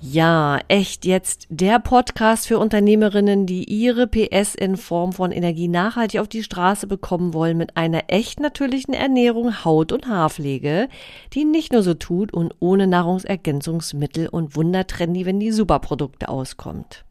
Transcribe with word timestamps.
Ja, 0.00 0.60
echt 0.68 1.04
jetzt 1.04 1.48
der 1.50 1.80
Podcast 1.80 2.46
für 2.46 2.60
Unternehmerinnen, 2.60 3.46
die 3.46 3.64
ihre 3.64 4.06
PS 4.06 4.54
in 4.54 4.76
Form 4.76 5.12
von 5.12 5.32
Energie 5.32 5.66
nachhaltig 5.66 6.20
auf 6.20 6.28
die 6.28 6.44
Straße 6.44 6.86
bekommen 6.86 7.34
wollen 7.34 7.56
mit 7.56 7.76
einer 7.76 8.04
echt 8.06 8.38
natürlichen 8.38 8.94
Ernährung, 8.94 9.64
Haut- 9.64 9.90
und 9.90 10.06
Haarpflege, 10.06 10.88
die 11.32 11.44
nicht 11.44 11.72
nur 11.72 11.82
so 11.82 11.94
tut 11.94 12.32
und 12.32 12.54
ohne 12.60 12.86
Nahrungsergänzungsmittel 12.86 14.28
und 14.28 14.54
wundertrendy, 14.54 15.26
wenn 15.26 15.40
die 15.40 15.50
Superprodukte 15.50 16.28
auskommt. 16.28 17.04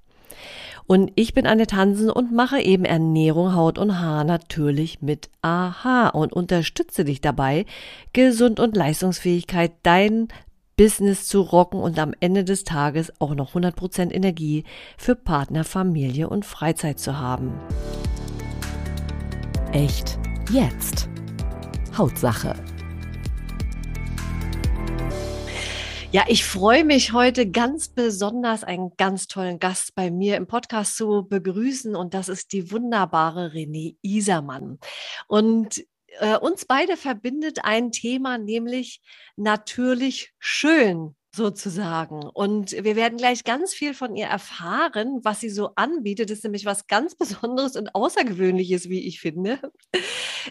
Und 0.86 1.12
ich 1.16 1.34
bin 1.34 1.46
Annette 1.46 1.76
Hansen 1.76 2.10
und 2.10 2.32
mache 2.32 2.62
eben 2.62 2.86
Ernährung, 2.86 3.54
Haut 3.54 3.78
und 3.78 4.00
Haar 4.00 4.24
natürlich 4.24 5.02
mit 5.02 5.30
AHA 5.42 6.08
und 6.08 6.32
unterstütze 6.32 7.04
dich 7.04 7.20
dabei, 7.20 7.66
Gesund 8.14 8.62
und 8.62 8.78
Leistungsfähigkeit 8.78 9.74
dein 9.84 10.30
Business 10.78 11.26
zu 11.26 11.42
rocken 11.42 11.80
und 11.80 11.98
am 11.98 12.14
Ende 12.20 12.44
des 12.44 12.64
Tages 12.64 13.12
auch 13.20 13.34
noch 13.34 13.56
100% 13.56 14.12
Energie 14.12 14.64
für 14.98 15.16
Partner, 15.16 15.64
Familie 15.64 16.30
und 16.30 16.46
Freizeit 16.46 17.00
zu 17.00 17.18
haben. 17.18 17.52
Echt 19.72 20.20
jetzt. 20.52 21.10
Hautsache. 21.98 22.54
Ja, 26.12 26.24
ich 26.28 26.46
freue 26.46 26.86
mich 26.86 27.12
heute 27.12 27.50
ganz 27.50 27.90
besonders, 27.90 28.64
einen 28.64 28.92
ganz 28.98 29.28
tollen 29.28 29.60
Gast 29.60 29.94
bei 29.94 30.10
mir 30.10 30.38
im 30.38 30.48
Podcast 30.48 30.96
zu 30.96 31.28
begrüßen 31.28 31.96
und 31.96 32.14
das 32.14 32.30
ist 32.30 32.54
die 32.54 32.72
wunderbare 32.72 33.48
René 33.48 33.98
Isermann. 34.02 34.80
Und 35.28 35.84
äh, 36.20 36.38
uns 36.38 36.66
beide 36.66 36.98
verbindet 36.98 37.60
ein 37.64 37.92
Thema, 37.92 38.38
nämlich 38.38 39.02
natürlich 39.36 40.34
schön 40.40 41.16
sozusagen. 41.38 42.24
Und 42.24 42.72
wir 42.72 42.96
werden 42.96 43.18
gleich 43.18 43.44
ganz 43.44 43.74
viel 43.74 43.94
von 43.94 44.16
ihr 44.16 44.28
erfahren, 44.28 45.20
was 45.24 45.40
sie 45.40 45.50
so 45.50 45.72
anbietet. 45.76 46.30
Das 46.30 46.40
ist 46.40 46.44
nämlich 46.44 46.66
was 46.66 46.88
ganz 46.88 47.16
Besonderes 47.16 47.76
und 47.76 47.96
Außergewöhnliches, 47.96 48.90
wie 48.90 49.08
ich 49.08 49.20
finde. 49.20 49.60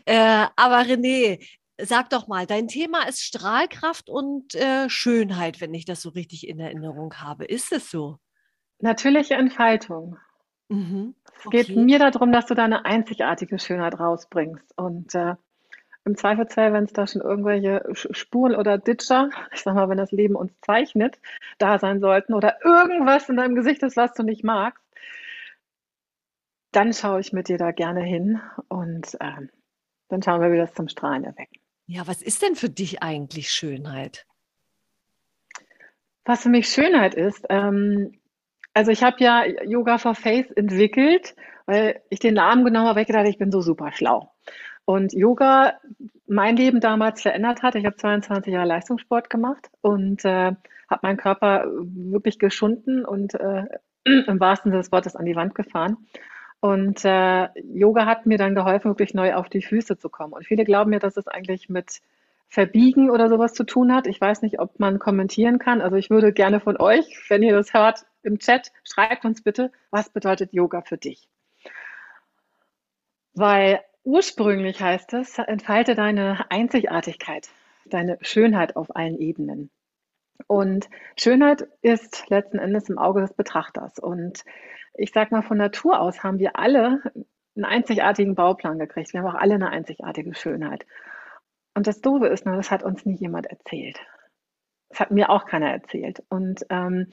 Äh, 0.04 0.46
aber 0.56 0.82
René, 0.82 1.42
sag 1.80 2.10
doch 2.10 2.28
mal, 2.28 2.46
dein 2.46 2.68
Thema 2.68 3.08
ist 3.08 3.22
Strahlkraft 3.22 4.10
und 4.10 4.54
äh, 4.54 4.90
Schönheit, 4.90 5.62
wenn 5.62 5.72
ich 5.72 5.86
das 5.86 6.02
so 6.02 6.10
richtig 6.10 6.46
in 6.46 6.60
Erinnerung 6.60 7.14
habe. 7.14 7.46
Ist 7.46 7.72
es 7.72 7.90
so? 7.90 8.18
Natürliche 8.78 9.34
Entfaltung. 9.34 10.18
Mhm. 10.68 11.14
Es 11.38 11.50
geht 11.50 11.76
mir 11.76 11.98
darum, 11.98 12.30
dass 12.30 12.44
du 12.44 12.54
deine 12.54 12.84
einzigartige 12.84 13.58
Schönheit 13.58 13.98
rausbringst. 13.98 14.76
Und 14.76 15.14
äh, 15.14 15.34
im 16.06 16.16
Zweifelsfall, 16.16 16.72
wenn 16.72 16.84
es 16.84 16.92
da 16.92 17.06
schon 17.06 17.20
irgendwelche 17.20 17.84
Spuren 17.92 18.54
oder 18.54 18.78
Ditcher, 18.78 19.30
ich 19.52 19.62
sag 19.62 19.74
mal, 19.74 19.88
wenn 19.88 19.98
das 19.98 20.12
Leben 20.12 20.36
uns 20.36 20.52
zeichnet, 20.60 21.18
da 21.58 21.78
sein 21.78 22.00
sollten 22.00 22.32
oder 22.32 22.64
irgendwas 22.64 23.28
in 23.28 23.36
deinem 23.36 23.54
Gesicht 23.54 23.82
ist, 23.82 23.96
was 23.96 24.14
du 24.14 24.22
nicht 24.22 24.44
magst, 24.44 24.82
dann 26.72 26.92
schaue 26.92 27.20
ich 27.20 27.32
mit 27.32 27.48
dir 27.48 27.58
da 27.58 27.72
gerne 27.72 28.02
hin 28.02 28.40
und 28.68 29.16
ähm, 29.20 29.50
dann 30.08 30.22
schauen 30.22 30.40
wir, 30.40 30.52
wie 30.52 30.58
das 30.58 30.74
zum 30.74 30.88
Strahlen 30.88 31.24
erwecken. 31.24 31.58
Ja, 31.86 32.06
was 32.06 32.22
ist 32.22 32.42
denn 32.42 32.54
für 32.54 32.70
dich 32.70 33.02
eigentlich 33.02 33.50
Schönheit? 33.50 34.26
Was 36.24 36.42
für 36.42 36.48
mich 36.48 36.68
Schönheit 36.68 37.14
ist, 37.14 37.46
ähm, 37.48 38.18
also 38.74 38.90
ich 38.90 39.02
habe 39.02 39.16
ja 39.20 39.44
Yoga 39.64 39.96
for 39.96 40.14
Face 40.14 40.50
entwickelt, 40.50 41.34
weil 41.64 42.02
ich 42.10 42.18
den 42.18 42.34
Namen 42.34 42.64
genommen 42.64 42.86
habe, 42.86 42.96
weil 42.96 43.02
ich 43.02 43.06
gedacht, 43.06 43.26
ich 43.26 43.38
bin 43.38 43.50
so 43.50 43.62
super 43.62 43.90
schlau. 43.90 44.35
Und 44.86 45.12
Yoga 45.12 45.74
mein 46.26 46.56
Leben 46.56 46.80
damals 46.80 47.20
verändert 47.20 47.62
hat. 47.62 47.74
Ich 47.74 47.84
habe 47.84 47.96
22 47.96 48.52
Jahre 48.52 48.68
Leistungssport 48.68 49.28
gemacht 49.28 49.68
und 49.80 50.24
äh, 50.24 50.52
habe 50.88 51.00
meinen 51.02 51.16
Körper 51.16 51.66
wirklich 51.66 52.38
geschunden 52.38 53.04
und 53.04 53.34
äh, 53.34 53.64
im 54.04 54.40
wahrsten 54.40 54.70
Sinne 54.70 54.82
des 54.82 54.92
Wortes 54.92 55.16
an 55.16 55.26
die 55.26 55.36
Wand 55.36 55.54
gefahren. 55.54 55.96
Und 56.60 57.04
äh, 57.04 57.48
Yoga 57.74 58.06
hat 58.06 58.26
mir 58.26 58.38
dann 58.38 58.54
geholfen, 58.54 58.88
wirklich 58.88 59.12
neu 59.12 59.34
auf 59.34 59.48
die 59.48 59.62
Füße 59.62 59.98
zu 59.98 60.08
kommen. 60.08 60.32
Und 60.32 60.46
viele 60.46 60.64
glauben 60.64 60.90
mir, 60.90 61.00
dass 61.00 61.16
es 61.16 61.26
eigentlich 61.26 61.68
mit 61.68 62.00
Verbiegen 62.48 63.10
oder 63.10 63.28
sowas 63.28 63.54
zu 63.54 63.64
tun 63.64 63.92
hat. 63.92 64.06
Ich 64.06 64.20
weiß 64.20 64.42
nicht, 64.42 64.60
ob 64.60 64.78
man 64.78 65.00
kommentieren 65.00 65.58
kann. 65.58 65.80
Also 65.80 65.96
ich 65.96 66.10
würde 66.10 66.32
gerne 66.32 66.60
von 66.60 66.76
euch, 66.76 67.24
wenn 67.28 67.42
ihr 67.42 67.54
das 67.54 67.74
hört 67.74 68.06
im 68.22 68.38
Chat, 68.38 68.72
schreibt 68.84 69.24
uns 69.24 69.42
bitte, 69.42 69.72
was 69.90 70.10
bedeutet 70.10 70.52
Yoga 70.52 70.82
für 70.82 70.96
dich? 70.96 71.28
Weil 73.34 73.80
Ursprünglich 74.06 74.80
heißt 74.80 75.14
es, 75.14 75.36
entfalte 75.36 75.96
deine 75.96 76.48
Einzigartigkeit, 76.48 77.48
deine 77.86 78.18
Schönheit 78.20 78.76
auf 78.76 78.94
allen 78.94 79.18
Ebenen. 79.18 79.68
Und 80.46 80.88
Schönheit 81.18 81.66
ist 81.82 82.30
letzten 82.30 82.60
Endes 82.60 82.88
im 82.88 82.98
Auge 82.98 83.20
des 83.20 83.34
Betrachters. 83.34 83.98
Und 83.98 84.44
ich 84.94 85.12
sage 85.12 85.34
mal, 85.34 85.42
von 85.42 85.58
Natur 85.58 85.98
aus 85.98 86.22
haben 86.22 86.38
wir 86.38 86.56
alle 86.56 87.02
einen 87.56 87.64
einzigartigen 87.64 88.36
Bauplan 88.36 88.78
gekriegt. 88.78 89.12
Wir 89.12 89.22
haben 89.22 89.28
auch 89.28 89.40
alle 89.40 89.54
eine 89.54 89.70
einzigartige 89.70 90.36
Schönheit. 90.36 90.86
Und 91.74 91.88
das 91.88 92.00
Doofe 92.00 92.28
ist 92.28 92.46
nur, 92.46 92.54
das 92.54 92.70
hat 92.70 92.84
uns 92.84 93.04
nie 93.06 93.16
jemand 93.16 93.46
erzählt. 93.46 93.98
Das 94.88 95.00
hat 95.00 95.10
mir 95.10 95.30
auch 95.30 95.46
keiner 95.46 95.72
erzählt. 95.72 96.22
Und 96.28 96.64
ähm, 96.70 97.10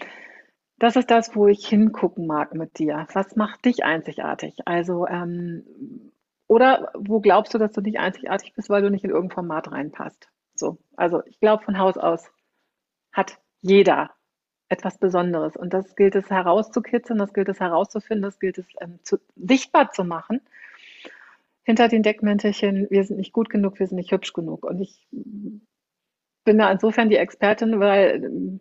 das 0.77 0.95
ist 0.95 1.09
das, 1.09 1.35
wo 1.35 1.47
ich 1.47 1.65
hingucken 1.67 2.27
mag 2.27 2.53
mit 2.53 2.77
dir. 2.77 3.07
Was 3.13 3.35
macht 3.35 3.65
dich 3.65 3.83
einzigartig? 3.83 4.59
Also 4.65 5.07
ähm, 5.07 6.12
oder 6.53 6.91
wo 6.93 7.19
glaubst 7.19 7.51
du, 7.55 7.57
dass 7.57 7.71
du 7.71 7.81
nicht 7.81 7.97
einzigartig 7.97 8.53
bist, 8.53 8.69
weil 8.69 8.83
du 8.83 8.91
nicht 8.91 9.03
in 9.03 9.09
irgendein 9.09 9.33
Format 9.33 9.71
reinpasst? 9.71 10.29
So, 10.53 10.77
also 10.95 11.23
ich 11.25 11.39
glaube, 11.39 11.63
von 11.63 11.79
Haus 11.79 11.97
aus 11.97 12.29
hat 13.11 13.39
jeder 13.61 14.11
etwas 14.69 14.99
Besonderes. 14.99 15.55
Und 15.55 15.73
das 15.73 15.95
gilt 15.95 16.13
es 16.13 16.29
herauszukitzeln, 16.29 17.17
das 17.17 17.33
gilt 17.33 17.49
es 17.49 17.59
herauszufinden, 17.59 18.21
das 18.21 18.39
gilt 18.39 18.59
es 18.59 18.67
ähm, 18.81 18.99
zu, 19.01 19.17
sichtbar 19.35 19.89
zu 19.89 20.03
machen. 20.03 20.41
Hinter 21.63 21.87
den 21.87 22.03
Deckmäntelchen, 22.03 22.85
wir 22.91 23.03
sind 23.03 23.17
nicht 23.17 23.33
gut 23.33 23.49
genug, 23.49 23.79
wir 23.79 23.87
sind 23.87 23.97
nicht 23.97 24.11
hübsch 24.11 24.33
genug. 24.33 24.63
Und 24.63 24.79
ich 24.79 25.07
bin 26.43 26.59
da 26.59 26.71
insofern 26.71 27.09
die 27.09 27.17
Expertin, 27.17 27.79
weil 27.79 28.23
ähm, 28.25 28.59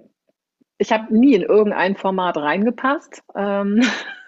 ich 0.79 0.93
habe 0.93 1.15
nie 1.15 1.35
in 1.35 1.43
irgendein 1.43 1.97
Format 1.97 2.39
reingepasst. 2.39 3.23
Ähm, 3.35 3.83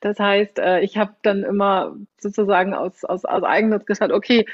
das 0.00 0.18
heißt, 0.18 0.58
äh, 0.58 0.80
ich 0.80 0.96
habe 0.96 1.14
dann 1.22 1.42
immer 1.42 1.96
sozusagen 2.18 2.74
aus, 2.74 3.04
aus, 3.04 3.24
aus 3.24 3.42
Eigennutz 3.42 3.86
gesagt, 3.86 4.12
okay, 4.12 4.46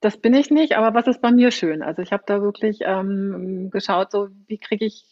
das 0.00 0.16
bin 0.16 0.34
ich 0.34 0.50
nicht, 0.50 0.76
aber 0.76 0.94
was 0.94 1.06
ist 1.06 1.20
bei 1.20 1.30
mir 1.30 1.50
schön? 1.50 1.82
Also 1.82 2.02
ich 2.02 2.12
habe 2.12 2.22
da 2.26 2.40
wirklich 2.40 2.80
ähm, 2.82 3.70
geschaut, 3.70 4.10
so 4.12 4.28
wie 4.46 4.58
kriege 4.58 4.84
ich, 4.86 5.04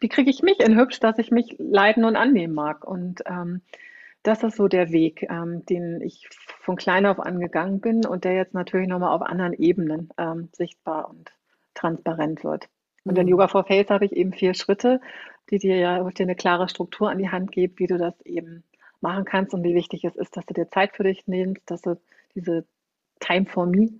wie 0.00 0.08
kriege 0.08 0.30
ich 0.30 0.42
mich 0.42 0.60
in 0.60 0.78
hübsch, 0.78 1.00
dass 1.00 1.18
ich 1.18 1.30
mich 1.30 1.56
leiden 1.58 2.04
und 2.04 2.16
annehmen 2.16 2.54
mag. 2.54 2.84
Und 2.84 3.22
ähm, 3.26 3.62
das 4.22 4.42
ist 4.42 4.56
so 4.56 4.68
der 4.68 4.90
Weg, 4.90 5.26
ähm, 5.30 5.64
den 5.66 6.00
ich 6.02 6.28
von 6.60 6.76
klein 6.76 7.06
auf 7.06 7.18
angegangen 7.18 7.80
bin 7.80 8.04
und 8.06 8.24
der 8.24 8.34
jetzt 8.34 8.54
natürlich 8.54 8.88
nochmal 8.88 9.14
auf 9.14 9.22
anderen 9.22 9.54
Ebenen 9.54 10.10
ähm, 10.18 10.48
sichtbar 10.52 11.08
und 11.08 11.32
transparent 11.74 12.44
wird. 12.44 12.68
Und 13.04 13.18
in 13.18 13.24
mhm. 13.24 13.30
Yoga 13.30 13.48
for 13.48 13.64
Face 13.64 13.90
habe 13.90 14.06
ich 14.06 14.12
eben 14.12 14.32
vier 14.32 14.54
Schritte, 14.54 15.00
die 15.58 15.68
dir 15.68 15.76
ja 15.76 16.10
dir 16.10 16.22
eine 16.22 16.34
klare 16.34 16.68
Struktur 16.68 17.10
an 17.10 17.18
die 17.18 17.30
Hand 17.30 17.52
geben, 17.52 17.74
wie 17.78 17.86
du 17.86 17.98
das 17.98 18.20
eben 18.22 18.64
machen 19.00 19.24
kannst 19.24 19.54
und 19.54 19.62
wie 19.62 19.74
wichtig 19.74 20.04
es 20.04 20.16
ist, 20.16 20.36
dass 20.36 20.46
du 20.46 20.54
dir 20.54 20.68
Zeit 20.68 20.96
für 20.96 21.04
dich 21.04 21.26
nimmst, 21.26 21.70
dass 21.70 21.82
du 21.82 22.00
diese 22.34 22.66
Time 23.20 23.46
for 23.46 23.66
Me 23.66 23.90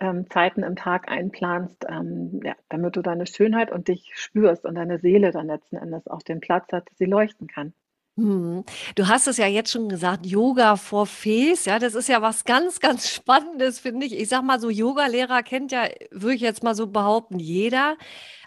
ähm, 0.00 0.30
Zeiten 0.30 0.62
im 0.62 0.76
Tag 0.76 1.10
einplanst, 1.10 1.84
ähm, 1.88 2.40
ja, 2.42 2.54
damit 2.68 2.96
du 2.96 3.02
deine 3.02 3.26
Schönheit 3.26 3.70
und 3.70 3.88
dich 3.88 4.12
spürst 4.14 4.64
und 4.64 4.76
deine 4.76 4.98
Seele 4.98 5.30
dann 5.30 5.46
letzten 5.46 5.76
Endes 5.76 6.06
auch 6.08 6.22
den 6.22 6.40
Platz 6.40 6.72
hat, 6.72 6.88
dass 6.88 6.96
sie 6.96 7.04
leuchten 7.04 7.46
kann. 7.46 7.74
Mhm. 8.16 8.64
Du 8.94 9.08
hast 9.08 9.28
es 9.28 9.36
ja 9.36 9.46
jetzt 9.46 9.70
schon 9.70 9.88
gesagt, 9.88 10.26
Yoga 10.26 10.76
for 10.76 11.06
Face, 11.06 11.66
ja, 11.66 11.78
das 11.78 11.94
ist 11.94 12.08
ja 12.08 12.22
was 12.22 12.44
ganz, 12.44 12.80
ganz 12.80 13.08
Spannendes, 13.08 13.78
finde 13.78 14.06
ich. 14.06 14.18
Ich 14.18 14.28
sag 14.28 14.42
mal 14.42 14.58
so, 14.60 14.70
Yoga-Lehrer 14.70 15.42
kennt 15.42 15.70
ja, 15.72 15.84
würde 16.10 16.34
ich 16.34 16.40
jetzt 16.40 16.62
mal 16.62 16.74
so 16.74 16.86
behaupten, 16.86 17.38
jeder. 17.38 17.96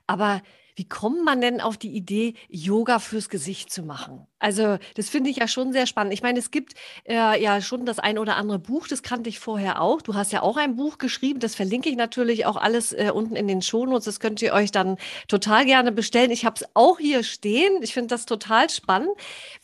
Aber 0.08 0.42
Wie 0.76 0.88
kommt 0.88 1.24
man 1.24 1.42
denn 1.42 1.62
auf 1.62 1.78
die 1.78 1.92
Idee, 1.92 2.34
Yoga 2.50 3.00
fürs 3.00 3.30
Gesicht 3.30 3.72
zu 3.72 3.84
machen? 3.84 4.26
Also, 4.40 4.78
das 4.96 5.10
finde 5.10 5.30
ich 5.30 5.38
ja 5.38 5.48
schon 5.48 5.72
sehr 5.72 5.88
spannend. 5.88 6.14
Ich 6.14 6.22
meine, 6.22 6.40
es 6.40 6.52
gibt 6.52 6.74
äh, 7.06 7.42
ja 7.42 7.62
schon 7.62 7.86
das 7.86 8.00
ein 8.00 8.18
oder 8.18 8.36
andere 8.36 8.60
Buch, 8.60 8.88
das 8.88 9.04
kannte 9.04 9.30
ich 9.30 9.40
vorher 9.40 9.82
auch. 9.82 10.02
Du 10.02 10.16
hast 10.16 10.32
ja 10.34 10.42
auch 10.42 10.58
ein 10.58 10.76
Buch 10.76 10.98
geschrieben, 10.98 11.40
das 11.40 11.56
verlinke 11.56 11.90
ich 11.90 11.96
natürlich 11.96 12.46
auch 12.46 12.58
alles 12.58 12.92
äh, 12.92 13.12
unten 13.14 13.36
in 13.36 13.48
den 13.48 13.62
Shownotes. 13.62 14.06
Das 14.06 14.20
könnt 14.20 14.42
ihr 14.42 14.54
euch 14.54 14.72
dann 14.72 14.98
total 15.28 15.66
gerne 15.66 15.92
bestellen. 15.92 16.32
Ich 16.32 16.46
habe 16.46 16.56
es 16.60 16.68
auch 16.74 17.00
hier 17.00 17.24
stehen. 17.24 17.82
Ich 17.82 17.94
finde 17.94 18.10
das 18.10 18.26
total 18.26 18.70
spannend, 18.70 19.12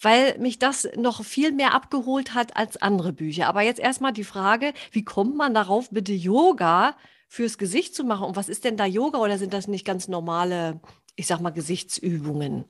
weil 0.02 0.38
mich 0.38 0.60
das 0.60 0.88
noch 0.96 1.24
viel 1.24 1.52
mehr 1.52 1.74
abgeholt 1.74 2.34
hat 2.34 2.56
als 2.56 2.82
andere 2.82 3.14
Bücher. 3.14 3.48
Aber 3.48 3.62
jetzt 3.62 3.80
erstmal 3.80 4.14
die 4.14 4.24
Frage, 4.24 4.74
wie 4.92 5.04
kommt 5.04 5.36
man 5.36 5.54
darauf, 5.54 5.90
bitte 5.90 6.14
Yoga 6.14 6.96
fürs 7.30 7.58
Gesicht 7.58 7.96
zu 7.96 8.04
machen? 8.04 8.28
Und 8.28 8.36
was 8.36 8.50
ist 8.50 8.66
denn 8.66 8.76
da 8.76 8.86
Yoga 8.86 9.20
oder 9.20 9.38
sind 9.38 9.54
das 9.54 9.70
nicht 9.70 9.86
ganz 9.86 10.10
normale 10.10 10.82
ich 11.20 11.28
sag 11.28 11.42
mal, 11.42 11.50
Gesichtsübungen? 11.50 12.64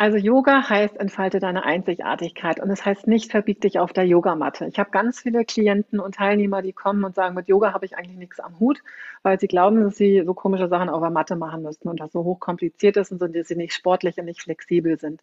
Also 0.00 0.16
Yoga 0.16 0.68
heißt, 0.68 0.96
entfalte 0.96 1.38
deine 1.38 1.64
Einzigartigkeit 1.64 2.60
und 2.60 2.70
es 2.70 2.78
das 2.78 2.86
heißt 2.86 3.06
nicht, 3.08 3.30
verbieg 3.30 3.60
dich 3.60 3.78
auf 3.78 3.92
der 3.92 4.04
Yogamatte. 4.04 4.66
Ich 4.66 4.78
habe 4.78 4.90
ganz 4.90 5.20
viele 5.20 5.44
Klienten 5.44 5.98
und 5.98 6.16
Teilnehmer, 6.16 6.62
die 6.62 6.72
kommen 6.72 7.04
und 7.04 7.14
sagen, 7.16 7.34
mit 7.34 7.48
Yoga 7.48 7.72
habe 7.72 7.84
ich 7.84 7.96
eigentlich 7.96 8.16
nichts 8.16 8.40
am 8.40 8.58
Hut, 8.60 8.80
weil 9.22 9.40
sie 9.40 9.48
glauben, 9.48 9.82
dass 9.82 9.96
sie 9.96 10.22
so 10.24 10.34
komische 10.34 10.68
Sachen 10.68 10.88
auf 10.88 11.00
der 11.00 11.10
Matte 11.10 11.34
machen 11.36 11.62
müssten 11.62 11.88
und 11.88 12.00
das 12.00 12.12
so 12.12 12.24
hochkompliziert 12.24 12.96
ist 12.96 13.10
und 13.12 13.18
so, 13.18 13.26
dass 13.26 13.48
sie 13.48 13.56
nicht 13.56 13.74
sportlich 13.74 14.18
und 14.18 14.26
nicht 14.26 14.42
flexibel 14.42 14.98
sind. 14.98 15.20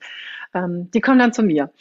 Ähm, 0.54 0.90
die 0.92 1.02
kommen 1.02 1.20
dann 1.20 1.34
zu 1.34 1.44
mir. 1.44 1.72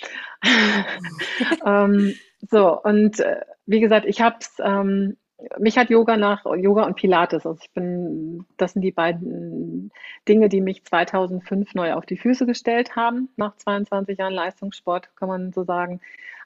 ähm, 1.67 2.15
so, 2.49 2.81
und 2.81 3.19
äh, 3.21 3.41
wie 3.67 3.81
gesagt, 3.81 4.07
ich 4.07 4.21
habe 4.21 4.37
es 4.41 4.55
ähm, 4.63 5.17
mich 5.59 5.77
hat 5.77 5.91
Yoga 5.91 6.17
nach 6.17 6.45
Yoga 6.45 6.85
und 6.85 6.97
Pilates. 6.97 7.47
Also 7.47 7.59
ich 7.63 7.73
bin, 7.73 8.47
das 8.57 8.73
sind 8.73 8.83
die 8.83 8.93
beiden 8.93 9.91
Dinge, 10.29 10.49
die 10.49 10.61
mich 10.61 10.85
2005 10.85 11.75
neu 11.75 11.95
auf 11.95 12.07
die 12.07 12.17
Füße 12.17 12.47
gestellt 12.47 12.97
haben. 12.97 13.29
Nach 13.37 13.57
22 13.57 14.19
Jahren 14.19 14.33
Leistungssport 14.33 15.15
kann 15.17 15.29
man 15.29 15.53
so 15.53 15.65
sagen, 15.65 16.01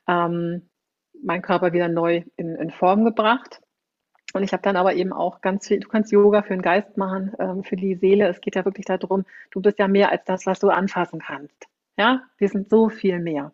ähm, 0.07 0.63
mein 1.23 1.43
Körper 1.43 1.73
wieder 1.73 1.89
neu 1.89 2.23
in, 2.37 2.55
in 2.57 2.71
Form 2.71 3.05
gebracht. 3.05 3.61
Und 4.35 4.43
ich 4.43 4.53
habe 4.53 4.63
dann 4.63 4.77
aber 4.77 4.95
eben 4.95 5.13
auch 5.13 5.41
ganz 5.41 5.67
viel, 5.67 5.81
du 5.81 5.89
kannst 5.89 6.13
Yoga 6.13 6.43
für 6.43 6.55
den 6.55 6.63
Geist 6.63 6.97
machen, 6.97 7.33
ähm, 7.39 7.65
für 7.65 7.77
die 7.77 7.95
Seele. 7.95 8.29
Es 8.29 8.41
geht 8.41 8.57
ja 8.57 8.65
wirklich 8.65 8.87
darum, 8.87 9.25
du 9.51 9.61
bist 9.61 9.79
ja 9.79 9.89
mehr 9.89 10.11
als 10.11 10.25
das, 10.25 10.47
was 10.47 10.61
du 10.61 10.69
anfassen 10.69 11.21
kannst. 11.21 11.67
Ja, 11.97 12.23
wir 12.37 12.49
sind 12.49 12.69
so 12.69 12.89
viel 12.89 13.19
mehr. 13.19 13.53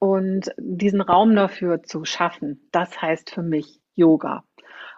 Und 0.00 0.50
diesen 0.58 1.02
Raum 1.02 1.36
dafür 1.36 1.82
zu 1.82 2.04
schaffen, 2.04 2.68
das 2.72 3.00
heißt 3.00 3.30
für 3.30 3.42
mich 3.42 3.80
Yoga. 3.94 4.44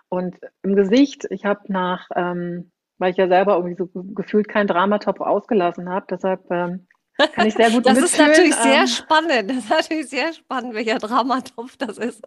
Und 0.09 0.37
im 0.63 0.77
Gesicht, 0.77 1.27
ich 1.31 1.45
habe 1.45 1.61
nach, 1.67 2.09
ähm, 2.15 2.71
weil 2.99 3.11
ich 3.11 3.17
ja 3.17 3.27
selber 3.27 3.57
irgendwie 3.57 3.77
so 3.77 3.89
gefühlt 4.15 4.49
keinen 4.49 4.69
Dramatopf 4.69 5.21
ausgelassen 5.21 5.91
habe, 5.91 6.07
deshalb 6.09 6.49
ähm, 6.51 6.87
kann 7.35 7.47
ich 7.47 7.55
sehr 7.55 7.71
gut 7.71 7.85
Das 7.87 7.99
ist 7.99 8.19
natürlich 8.19 8.55
sehr 8.55 8.81
ähm, 8.81 8.87
spannend. 8.87 9.51
Das 9.51 9.57
ist 9.57 9.71
natürlich 9.71 10.09
sehr 10.09 10.33
spannend, 10.33 10.75
welcher 10.75 10.99
Dramatopf 10.99 11.77
das 11.77 11.99
ist. 11.99 12.23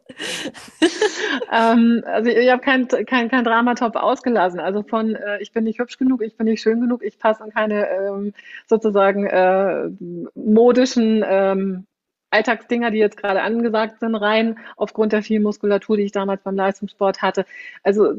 ähm, 1.52 2.04
also 2.06 2.30
ich 2.30 2.50
habe 2.50 2.62
keinen 2.62 2.88
kein, 2.88 3.30
kein 3.30 3.44
Dramatopf 3.44 3.96
ausgelassen. 3.96 4.60
Also 4.60 4.84
von 4.84 5.16
äh, 5.16 5.42
ich 5.42 5.52
bin 5.52 5.64
nicht 5.64 5.80
hübsch 5.80 5.98
genug, 5.98 6.22
ich 6.22 6.38
bin 6.38 6.48
nicht 6.48 6.62
schön 6.62 6.82
genug, 6.82 7.04
ich 7.04 7.20
passe 7.20 7.44
in 7.44 7.52
keine 7.52 7.88
ähm, 7.90 8.34
sozusagen 8.68 9.26
äh, 9.28 9.90
modischen 10.36 11.24
ähm, 11.26 11.88
Alltagsdinger, 12.36 12.92
die 12.92 12.98
jetzt 12.98 13.18
gerade 13.18 13.42
angesagt 13.42 14.00
sind, 14.00 14.16
rein, 14.16 14.60
aufgrund 14.76 15.14
der 15.14 15.24
vielen 15.24 15.44
Muskulatur, 15.44 15.96
die 15.98 16.04
ich 16.04 16.12
damals 16.12 16.42
beim 16.44 16.56
Leistungssport 16.56 17.22
hatte. 17.22 17.46
Also 17.84 18.14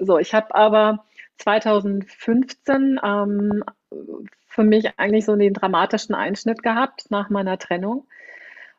so, 0.00 0.18
ich 0.18 0.34
habe 0.34 0.54
aber 0.54 1.04
2015 1.38 3.00
ähm, 3.02 3.64
für 4.48 4.64
mich 4.64 4.98
eigentlich 4.98 5.24
so 5.24 5.36
den 5.36 5.54
dramatischen 5.54 6.14
Einschnitt 6.14 6.62
gehabt 6.62 7.10
nach 7.10 7.30
meiner 7.30 7.58
Trennung, 7.58 8.06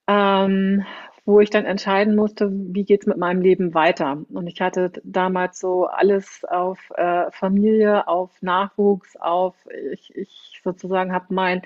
ähm, 0.08 0.86
wo 1.26 1.40
ich 1.40 1.50
dann 1.50 1.66
entscheiden 1.66 2.16
musste, 2.16 2.50
wie 2.52 2.84
geht 2.84 3.02
es 3.02 3.08
mit 3.08 3.18
meinem 3.18 3.42
Leben 3.42 3.74
weiter. 3.74 4.18
Und 4.30 4.48
ich 4.48 4.60
hatte 4.60 4.92
damals 5.04 5.60
so 5.60 5.86
alles 5.86 6.44
auf 6.44 6.80
äh, 6.98 7.32
Familie, 7.32 8.08
auf 8.08 8.42
Nachwuchs, 8.42 9.16
auf 9.16 9.56
ich, 9.94 10.14
ich 10.16 10.60
sozusagen 10.64 11.14
habe 11.14 11.34
mein 11.34 11.62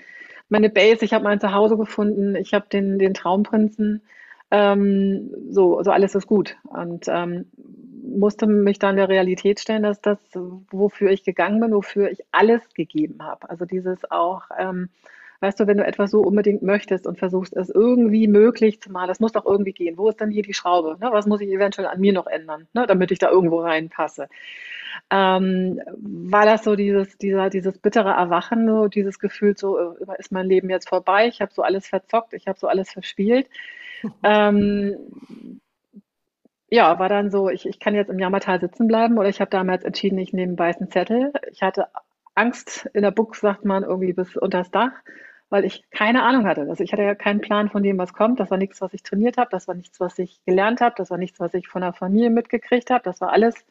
meine 0.49 0.69
Base, 0.69 1.03
ich 1.03 1.13
habe 1.13 1.23
mein 1.23 1.39
Zuhause 1.39 1.77
gefunden, 1.77 2.35
ich 2.35 2.53
habe 2.53 2.67
den, 2.69 2.99
den 2.99 3.13
Traumprinzen, 3.13 4.01
ähm, 4.51 5.31
so, 5.49 5.81
so 5.83 5.91
alles 5.91 6.15
ist 6.15 6.27
gut. 6.27 6.55
Und 6.63 7.07
ähm, 7.07 7.45
musste 8.03 8.47
mich 8.47 8.79
dann 8.79 8.95
der 8.95 9.09
Realität 9.09 9.59
stellen, 9.59 9.83
dass 9.83 10.01
das, 10.01 10.19
wofür 10.71 11.11
ich 11.11 11.23
gegangen 11.23 11.59
bin, 11.59 11.73
wofür 11.73 12.09
ich 12.11 12.23
alles 12.31 12.61
gegeben 12.73 13.23
habe. 13.23 13.49
Also 13.49 13.65
dieses 13.65 14.09
auch, 14.11 14.43
ähm, 14.57 14.89
weißt 15.45 15.59
du, 15.59 15.67
wenn 15.67 15.77
du 15.77 15.85
etwas 15.85 16.11
so 16.11 16.21
unbedingt 16.21 16.63
möchtest 16.63 17.05
und 17.07 17.19
versuchst, 17.19 17.55
es 17.55 17.69
irgendwie 17.69 18.27
möglich 18.27 18.81
zu 18.81 18.91
machen, 18.91 19.07
das 19.07 19.19
muss 19.19 19.31
doch 19.31 19.45
irgendwie 19.45 19.73
gehen. 19.73 19.97
Wo 19.97 20.09
ist 20.09 20.19
denn 20.19 20.31
hier 20.31 20.43
die 20.43 20.53
Schraube? 20.53 20.97
Ne? 20.99 21.09
Was 21.11 21.27
muss 21.27 21.41
ich 21.41 21.49
eventuell 21.49 21.87
an 21.87 21.99
mir 21.99 22.13
noch 22.13 22.27
ändern, 22.27 22.67
ne? 22.73 22.85
damit 22.87 23.11
ich 23.11 23.19
da 23.19 23.29
irgendwo 23.29 23.59
reinpasse? 23.59 24.27
ähm, 25.11 25.81
war 25.97 26.45
das 26.45 26.63
so 26.63 26.75
dieses, 26.75 27.17
dieser, 27.17 27.49
dieses 27.49 27.77
bittere 27.77 28.11
Erwachen, 28.11 28.67
so 28.67 28.87
dieses 28.87 29.19
Gefühl, 29.19 29.55
so 29.57 29.77
äh, 29.77 30.19
ist 30.19 30.31
mein 30.31 30.47
Leben 30.47 30.69
jetzt 30.69 30.89
vorbei, 30.89 31.27
ich 31.27 31.41
habe 31.41 31.53
so 31.53 31.61
alles 31.61 31.87
verzockt, 31.87 32.33
ich 32.33 32.47
habe 32.47 32.59
so 32.59 32.67
alles 32.67 32.91
verspielt. 32.91 33.47
ähm, 34.23 35.61
ja, 36.69 36.97
war 36.99 37.09
dann 37.09 37.29
so, 37.29 37.49
ich, 37.49 37.67
ich 37.67 37.79
kann 37.79 37.95
jetzt 37.95 38.09
im 38.09 38.19
Jammertal 38.19 38.59
sitzen 38.59 38.87
bleiben 38.87 39.17
oder 39.17 39.29
ich 39.29 39.39
habe 39.39 39.51
damals 39.51 39.83
entschieden, 39.83 40.17
ich 40.17 40.33
nehme 40.33 40.49
einen 40.49 40.59
weißen 40.59 40.89
Zettel. 40.89 41.31
Ich 41.51 41.61
hatte 41.61 41.87
Angst 42.33 42.89
in 42.93 43.03
der 43.03 43.11
Buch, 43.11 43.35
sagt 43.35 43.65
man, 43.65 43.83
irgendwie 43.83 44.13
bis 44.13 44.35
unters 44.35 44.71
Dach, 44.71 44.91
weil 45.49 45.65
ich 45.65 45.83
keine 45.91 46.23
Ahnung 46.23 46.45
hatte. 46.47 46.61
Also 46.61 46.83
ich 46.83 46.91
hatte 46.91 47.03
ja 47.03 47.15
keinen 47.15 47.41
Plan 47.41 47.69
von 47.69 47.83
dem, 47.83 47.97
was 47.97 48.13
kommt. 48.13 48.39
Das 48.39 48.51
war 48.51 48.57
nichts, 48.57 48.81
was 48.81 48.93
ich 48.93 49.03
trainiert 49.03 49.37
habe, 49.37 49.49
das 49.51 49.67
war 49.67 49.75
nichts, 49.75 49.99
was 49.99 50.17
ich 50.19 50.43
gelernt 50.45 50.81
habe, 50.81 50.95
das 50.97 51.11
war 51.11 51.17
nichts, 51.17 51.39
was 51.39 51.53
ich 51.53 51.67
von 51.67 51.81
der 51.81 51.93
Familie 51.93 52.29
mitgekriegt 52.29 52.89
habe. 52.89 53.03
Das 53.03 53.21
war 53.21 53.31
alles 53.31 53.65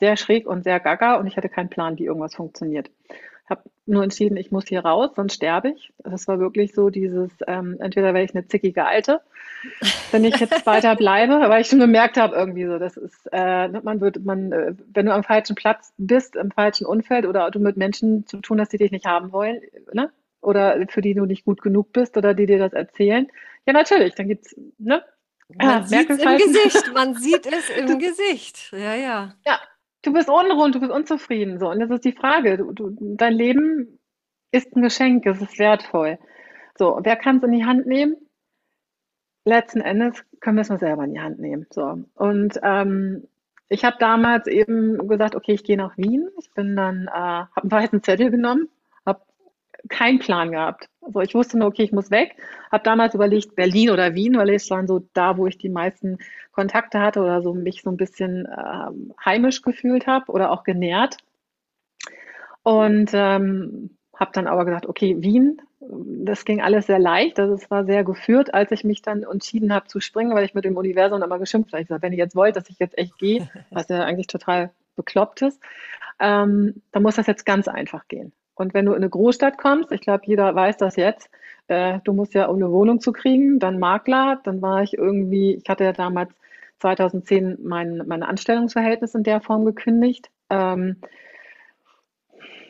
sehr 0.00 0.16
schräg 0.16 0.46
und 0.46 0.64
sehr 0.64 0.80
gaga 0.80 1.16
und 1.16 1.26
ich 1.26 1.36
hatte 1.36 1.48
keinen 1.48 1.70
Plan, 1.70 1.98
wie 1.98 2.04
irgendwas 2.04 2.34
funktioniert. 2.34 2.90
Habe 3.48 3.62
nur 3.86 4.04
entschieden, 4.04 4.36
ich 4.36 4.52
muss 4.52 4.68
hier 4.68 4.84
raus, 4.84 5.10
sonst 5.16 5.34
sterbe 5.34 5.70
ich. 5.70 5.92
Das 6.04 6.28
war 6.28 6.38
wirklich 6.38 6.74
so 6.74 6.90
dieses, 6.90 7.30
ähm, 7.46 7.76
entweder 7.80 8.12
wäre 8.12 8.24
ich 8.24 8.34
eine 8.34 8.46
zickige 8.46 8.84
Alte, 8.84 9.22
wenn 10.10 10.24
ich 10.24 10.36
jetzt 10.36 10.66
weiter 10.66 10.94
bleibe, 10.96 11.32
weil 11.48 11.62
ich 11.62 11.68
schon 11.68 11.80
gemerkt 11.80 12.18
habe, 12.18 12.36
irgendwie 12.36 12.66
so, 12.66 12.78
das 12.78 12.96
ist, 12.96 13.26
äh, 13.32 13.68
man 13.68 14.00
wird, 14.00 14.22
man, 14.24 14.52
äh, 14.52 14.74
wenn 14.92 15.06
du 15.06 15.14
am 15.14 15.24
falschen 15.24 15.56
Platz 15.56 15.92
bist, 15.96 16.36
im 16.36 16.50
falschen 16.50 16.86
Umfeld 16.86 17.26
oder 17.26 17.50
du 17.50 17.58
mit 17.58 17.76
Menschen 17.78 18.26
zu 18.26 18.38
tun 18.38 18.60
hast, 18.60 18.72
die 18.72 18.78
dich 18.78 18.92
nicht 18.92 19.06
haben 19.06 19.32
wollen, 19.32 19.60
ne? 19.92 20.12
Oder 20.40 20.86
für 20.88 21.00
die 21.00 21.14
du 21.14 21.24
nicht 21.24 21.44
gut 21.44 21.62
genug 21.62 21.92
bist 21.92 22.16
oder 22.16 22.34
die 22.34 22.46
dir 22.46 22.58
das 22.58 22.72
erzählen. 22.72 23.28
Ja, 23.66 23.72
natürlich, 23.72 24.14
dann 24.14 24.28
gibt's, 24.28 24.54
ne? 24.78 25.02
Man 25.48 25.66
ah, 25.66 25.82
sieht 25.82 26.10
es 26.10 26.18
im 26.18 26.36
Gesicht, 26.36 26.92
man 26.92 27.14
sieht 27.14 27.46
es 27.46 27.70
im 27.76 27.98
Gesicht. 27.98 28.70
Ja, 28.72 28.94
ja. 28.94 29.34
Ja, 29.46 29.60
du 30.02 30.12
bist 30.12 30.28
unrund, 30.28 30.74
du 30.74 30.80
bist 30.80 30.92
unzufrieden. 30.92 31.58
So, 31.58 31.70
und 31.70 31.80
das 31.80 31.90
ist 31.90 32.04
die 32.04 32.12
Frage. 32.12 32.58
Du, 32.58 32.72
du, 32.72 32.94
dein 33.16 33.32
Leben 33.32 33.98
ist 34.52 34.74
ein 34.76 34.82
Geschenk, 34.82 35.26
es 35.26 35.40
ist 35.40 35.58
wertvoll. 35.58 36.18
So, 36.76 37.00
wer 37.02 37.16
kann 37.16 37.38
es 37.38 37.42
in 37.44 37.52
die 37.52 37.64
Hand 37.64 37.86
nehmen? 37.86 38.16
Letzten 39.44 39.80
Endes 39.80 40.22
können 40.40 40.56
wir 40.56 40.62
es 40.62 40.68
mal 40.68 40.78
selber 40.78 41.04
in 41.04 41.14
die 41.14 41.20
Hand 41.20 41.38
nehmen. 41.38 41.66
So. 41.70 42.04
Und 42.14 42.60
ähm, 42.62 43.26
ich 43.68 43.84
habe 43.84 43.96
damals 43.98 44.46
eben 44.46 45.08
gesagt, 45.08 45.34
okay, 45.34 45.52
ich 45.52 45.64
gehe 45.64 45.76
nach 45.76 45.96
Wien. 45.96 46.28
Ich 46.38 46.50
bin 46.52 46.76
dann, 46.76 47.06
äh, 47.08 47.10
habe 47.10 47.62
einen 47.62 47.70
weißen 47.70 48.02
Zettel 48.02 48.30
genommen, 48.30 48.68
keinen 49.88 50.18
Plan 50.18 50.52
gehabt. 50.52 50.88
Also 51.00 51.20
ich 51.20 51.34
wusste 51.34 51.58
nur, 51.58 51.68
okay, 51.68 51.82
ich 51.82 51.92
muss 51.92 52.10
weg. 52.10 52.36
Habe 52.70 52.84
damals 52.84 53.14
überlegt, 53.14 53.54
Berlin 53.54 53.90
oder 53.90 54.14
Wien, 54.14 54.36
weil 54.36 54.50
es 54.50 54.70
waren 54.70 54.86
so 54.86 55.06
da, 55.14 55.36
wo 55.36 55.46
ich 55.46 55.58
die 55.58 55.68
meisten 55.68 56.18
Kontakte 56.52 57.00
hatte 57.00 57.20
oder 57.20 57.42
so 57.42 57.54
mich 57.54 57.82
so 57.82 57.90
ein 57.90 57.96
bisschen 57.96 58.46
äh, 58.46 59.24
heimisch 59.24 59.62
gefühlt 59.62 60.06
habe 60.06 60.30
oder 60.32 60.50
auch 60.50 60.64
genährt. 60.64 61.16
Und 62.62 63.10
ähm, 63.12 63.96
habe 64.14 64.32
dann 64.32 64.46
aber 64.46 64.64
gesagt, 64.64 64.86
okay, 64.86 65.16
Wien, 65.20 65.62
das 65.80 66.44
ging 66.44 66.60
alles 66.60 66.86
sehr 66.86 66.98
leicht. 66.98 67.38
Also 67.38 67.54
es 67.54 67.70
war 67.70 67.84
sehr 67.84 68.04
geführt, 68.04 68.52
als 68.52 68.72
ich 68.72 68.84
mich 68.84 69.00
dann 69.00 69.22
entschieden 69.22 69.72
habe 69.72 69.86
zu 69.86 70.00
springen, 70.00 70.34
weil 70.34 70.44
ich 70.44 70.54
mit 70.54 70.64
dem 70.64 70.76
Universum 70.76 71.22
immer 71.22 71.38
geschimpft 71.38 71.72
habe. 71.72 71.82
Ich 71.82 71.88
gesagt, 71.88 72.02
wenn 72.02 72.12
ihr 72.12 72.18
jetzt 72.18 72.36
wollt, 72.36 72.56
dass 72.56 72.68
ich 72.68 72.78
jetzt 72.78 72.98
echt 72.98 73.16
gehe, 73.18 73.48
was 73.70 73.88
ja 73.88 74.04
eigentlich 74.04 74.26
total 74.26 74.70
bekloppt 74.96 75.42
ist, 75.42 75.60
ähm, 76.18 76.82
dann 76.90 77.02
muss 77.02 77.16
das 77.16 77.28
jetzt 77.28 77.46
ganz 77.46 77.68
einfach 77.68 78.08
gehen. 78.08 78.32
Und 78.58 78.74
wenn 78.74 78.86
du 78.86 78.92
in 78.92 78.98
eine 78.98 79.10
Großstadt 79.10 79.58
kommst, 79.58 79.92
ich 79.92 80.00
glaube, 80.00 80.22
jeder 80.26 80.54
weiß 80.54 80.76
das 80.76 80.96
jetzt, 80.96 81.30
äh, 81.68 82.00
du 82.04 82.12
musst 82.12 82.34
ja, 82.34 82.46
um 82.46 82.56
eine 82.56 82.70
Wohnung 82.70 83.00
zu 83.00 83.12
kriegen, 83.12 83.58
dann 83.58 83.78
Makler, 83.78 84.40
dann 84.44 84.60
war 84.62 84.82
ich 84.82 84.96
irgendwie, 84.96 85.54
ich 85.54 85.68
hatte 85.68 85.84
ja 85.84 85.92
damals 85.92 86.30
2010 86.80 87.58
mein, 87.62 88.02
mein 88.06 88.22
Anstellungsverhältnis 88.22 89.14
in 89.14 89.22
der 89.22 89.40
Form 89.40 89.64
gekündigt. 89.64 90.30
Ähm, 90.50 90.96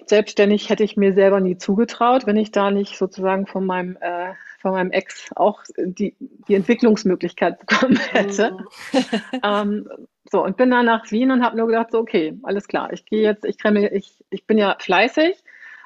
selbstständig 0.07 0.71
hätte 0.71 0.85
ich 0.85 0.97
mir 0.97 1.13
selber 1.13 1.41
nie 1.41 1.59
zugetraut, 1.59 2.27
wenn 2.27 2.37
ich 2.37 2.51
da 2.51 2.71
nicht 2.71 2.97
sozusagen 2.97 3.47
von 3.47 3.67
meinem, 3.67 3.97
äh, 4.01 4.33
von 4.61 4.73
meinem 4.73 4.91
Ex 4.91 5.31
auch 5.37 5.63
die, 5.77 6.17
die 6.49 6.55
Entwicklungsmöglichkeit 6.55 7.59
bekommen 7.61 7.99
hätte. 8.13 8.57
Mhm. 8.93 9.01
ähm, 9.43 9.89
So, 10.31 10.45
und 10.45 10.59
bin 10.59 10.71
dann 10.71 10.85
nach 10.87 11.11
Wien 11.11 11.31
und 11.31 11.43
habe 11.43 11.57
nur 11.57 11.67
gedacht, 11.69 11.91
so, 11.91 11.99
okay, 12.01 12.39
alles 12.43 12.69
klar, 12.69 12.93
ich 12.93 13.07
gehe 13.07 13.23
jetzt, 13.23 13.47
ich 13.47 13.57
krempel, 13.57 13.91
ich, 13.95 14.23
ich 14.29 14.47
bin 14.47 14.59
ja 14.59 14.77
fleißig, 14.79 15.43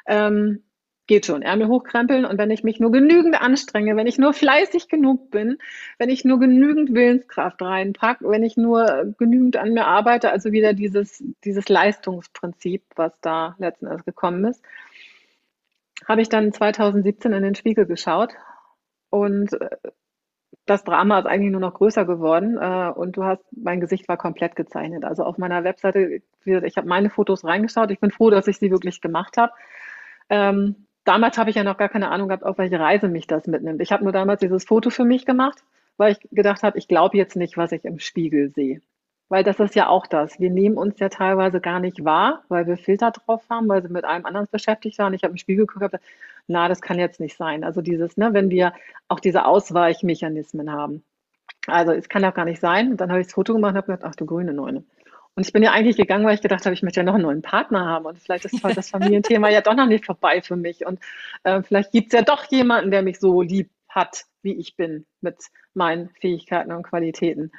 ähm, 0.06 0.62
geht 1.06 1.26
schon, 1.26 1.42
Ärmel 1.42 1.68
hochkrempeln 1.68 2.24
und 2.24 2.38
wenn 2.38 2.50
ich 2.50 2.62
mich 2.62 2.78
nur 2.78 2.92
genügend 2.92 3.40
anstrenge, 3.40 3.96
wenn 3.96 4.06
ich 4.06 4.18
nur 4.18 4.32
fleißig 4.32 4.88
genug 4.88 5.30
bin, 5.30 5.58
wenn 5.98 6.08
ich 6.08 6.24
nur 6.24 6.38
genügend 6.38 6.94
Willenskraft 6.94 7.60
reinpacke, 7.60 8.28
wenn 8.28 8.44
ich 8.44 8.56
nur 8.56 9.12
genügend 9.18 9.56
an 9.56 9.74
mir 9.74 9.86
arbeite, 9.86 10.30
also 10.30 10.52
wieder 10.52 10.74
dieses, 10.74 11.22
dieses 11.44 11.68
Leistungsprinzip, 11.68 12.82
was 12.94 13.12
da 13.20 13.56
letzten 13.58 13.86
Endes 13.86 14.04
gekommen 14.04 14.44
ist, 14.44 14.62
habe 16.08 16.22
ich 16.22 16.28
dann 16.28 16.52
2017 16.52 17.32
in 17.32 17.42
den 17.42 17.54
Spiegel 17.54 17.86
geschaut 17.86 18.34
und 19.10 19.52
äh, 19.60 19.70
das 20.64 20.84
Drama 20.84 21.18
ist 21.18 21.26
eigentlich 21.26 21.50
nur 21.50 21.60
noch 21.60 21.74
größer 21.74 22.04
geworden 22.04 22.56
äh, 22.60 22.92
und 22.94 23.16
du 23.16 23.24
hast, 23.24 23.42
mein 23.50 23.80
Gesicht 23.80 24.08
war 24.08 24.16
komplett 24.16 24.54
gezeichnet. 24.54 25.04
Also 25.04 25.24
auf 25.24 25.36
meiner 25.36 25.64
Webseite, 25.64 26.22
ich 26.44 26.76
habe 26.76 26.88
meine 26.88 27.10
Fotos 27.10 27.44
reingeschaut. 27.44 27.90
Ich 27.90 27.98
bin 27.98 28.12
froh, 28.12 28.30
dass 28.30 28.46
ich 28.46 28.58
sie 28.58 28.70
wirklich 28.70 29.00
gemacht 29.00 29.36
habe. 29.36 29.52
Ähm, 30.32 30.86
damals 31.04 31.36
habe 31.36 31.50
ich 31.50 31.56
ja 31.56 31.62
noch 31.62 31.76
gar 31.76 31.90
keine 31.90 32.10
Ahnung 32.10 32.28
gehabt, 32.28 32.42
auf 32.42 32.56
welche 32.56 32.80
Reise 32.80 33.06
mich 33.06 33.26
das 33.26 33.46
mitnimmt. 33.46 33.82
Ich 33.82 33.92
habe 33.92 34.02
nur 34.02 34.14
damals 34.14 34.40
dieses 34.40 34.64
Foto 34.64 34.88
für 34.88 35.04
mich 35.04 35.26
gemacht, 35.26 35.62
weil 35.98 36.12
ich 36.12 36.20
gedacht 36.30 36.62
habe, 36.62 36.78
ich 36.78 36.88
glaube 36.88 37.18
jetzt 37.18 37.36
nicht, 37.36 37.58
was 37.58 37.70
ich 37.70 37.84
im 37.84 37.98
Spiegel 37.98 38.50
sehe. 38.50 38.80
Weil 39.28 39.44
das 39.44 39.60
ist 39.60 39.74
ja 39.74 39.88
auch 39.88 40.06
das. 40.06 40.40
Wir 40.40 40.48
nehmen 40.48 40.78
uns 40.78 40.98
ja 41.00 41.10
teilweise 41.10 41.60
gar 41.60 41.80
nicht 41.80 42.02
wahr, 42.06 42.44
weil 42.48 42.66
wir 42.66 42.78
Filter 42.78 43.10
drauf 43.10 43.42
haben, 43.50 43.68
weil 43.68 43.82
sie 43.82 43.92
mit 43.92 44.06
einem 44.06 44.24
anderen 44.24 44.48
beschäftigt 44.50 44.98
waren. 44.98 45.12
Ich 45.12 45.22
habe 45.22 45.32
im 45.32 45.38
Spiegel 45.38 45.66
geguckt, 45.66 45.96
na, 46.46 46.66
das 46.66 46.80
kann 46.80 46.98
jetzt 46.98 47.20
nicht 47.20 47.36
sein. 47.36 47.62
Also 47.62 47.82
dieses, 47.82 48.16
ne, 48.16 48.32
wenn 48.32 48.48
wir 48.48 48.72
auch 49.08 49.20
diese 49.20 49.44
Ausweichmechanismen 49.44 50.72
haben. 50.72 51.04
Also 51.66 51.92
es 51.92 52.08
kann 52.08 52.22
doch 52.22 52.34
gar 52.34 52.46
nicht 52.46 52.60
sein. 52.60 52.90
Und 52.90 53.02
dann 53.02 53.10
habe 53.10 53.20
ich 53.20 53.26
das 53.26 53.34
Foto 53.34 53.52
gemacht 53.52 53.72
und 53.72 53.76
habe 53.76 53.92
gedacht, 53.92 54.08
ach 54.10 54.16
du 54.16 54.24
grüne 54.24 54.54
Neune. 54.54 54.82
Und 55.34 55.46
ich 55.46 55.52
bin 55.52 55.62
ja 55.62 55.72
eigentlich 55.72 55.96
gegangen, 55.96 56.26
weil 56.26 56.34
ich 56.34 56.42
gedacht 56.42 56.66
habe, 56.66 56.74
ich 56.74 56.82
möchte 56.82 57.00
ja 57.00 57.04
noch 57.04 57.14
einen 57.14 57.22
neuen 57.22 57.42
Partner 57.42 57.86
haben 57.86 58.04
und 58.04 58.18
vielleicht 58.18 58.44
ist 58.44 58.62
das 58.62 58.90
Familienthema 58.90 59.48
ja 59.48 59.62
doch 59.62 59.74
noch 59.74 59.86
nicht 59.86 60.04
vorbei 60.04 60.42
für 60.42 60.56
mich. 60.56 60.84
Und 60.84 61.00
äh, 61.44 61.62
vielleicht 61.62 61.92
gibt 61.92 62.12
es 62.12 62.18
ja 62.18 62.22
doch 62.22 62.44
jemanden, 62.50 62.90
der 62.90 63.02
mich 63.02 63.18
so 63.18 63.40
lieb 63.40 63.70
hat, 63.88 64.24
wie 64.42 64.54
ich 64.54 64.76
bin, 64.76 65.06
mit 65.22 65.36
meinen 65.74 66.10
Fähigkeiten 66.20 66.72
und 66.72 66.82
Qualitäten. 66.82 67.50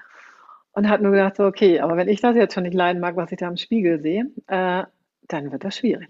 Und 0.73 0.89
habe 0.89 1.03
nur 1.03 1.11
gedacht, 1.13 1.35
so, 1.37 1.45
okay, 1.45 1.79
aber 1.79 1.97
wenn 1.97 2.09
ich 2.09 2.21
das 2.21 2.35
jetzt 2.35 2.53
schon 2.53 2.63
nicht 2.63 2.73
leiden 2.75 3.01
mag, 3.01 3.15
was 3.15 3.31
ich 3.31 3.39
da 3.39 3.47
im 3.47 3.57
Spiegel 3.57 4.01
sehe, 4.01 4.31
äh, 4.47 4.83
dann 5.27 5.51
wird 5.51 5.63
das 5.63 5.77
schwierig. 5.77 6.09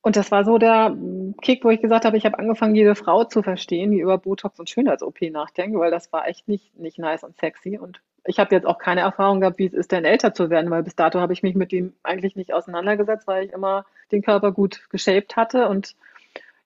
Und 0.00 0.16
das 0.16 0.30
war 0.30 0.44
so 0.44 0.58
der 0.58 0.96
Kick, 1.42 1.64
wo 1.64 1.70
ich 1.70 1.80
gesagt 1.82 2.04
habe, 2.04 2.16
ich 2.16 2.24
habe 2.24 2.38
angefangen, 2.38 2.74
jede 2.74 2.94
Frau 2.94 3.24
zu 3.24 3.42
verstehen, 3.42 3.90
die 3.90 4.00
über 4.00 4.18
Botox 4.18 4.58
und 4.58 4.70
Schönheits-OP 4.70 5.20
nachdenkt, 5.30 5.78
weil 5.78 5.90
das 5.90 6.12
war 6.12 6.26
echt 6.26 6.48
nicht, 6.48 6.76
nicht 6.78 6.98
nice 6.98 7.24
und 7.24 7.36
sexy. 7.36 7.78
Und 7.78 8.00
ich 8.28 8.38
habe 8.38 8.54
jetzt 8.54 8.66
auch 8.66 8.78
keine 8.78 9.00
Erfahrung 9.00 9.40
gehabt, 9.40 9.58
wie 9.58 9.66
es 9.66 9.72
ist, 9.72 9.90
denn 9.90 10.04
älter 10.04 10.34
zu 10.34 10.50
werden, 10.50 10.70
weil 10.70 10.82
bis 10.82 10.94
dato 10.94 11.18
habe 11.18 11.32
ich 11.32 11.42
mich 11.42 11.54
mit 11.54 11.72
dem 11.72 11.94
eigentlich 12.02 12.36
nicht 12.36 12.52
auseinandergesetzt, 12.52 13.26
weil 13.26 13.46
ich 13.46 13.52
immer 13.52 13.86
den 14.12 14.22
Körper 14.22 14.52
gut 14.52 14.88
geshaped 14.90 15.36
hatte 15.36 15.68
und 15.68 15.96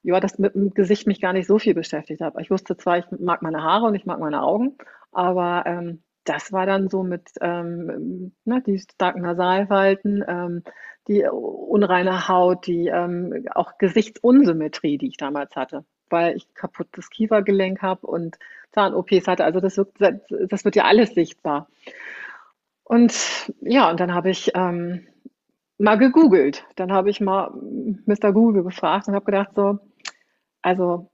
ja, 0.03 0.19
das 0.19 0.39
mit 0.39 0.55
dem 0.55 0.75
Gesicht 0.75 1.07
mich 1.07 1.21
gar 1.21 1.33
nicht 1.33 1.47
so 1.47 1.61
viel 1.61 1.75
beschäftigt 1.75 2.21
habe. 2.21 2.43
Ich 2.43 2.51
wusste 2.51 2.77
zwar, 2.77 2.99
ich 2.99 3.05
mag 3.11 3.43
meine 3.43 3.63
Haare 3.63 3.87
und 3.87 3.95
ich 3.95 4.05
mag 4.05 4.19
meine 4.19 4.43
Augen, 4.43 4.77
aber 5.13 5.63
ähm, 5.67 6.03
das 6.25 6.53
war 6.53 6.67
dann 6.67 6.89
so 6.89 7.05
mit 7.05 7.31
ähm, 7.41 8.33
ne, 8.45 8.63
die 8.67 8.79
starken 8.79 9.23
Nasalfalten, 9.23 10.25
ähm, 10.27 10.63
die 11.09 11.25
unreine 11.25 12.29
Haut, 12.29 12.67
die 12.67 12.89
ähm, 12.89 13.47
auch 13.55 13.79
Gesichtsunsymmetrie, 13.79 14.99
die 14.99 15.09
ich 15.09 15.17
damals 15.17 15.55
hatte, 15.55 15.85
weil 16.13 16.37
ich 16.37 16.53
kaputtes 16.55 17.11
Kiefergelenk 17.11 17.83
habe 17.83 18.07
und 18.07 18.39
Zahn-OPs 18.73 19.27
hatte. 19.27 19.45
Also 19.45 19.61
das 19.61 19.77
wird, 19.77 19.91
das 20.29 20.65
wird 20.65 20.77
ja 20.77 20.85
alles 20.85 21.15
sichtbar. 21.15 21.69
Und 22.85 23.53
ja, 23.61 23.91
und 23.91 24.01
dann 24.01 24.15
habe 24.15 24.31
ich 24.31 24.53
ähm, 24.55 25.07
mal 25.79 25.97
gegoogelt. 25.97 26.65
Dann 26.77 26.93
habe 26.93 27.11
ich 27.11 27.21
mal 27.21 27.51
Mr. 28.07 28.33
Google 28.33 28.63
gefragt 28.63 29.09
und 29.09 29.15
habe 29.15 29.25
gedacht 29.25 29.51
so, 29.55 29.79
also 30.63 31.11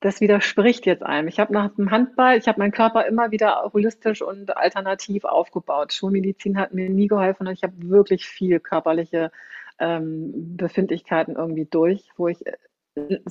das 0.00 0.20
widerspricht 0.20 0.86
jetzt 0.86 1.02
einem. 1.02 1.28
Ich 1.28 1.38
habe 1.38 1.52
nach 1.52 1.74
dem 1.74 1.90
Handball, 1.90 2.38
ich 2.38 2.48
habe 2.48 2.58
meinen 2.58 2.72
Körper 2.72 3.06
immer 3.06 3.30
wieder 3.30 3.70
holistisch 3.72 4.22
und 4.22 4.56
alternativ 4.56 5.24
aufgebaut. 5.24 5.92
Schulmedizin 5.92 6.58
hat 6.58 6.72
mir 6.72 6.88
nie 6.88 7.08
geholfen 7.08 7.46
und 7.46 7.52
ich 7.52 7.62
habe 7.62 7.74
wirklich 7.78 8.26
viel 8.26 8.60
körperliche 8.60 9.30
ähm, 9.78 10.56
Befindlichkeiten 10.56 11.36
irgendwie 11.36 11.66
durch, 11.66 12.08
wo 12.16 12.28
ich 12.28 12.38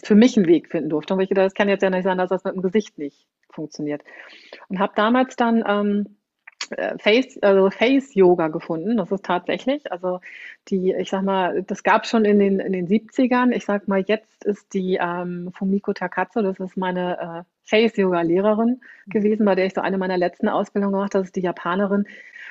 für 0.04 0.16
mich 0.16 0.38
einen 0.38 0.48
Weg 0.48 0.70
finden 0.70 0.90
durfte. 0.90 1.14
Und 1.14 1.22
ich 1.22 1.30
gedacht, 1.30 1.48
das 1.48 1.54
kann 1.54 1.70
jetzt 1.70 1.82
ja 1.82 1.90
nicht 1.90 2.04
sein, 2.04 2.18
dass 2.18 2.30
das 2.30 2.44
mit 2.44 2.56
dem 2.56 2.62
Gesicht 2.62 2.98
nicht 2.98 3.28
funktioniert. 3.50 4.04
Und 4.70 4.80
habe 4.80 4.94
damals 4.96 5.36
dann 5.36 5.64
ähm, 5.68 6.18
äh, 6.72 6.98
Face, 6.98 7.38
also 7.42 7.70
Face 7.70 8.14
Yoga 8.16 8.48
gefunden. 8.50 8.98
Das 8.98 9.12
ist 9.12 9.26
tatsächlich, 9.26 9.92
also 9.92 10.20
die, 10.68 10.94
ich 10.94 11.10
sag 11.10 11.24
mal, 11.24 11.64
das 11.64 11.84
gab 11.84 12.06
schon 12.06 12.26
in 12.26 12.40
den, 12.40 12.60
in 12.60 12.74
den 12.74 12.88
70ern. 12.88 13.52
Ich 13.52 13.66
sag 13.66 13.88
mal, 13.88 14.04
jetzt 14.06 14.44
ist 14.46 14.74
die 14.74 14.98
ähm, 15.02 15.52
Fumiko 15.54 15.94
Takatsu, 15.94 16.42
das 16.42 16.60
ist 16.60 16.78
meine 16.78 17.20
äh, 17.20 17.44
Face 17.64 17.98
Yoga 17.98 18.22
Lehrerin 18.22 18.82
gewesen, 19.08 19.46
bei 19.46 19.56
der 19.56 19.66
ich 19.66 19.74
so 19.74 19.82
eine 19.82 19.98
meiner 19.98 20.18
letzten 20.18 20.50
Ausbildungen 20.50 20.94
gemacht 20.94 21.14
habe. 21.14 21.24
Das 21.24 21.30
ist 21.30 21.36
die 21.36 21.42
Japanerin. 21.42 22.06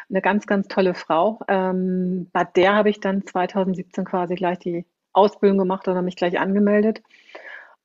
Eine 0.08 0.22
ganz, 0.22 0.46
ganz 0.46 0.68
tolle 0.68 0.94
Frau. 0.94 1.40
Ähm, 1.48 2.28
bei 2.32 2.44
der 2.44 2.74
habe 2.74 2.90
ich 2.90 3.00
dann 3.00 3.26
2017 3.26 4.04
quasi 4.04 4.34
gleich 4.36 4.58
die 4.58 4.84
Ausbildung 5.16 5.58
gemacht 5.58 5.88
oder 5.88 6.02
mich 6.02 6.16
gleich 6.16 6.38
angemeldet. 6.38 7.02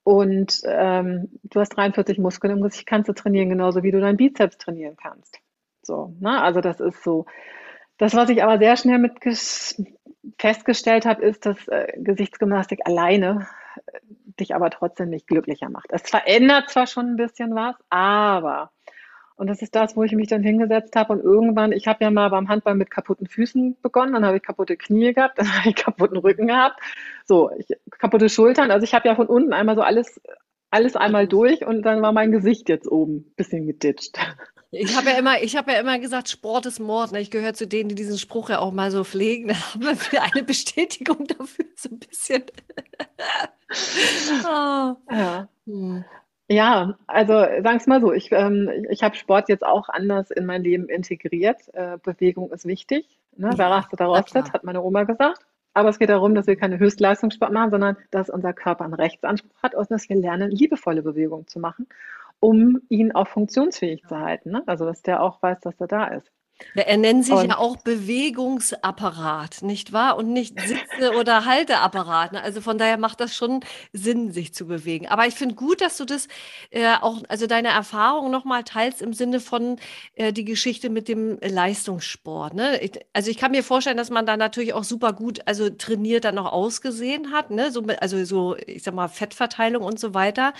Und 0.03 0.61
ähm, 0.65 1.29
du 1.43 1.59
hast 1.59 1.69
43 1.69 2.17
Muskeln 2.17 2.57
im 2.57 2.63
Gesicht, 2.63 2.87
kannst 2.87 3.07
du 3.07 3.13
trainieren, 3.13 3.49
genauso 3.49 3.83
wie 3.83 3.91
du 3.91 3.99
deinen 3.99 4.17
Bizeps 4.17 4.57
trainieren 4.57 4.97
kannst. 4.97 5.39
So, 5.83 6.15
ne? 6.19 6.41
Also 6.41 6.61
das 6.61 6.79
ist 6.79 7.03
so. 7.03 7.25
Das, 7.97 8.15
was 8.15 8.29
ich 8.29 8.43
aber 8.43 8.57
sehr 8.57 8.77
schnell 8.77 8.97
mit 8.97 9.13
festgestellt 10.39 11.05
habe, 11.05 11.21
ist, 11.23 11.45
dass 11.45 11.67
äh, 11.67 11.93
Gesichtsgymnastik 11.97 12.79
alleine 12.85 13.47
äh, 13.85 13.99
dich 14.39 14.55
aber 14.55 14.71
trotzdem 14.71 15.09
nicht 15.09 15.27
glücklicher 15.27 15.69
macht. 15.69 15.91
Es 15.91 16.09
verändert 16.09 16.69
zwar 16.69 16.87
schon 16.87 17.11
ein 17.11 17.15
bisschen 17.17 17.53
was, 17.53 17.75
aber 17.89 18.71
und 19.35 19.47
das 19.47 19.61
ist 19.61 19.75
das, 19.75 19.95
wo 19.95 20.03
ich 20.03 20.13
mich 20.13 20.27
dann 20.27 20.43
hingesetzt 20.43 20.95
habe 20.95 21.13
und 21.13 21.23
irgendwann, 21.23 21.71
ich 21.71 21.87
habe 21.87 22.03
ja 22.03 22.11
mal 22.11 22.29
beim 22.29 22.49
Handball 22.49 22.75
mit 22.75 22.91
kaputten 22.91 23.27
Füßen 23.27 23.77
begonnen, 23.81 24.13
dann 24.13 24.25
habe 24.25 24.37
ich 24.37 24.43
kaputte 24.43 24.77
Knie 24.77 25.13
gehabt, 25.13 25.37
dann 25.39 25.57
habe 25.57 25.69
ich 25.69 25.75
kaputten 25.75 26.17
Rücken 26.17 26.47
gehabt, 26.47 26.79
so 27.25 27.51
ich, 27.57 27.67
kaputte 27.91 28.29
Schultern. 28.29 28.71
Also 28.71 28.83
ich 28.83 28.93
habe 28.93 29.07
ja 29.07 29.15
von 29.15 29.27
unten 29.27 29.53
einmal 29.53 29.75
so 29.75 29.81
alles 29.81 30.21
alles 30.71 30.95
einmal 30.95 31.27
durch 31.27 31.65
und 31.65 31.83
dann 31.83 32.01
war 32.01 32.13
mein 32.13 32.31
Gesicht 32.31 32.69
jetzt 32.69 32.89
oben 32.89 33.17
ein 33.17 33.33
bisschen 33.35 33.67
geditscht. 33.67 34.17
Ich 34.73 34.95
habe 34.95 35.09
ja 35.09 35.17
immer, 35.17 35.43
ich 35.43 35.57
habe 35.57 35.73
ja 35.73 35.81
immer 35.81 35.99
gesagt, 35.99 36.29
Sport 36.29 36.65
ist 36.65 36.79
Mord. 36.79 37.11
Ne? 37.11 37.19
Ich 37.19 37.29
gehöre 37.29 37.53
zu 37.53 37.67
denen, 37.67 37.89
die 37.89 37.95
diesen 37.95 38.17
Spruch 38.17 38.49
ja 38.49 38.59
auch 38.59 38.71
mal 38.71 38.89
so 38.89 39.03
pflegen. 39.03 39.49
Da 39.49 39.55
haben 39.73 39.83
wir 39.83 40.23
eine 40.23 40.43
Bestätigung 40.43 41.27
dafür, 41.27 41.65
so 41.75 41.89
ein 41.89 41.99
bisschen. 41.99 42.43
oh. 44.45 44.95
ja. 45.11 45.49
Hm. 45.65 46.05
Ja. 46.51 46.97
also 47.07 47.33
sagen 47.33 47.77
es 47.77 47.87
mal 47.87 48.01
so, 48.01 48.11
ich, 48.11 48.31
ähm, 48.31 48.69
ich 48.89 49.03
habe 49.03 49.15
Sport 49.15 49.49
jetzt 49.49 49.65
auch 49.65 49.89
anders 49.89 50.31
in 50.31 50.45
mein 50.45 50.63
Leben 50.63 50.89
integriert. 50.89 51.61
Äh, 51.73 51.97
Bewegung 52.03 52.51
ist 52.51 52.65
wichtig. 52.65 53.19
Ne? 53.35 53.57
Rastet 53.57 53.99
darauf 53.99 54.27
sitzt, 54.27 54.53
hat 54.53 54.63
meine 54.63 54.81
Oma 54.81 55.03
gesagt. 55.03 55.45
Aber 55.73 55.89
es 55.89 55.99
geht 55.99 56.09
darum, 56.09 56.35
dass 56.35 56.47
wir 56.47 56.57
keine 56.57 56.79
Höchstleistungssport 56.79 57.53
machen, 57.53 57.71
sondern 57.71 57.97
dass 58.11 58.29
unser 58.29 58.51
Körper 58.51 58.83
einen 58.83 58.93
Rechtsanspruch 58.93 59.63
hat 59.63 59.73
und 59.73 59.89
dass 59.89 60.09
wir 60.09 60.17
lernen, 60.17 60.51
liebevolle 60.51 61.01
Bewegungen 61.01 61.47
zu 61.47 61.59
machen 61.59 61.87
um 62.41 62.81
ihn 62.89 63.13
auch 63.13 63.27
funktionsfähig 63.27 64.03
zu 64.07 64.17
halten. 64.17 64.51
Ne? 64.51 64.63
Also, 64.65 64.83
dass 64.83 65.01
der 65.01 65.23
auch 65.23 65.41
weiß, 65.41 65.61
dass 65.61 65.79
er 65.79 65.87
da 65.87 66.05
ist. 66.05 66.29
Er 66.75 66.97
nennt 66.97 67.25
sich 67.25 67.33
und, 67.33 67.49
ja 67.49 67.57
auch 67.57 67.77
Bewegungsapparat, 67.77 69.61
nicht 69.61 69.93
wahr? 69.93 70.17
Und 70.17 70.31
nicht 70.31 70.59
Sitze- 70.59 71.11
oder 71.19 71.45
Halteapparat. 71.45 72.33
Ne? 72.33 72.41
Also 72.41 72.61
von 72.61 72.77
daher 72.77 72.97
macht 72.97 73.19
das 73.19 73.35
schon 73.35 73.61
Sinn, 73.93 74.31
sich 74.31 74.53
zu 74.53 74.67
bewegen. 74.67 75.07
Aber 75.07 75.27
ich 75.27 75.35
finde 75.35 75.55
gut, 75.55 75.81
dass 75.81 75.97
du 75.97 76.05
das 76.05 76.27
äh, 76.69 76.95
auch, 77.01 77.23
also 77.27 77.47
deine 77.47 77.69
Erfahrung 77.69 78.31
nochmal 78.31 78.63
teilst 78.63 79.01
im 79.01 79.13
Sinne 79.13 79.39
von 79.39 79.77
äh, 80.15 80.33
die 80.33 80.45
Geschichte 80.45 80.89
mit 80.89 81.07
dem 81.07 81.37
Leistungssport. 81.41 82.53
Ne? 82.53 82.79
Ich, 82.81 82.99
also 83.13 83.29
ich 83.31 83.37
kann 83.37 83.51
mir 83.51 83.63
vorstellen, 83.63 83.97
dass 83.97 84.09
man 84.09 84.25
da 84.25 84.37
natürlich 84.37 84.73
auch 84.73 84.83
super 84.83 85.13
gut, 85.13 85.41
also 85.45 85.69
trainiert 85.69 86.25
dann 86.25 86.35
noch 86.35 86.51
ausgesehen 86.51 87.31
hat, 87.31 87.51
ne? 87.51 87.71
So, 87.71 87.83
also 87.99 88.23
so, 88.25 88.55
ich 88.65 88.83
sag 88.83 88.93
mal, 88.93 89.07
Fettverteilung 89.07 89.83
und 89.83 89.99
so 89.99 90.13
weiter. 90.13 90.53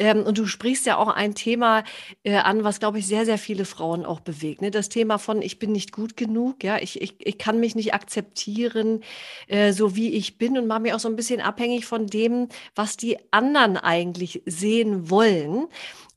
Ähm, 0.00 0.22
und 0.22 0.38
du 0.38 0.46
sprichst 0.46 0.86
ja 0.86 0.96
auch 0.96 1.08
ein 1.08 1.34
Thema 1.34 1.84
äh, 2.24 2.36
an, 2.36 2.64
was, 2.64 2.80
glaube 2.80 2.98
ich, 2.98 3.06
sehr, 3.06 3.26
sehr 3.26 3.36
viele 3.36 3.66
Frauen 3.66 4.06
auch 4.06 4.20
bewegt. 4.20 4.62
Ne? 4.62 4.70
Das 4.70 4.88
Thema 4.88 5.18
von, 5.18 5.42
ich 5.42 5.58
bin 5.58 5.72
nicht 5.72 5.92
gut 5.92 6.16
genug, 6.16 6.64
ja, 6.64 6.78
ich, 6.78 7.00
ich, 7.02 7.14
ich 7.18 7.36
kann 7.36 7.60
mich 7.60 7.74
nicht 7.74 7.92
akzeptieren, 7.92 9.02
äh, 9.46 9.72
so 9.72 9.94
wie 9.96 10.14
ich 10.14 10.38
bin 10.38 10.56
und 10.56 10.66
mache 10.66 10.80
mich 10.80 10.94
auch 10.94 11.00
so 11.00 11.08
ein 11.08 11.16
bisschen 11.16 11.42
abhängig 11.42 11.84
von 11.84 12.06
dem, 12.06 12.48
was 12.74 12.96
die 12.96 13.18
anderen 13.30 13.76
eigentlich 13.76 14.42
sehen 14.46 15.10
wollen. 15.10 15.66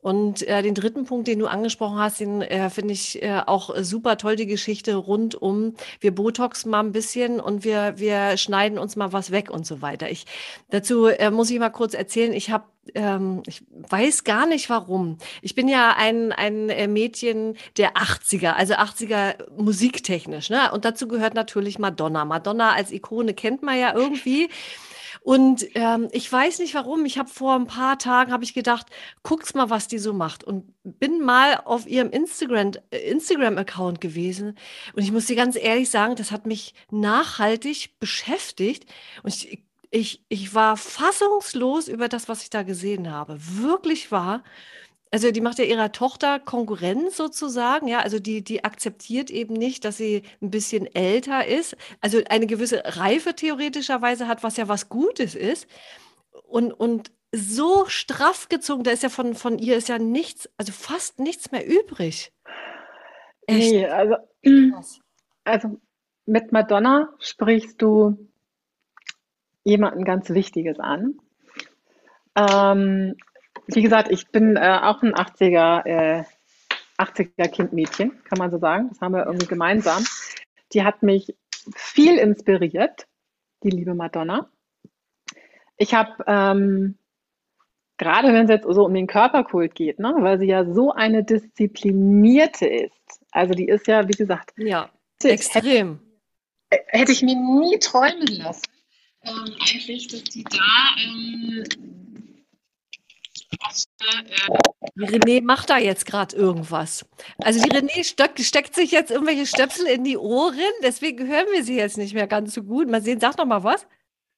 Und 0.04 0.46
äh, 0.48 0.62
den 0.62 0.76
dritten 0.76 1.06
Punkt, 1.06 1.28
den 1.28 1.40
du 1.40 1.48
angesprochen 1.48 1.98
hast, 1.98 2.20
den 2.20 2.42
äh, 2.42 2.70
finde 2.70 2.94
ich 2.94 3.24
äh, 3.24 3.42
auch 3.46 3.74
super 3.80 4.18
toll, 4.18 4.36
die 4.36 4.46
Geschichte 4.46 4.96
rund 4.96 5.34
um, 5.34 5.76
wir 6.02 6.14
Botox 6.14 6.66
mal 6.66 6.82
ein 6.82 6.92
bisschen 6.92 7.40
und 7.40 7.64
wir, 7.64 7.94
wir 7.98 8.36
schneiden 8.36 8.78
uns 8.78 8.98
mal 8.98 9.14
was 9.14 9.32
weg 9.32 9.50
und 9.50 9.66
so 9.66 9.82
weiter. 9.82 10.12
Ich, 10.12 10.26
dazu 10.70 11.06
äh, 11.06 11.32
muss 11.32 11.50
ich 11.50 11.58
mal 11.58 11.70
kurz 11.70 11.94
erzählen, 11.94 12.34
ich 12.34 12.52
habe 12.52 12.66
ähm, 12.96 13.44
ich 13.48 13.64
weiß 13.72 14.26
gar 14.26 14.46
nicht 14.46 14.70
warum. 14.70 15.18
Ich 15.42 15.56
bin 15.56 15.70
ja 15.70 15.96
ein, 15.98 16.34
ein 16.34 16.68
äh, 16.68 16.90
Mädchen 16.90 17.56
der 17.78 17.94
80er, 17.94 18.52
also 18.52 18.74
80er 18.74 19.50
musiktechnisch. 19.58 20.50
Ne? 20.50 20.70
Und 20.74 20.84
dazu 20.84 21.08
gehört 21.08 21.34
natürlich 21.34 21.80
Madonna. 21.80 22.26
Madonna 22.26 22.74
als 22.74 22.92
Ikone 22.92 23.34
kennt 23.34 23.64
man 23.64 23.80
ja 23.80 23.96
irgendwie. 23.96 24.50
Und 25.24 25.66
ähm, 25.76 26.10
ich 26.12 26.30
weiß 26.30 26.60
nicht 26.60 26.74
warum. 26.76 27.06
Ich 27.06 27.18
habe 27.18 27.30
vor 27.30 27.56
ein 27.56 27.66
paar 27.66 27.98
Tagen 27.98 28.34
habe 28.34 28.44
ich 28.44 28.54
gedacht, 28.54 28.88
guck's 29.24 29.54
mal, 29.54 29.70
was 29.70 29.88
die 29.88 29.98
so 29.98 30.12
macht. 30.12 30.44
Und 30.44 30.74
bin 30.84 31.22
mal 31.22 31.62
auf 31.64 31.88
ihrem 31.88 32.10
Instagram 32.10 32.74
äh, 32.92 32.98
Instagram 33.10 33.58
Account 33.58 34.02
gewesen. 34.02 34.58
Und 34.94 35.02
ich 35.02 35.14
muss 35.14 35.28
dir 35.28 35.38
ganz 35.38 35.56
ehrlich 35.56 35.90
sagen, 35.90 36.18
das 36.18 36.32
hat 36.32 36.46
mich 36.46 36.74
nachhaltig 36.92 37.98
beschäftigt. 38.02 38.86
Und 39.24 39.34
ich, 39.34 39.64
ich, 39.92 40.26
ich 40.28 40.54
war 40.54 40.76
fassungslos 40.76 41.88
über 41.88 42.10
das, 42.10 42.28
was 42.28 42.44
ich 42.44 42.50
da 42.50 42.64
gesehen 42.64 43.10
habe. 43.10 43.38
Wirklich 43.40 44.12
wahr. 44.12 44.44
Also 45.14 45.30
die 45.30 45.42
macht 45.42 45.60
ja 45.60 45.66
ihrer 45.66 45.92
Tochter 45.92 46.40
Konkurrenz 46.40 47.18
sozusagen, 47.18 47.88
ja, 47.88 48.00
also 48.00 48.18
die, 48.18 48.44
die 48.44 48.64
akzeptiert 48.64 49.30
eben 49.30 49.54
nicht, 49.54 49.86
dass 49.86 49.98
sie 49.98 50.24
ein 50.42 50.50
bisschen 50.50 50.88
älter 50.88 51.46
ist, 51.46 51.78
also 52.02 52.20
eine 52.32 52.48
gewisse 52.48 52.82
Reife 52.84 53.36
theoretischerweise 53.36 54.28
hat, 54.28 54.42
was 54.42 54.58
ja 54.58 54.68
was 54.70 54.90
Gutes 54.90 55.36
ist. 55.36 55.68
Und, 56.48 56.74
und 56.74 57.12
so 57.32 57.86
straff 57.86 58.50
gezogen, 58.50 58.84
da 58.84 58.90
ist 58.90 59.04
ja 59.04 59.10
von, 59.10 59.36
von 59.36 59.60
ihr 59.60 59.78
ist 59.78 59.88
ja 59.88 60.00
nichts, 60.00 60.50
also 60.58 60.72
fast 60.72 61.20
nichts 61.20 61.52
mehr 61.52 61.64
übrig. 61.64 62.34
Echt? 63.46 63.72
Nee, 63.72 63.86
also, 63.86 64.16
also 65.44 65.80
mit 66.26 66.52
Madonna 66.52 67.14
sprichst 67.20 67.80
du 67.84 68.18
jemanden 69.64 70.06
ganz 70.06 70.32
Wichtiges 70.32 70.80
an. 70.80 71.20
Ähm, 72.36 73.16
wie 73.68 73.82
gesagt, 73.82 74.12
ich 74.12 74.28
bin 74.30 74.56
äh, 74.56 74.80
auch 74.82 75.02
ein 75.02 75.14
80er, 75.14 75.86
äh, 75.86 76.24
80er 76.98 77.48
Kindmädchen, 77.48 78.24
kann 78.24 78.38
man 78.38 78.52
so 78.52 78.58
sagen. 78.58 78.90
Das 78.90 79.02
haben 79.02 79.14
wir 79.14 79.26
irgendwie 79.26 79.48
gemeinsam. 79.48 80.04
Die 80.74 80.84
hat 80.84 81.04
mich 81.04 81.36
viel 81.76 82.18
inspiriert, 82.18 83.08
die 83.64 83.70
liebe 83.70 83.96
Madonna. 83.96 84.50
Ich 85.78 85.94
habe, 85.94 86.24
ähm, 86.28 86.98
gerade 87.98 88.28
wenn 88.30 88.46
es 88.46 88.50
jetzt 88.50 88.66
so 88.68 88.86
um 88.86 88.94
den 88.94 89.08
Körperkult 89.08 89.76
geht, 89.76 90.00
ne, 90.00 90.14
weil 90.20 90.40
sie 90.40 90.48
ja 90.48 90.66
so 90.66 90.92
eine 90.92 91.24
disziplinierte 91.24 92.68
ist. 92.68 93.22
Also 93.32 93.54
die 93.54 93.68
ist 93.68 93.88
ja, 93.88 94.08
wie 94.08 94.14
gesagt, 94.14 94.54
ja, 94.58 94.90
extrem. 95.24 96.00
Hätte, 96.70 96.86
hätte 96.88 97.12
ich 97.12 97.22
mir 97.22 97.36
nie 97.36 97.80
träumen 97.80 98.28
lassen, 98.28 98.64
ähm, 99.24 99.56
eigentlich, 99.60 100.08
dass 100.08 100.24
die 100.24 100.44
da 100.44 100.58
ähm, 101.04 102.03
die 104.96 105.06
René 105.06 105.44
macht 105.44 105.70
da 105.70 105.78
jetzt 105.78 106.06
gerade 106.06 106.36
irgendwas. 106.36 107.06
Also 107.40 107.62
die 107.62 107.72
René 107.72 108.04
steckt, 108.04 108.40
steckt 108.40 108.76
sich 108.76 108.92
jetzt 108.92 109.12
irgendwelche 109.12 109.46
Stöpsel 109.46 109.88
in 109.88 110.04
die 110.04 110.18
Ohren, 110.18 110.58
deswegen 110.84 111.28
hören 111.28 111.48
wir 111.54 111.64
sie 111.64 111.78
jetzt 111.78 111.98
nicht 111.98 112.14
mehr 112.14 112.28
ganz 112.28 112.54
so 112.54 112.64
gut. 112.64 112.90
Mal 112.90 113.02
sehen, 113.02 113.20
sag 113.20 113.38
noch 113.38 113.46
mal 113.46 113.64
was. 113.64 113.86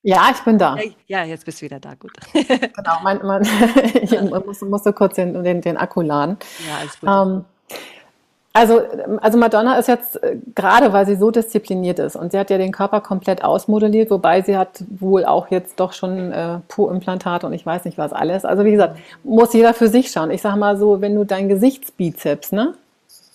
Ja, 0.07 0.29
ich 0.31 0.39
bin 0.41 0.59
da. 0.59 0.77
Ja, 1.07 1.23
jetzt 1.23 1.45
bist 1.45 1.61
du 1.61 1.65
wieder 1.65 1.79
da, 1.79 1.95
gut. 1.95 2.13
genau, 2.33 2.99
mein, 3.01 3.19
mein, 3.23 3.41
ich 4.01 4.21
musste, 4.45 4.65
musste 4.65 4.93
kurz 4.93 5.15
den, 5.15 5.43
den, 5.43 5.61
den 5.61 5.77
Akku 5.77 6.01
laden. 6.01 6.37
Ja, 6.67 6.77
alles 6.77 6.99
gut. 6.99 7.09
Ähm, 7.09 7.45
also, 8.55 8.81
also 9.19 9.37
Madonna 9.37 9.77
ist 9.77 9.89
jetzt 9.89 10.23
äh, 10.23 10.37
gerade, 10.55 10.93
weil 10.93 11.05
sie 11.05 11.17
so 11.17 11.29
diszipliniert 11.29 11.99
ist 11.99 12.15
und 12.15 12.31
sie 12.31 12.39
hat 12.39 12.49
ja 12.49 12.57
den 12.57 12.71
Körper 12.71 13.01
komplett 13.01 13.43
ausmodelliert, 13.43 14.09
wobei 14.09 14.41
sie 14.43 14.55
hat 14.55 14.81
wohl 14.87 15.25
auch 15.25 15.51
jetzt 15.51 15.77
doch 15.81 15.91
schon 15.91 16.31
äh, 16.31 16.59
Po-Implantate 16.69 17.45
und 17.45 17.51
ich 17.51 17.65
weiß 17.65 17.83
nicht 17.83 17.97
was 17.97 18.13
alles. 18.13 18.45
Also 18.45 18.63
wie 18.63 18.71
gesagt, 18.71 18.97
muss 19.25 19.53
jeder 19.53 19.73
für 19.73 19.89
sich 19.89 20.09
schauen. 20.09 20.31
Ich 20.31 20.41
sage 20.41 20.57
mal 20.57 20.77
so, 20.77 21.01
wenn 21.01 21.15
du 21.15 21.25
dein 21.25 21.49
Gesichtsbizeps, 21.49 22.53
ne, 22.53 22.75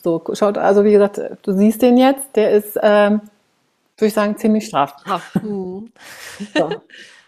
so 0.02 0.22
schaut, 0.32 0.56
also 0.56 0.84
wie 0.84 0.92
gesagt, 0.92 1.20
du 1.42 1.52
siehst 1.52 1.82
den 1.82 1.98
jetzt, 1.98 2.34
der 2.34 2.52
ist, 2.52 2.78
ähm, 2.82 3.20
würde 3.98 4.06
ich 4.06 4.14
sagen, 4.14 4.38
ziemlich 4.38 4.64
straff. 4.64 4.94
Mhm. 5.34 5.92
so. 6.56 6.70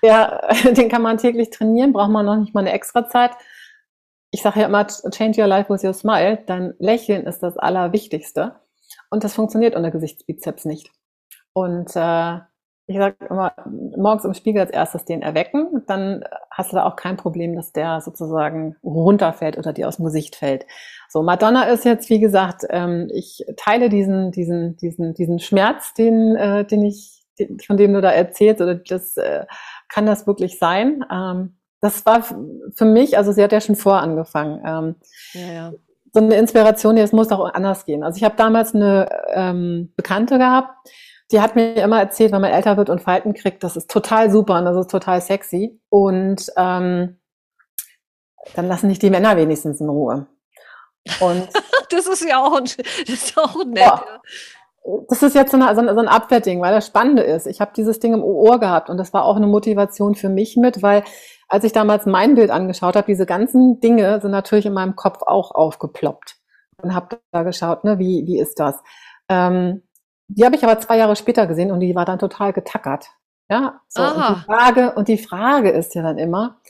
Ja, 0.02 0.40
den 0.64 0.88
kann 0.88 1.02
man 1.02 1.18
täglich 1.18 1.50
trainieren, 1.50 1.92
braucht 1.92 2.10
man 2.10 2.24
noch 2.24 2.36
nicht 2.36 2.54
mal 2.54 2.60
eine 2.60 2.72
extra 2.72 3.06
Zeit 3.06 3.32
ich 4.32 4.42
sage 4.42 4.60
ja 4.60 4.66
immer, 4.66 4.86
change 4.86 5.40
your 5.40 5.46
life 5.46 5.72
with 5.72 5.84
your 5.84 5.92
smile. 5.92 6.38
Dein 6.46 6.74
Lächeln 6.78 7.26
ist 7.26 7.42
das 7.42 7.58
Allerwichtigste. 7.58 8.56
Und 9.10 9.24
das 9.24 9.34
funktioniert 9.34 9.76
unter 9.76 9.90
Gesichtsbizeps 9.90 10.64
nicht. 10.64 10.90
Und 11.52 11.94
äh, 11.94 12.38
ich 12.86 12.96
sage 12.96 13.14
immer, 13.28 13.52
morgens 13.66 14.24
im 14.24 14.32
Spiegel 14.32 14.62
als 14.62 14.70
erstes 14.70 15.04
den 15.04 15.20
erwecken, 15.20 15.82
dann 15.86 16.24
hast 16.50 16.72
du 16.72 16.76
da 16.76 16.84
auch 16.84 16.96
kein 16.96 17.18
Problem, 17.18 17.54
dass 17.54 17.72
der 17.72 18.00
sozusagen 18.00 18.74
runterfällt 18.82 19.58
oder 19.58 19.74
dir 19.74 19.86
aus 19.86 19.96
dem 19.96 20.06
Gesicht 20.06 20.34
fällt. 20.34 20.64
So, 21.10 21.22
Madonna 21.22 21.64
ist 21.64 21.84
jetzt, 21.84 22.08
wie 22.08 22.18
gesagt, 22.18 22.64
ähm, 22.70 23.10
ich 23.12 23.44
teile 23.58 23.90
diesen, 23.90 24.32
diesen, 24.32 24.76
diesen, 24.78 25.12
diesen 25.12 25.40
Schmerz, 25.40 25.92
den, 25.92 26.36
äh, 26.36 26.64
den 26.64 26.82
ich, 26.84 27.22
den, 27.38 27.60
von 27.60 27.76
dem 27.76 27.92
du 27.92 28.00
da 28.00 28.10
erzählst, 28.10 28.62
oder 28.62 28.76
das 28.76 29.18
äh, 29.18 29.44
kann 29.90 30.06
das 30.06 30.26
wirklich 30.26 30.58
sein. 30.58 31.04
Ähm, 31.12 31.58
das 31.82 32.06
war 32.06 32.22
für 32.22 32.84
mich, 32.84 33.18
also 33.18 33.32
sie 33.32 33.42
hat 33.42 33.52
ja 33.52 33.60
schon 33.60 33.76
vor 33.76 34.00
angefangen. 34.00 34.62
Ähm, 34.64 34.94
ja, 35.34 35.52
ja. 35.52 35.72
So 36.14 36.20
eine 36.20 36.36
Inspiration, 36.36 36.96
es 36.96 37.12
muss 37.12 37.32
auch 37.32 37.52
anders 37.52 37.84
gehen. 37.84 38.04
Also 38.04 38.18
ich 38.18 38.24
habe 38.24 38.36
damals 38.36 38.74
eine 38.74 39.08
ähm, 39.34 39.92
Bekannte 39.96 40.38
gehabt, 40.38 40.88
die 41.32 41.40
hat 41.40 41.56
mir 41.56 41.74
immer 41.76 41.98
erzählt, 41.98 42.32
wenn 42.32 42.42
man 42.42 42.52
älter 42.52 42.76
wird 42.76 42.88
und 42.88 43.00
Falten 43.00 43.34
kriegt, 43.34 43.64
das 43.64 43.76
ist 43.76 43.90
total 43.90 44.30
super 44.30 44.58
und 44.58 44.66
das 44.66 44.76
ist 44.76 44.90
total 44.90 45.20
sexy. 45.20 45.80
Und 45.88 46.46
ähm, 46.56 47.18
dann 48.54 48.68
lassen 48.68 48.88
nicht 48.88 49.02
die 49.02 49.10
Männer 49.10 49.36
wenigstens 49.36 49.80
in 49.80 49.88
Ruhe. 49.88 50.26
Und 51.20 51.48
das 51.90 52.06
ist 52.06 52.24
ja 52.28 52.44
auch, 52.44 52.60
das 52.60 52.76
ist 53.08 53.36
auch 53.36 53.64
nett. 53.64 53.78
Ja 53.78 54.20
das 55.08 55.22
ist 55.22 55.34
jetzt 55.34 55.52
so, 55.52 55.56
eine, 55.56 55.74
so 55.74 56.00
ein 56.00 56.08
Abwehrding, 56.08 56.60
weil 56.60 56.74
das 56.74 56.86
Spannende 56.86 57.22
ist. 57.22 57.46
Ich 57.46 57.60
habe 57.60 57.72
dieses 57.76 58.00
Ding 58.00 58.14
im 58.14 58.22
Ohr 58.22 58.58
gehabt 58.58 58.90
und 58.90 58.96
das 58.96 59.12
war 59.12 59.24
auch 59.24 59.36
eine 59.36 59.46
Motivation 59.46 60.14
für 60.14 60.28
mich 60.28 60.56
mit, 60.56 60.82
weil 60.82 61.04
als 61.48 61.64
ich 61.64 61.72
damals 61.72 62.06
mein 62.06 62.34
Bild 62.34 62.50
angeschaut 62.50 62.96
habe, 62.96 63.06
diese 63.06 63.26
ganzen 63.26 63.80
Dinge 63.80 64.20
sind 64.20 64.32
natürlich 64.32 64.66
in 64.66 64.72
meinem 64.72 64.96
Kopf 64.96 65.22
auch 65.22 65.54
aufgeploppt 65.54 66.36
und 66.82 66.94
habe 66.94 67.20
da 67.30 67.42
geschaut, 67.42 67.84
ne, 67.84 67.98
wie, 67.98 68.26
wie 68.26 68.40
ist 68.40 68.58
das? 68.58 68.82
Ähm, 69.28 69.82
die 70.28 70.44
habe 70.44 70.56
ich 70.56 70.64
aber 70.64 70.80
zwei 70.80 70.96
Jahre 70.96 71.14
später 71.14 71.46
gesehen 71.46 71.70
und 71.70 71.80
die 71.80 71.94
war 71.94 72.04
dann 72.04 72.18
total 72.18 72.52
getackert. 72.52 73.08
Ja, 73.48 73.80
so. 73.88 74.02
Und 74.02 74.14
die, 74.16 74.44
Frage, 74.44 74.92
und 74.94 75.08
die 75.08 75.18
Frage 75.18 75.70
ist 75.70 75.94
ja 75.94 76.02
dann 76.02 76.18
immer, 76.18 76.60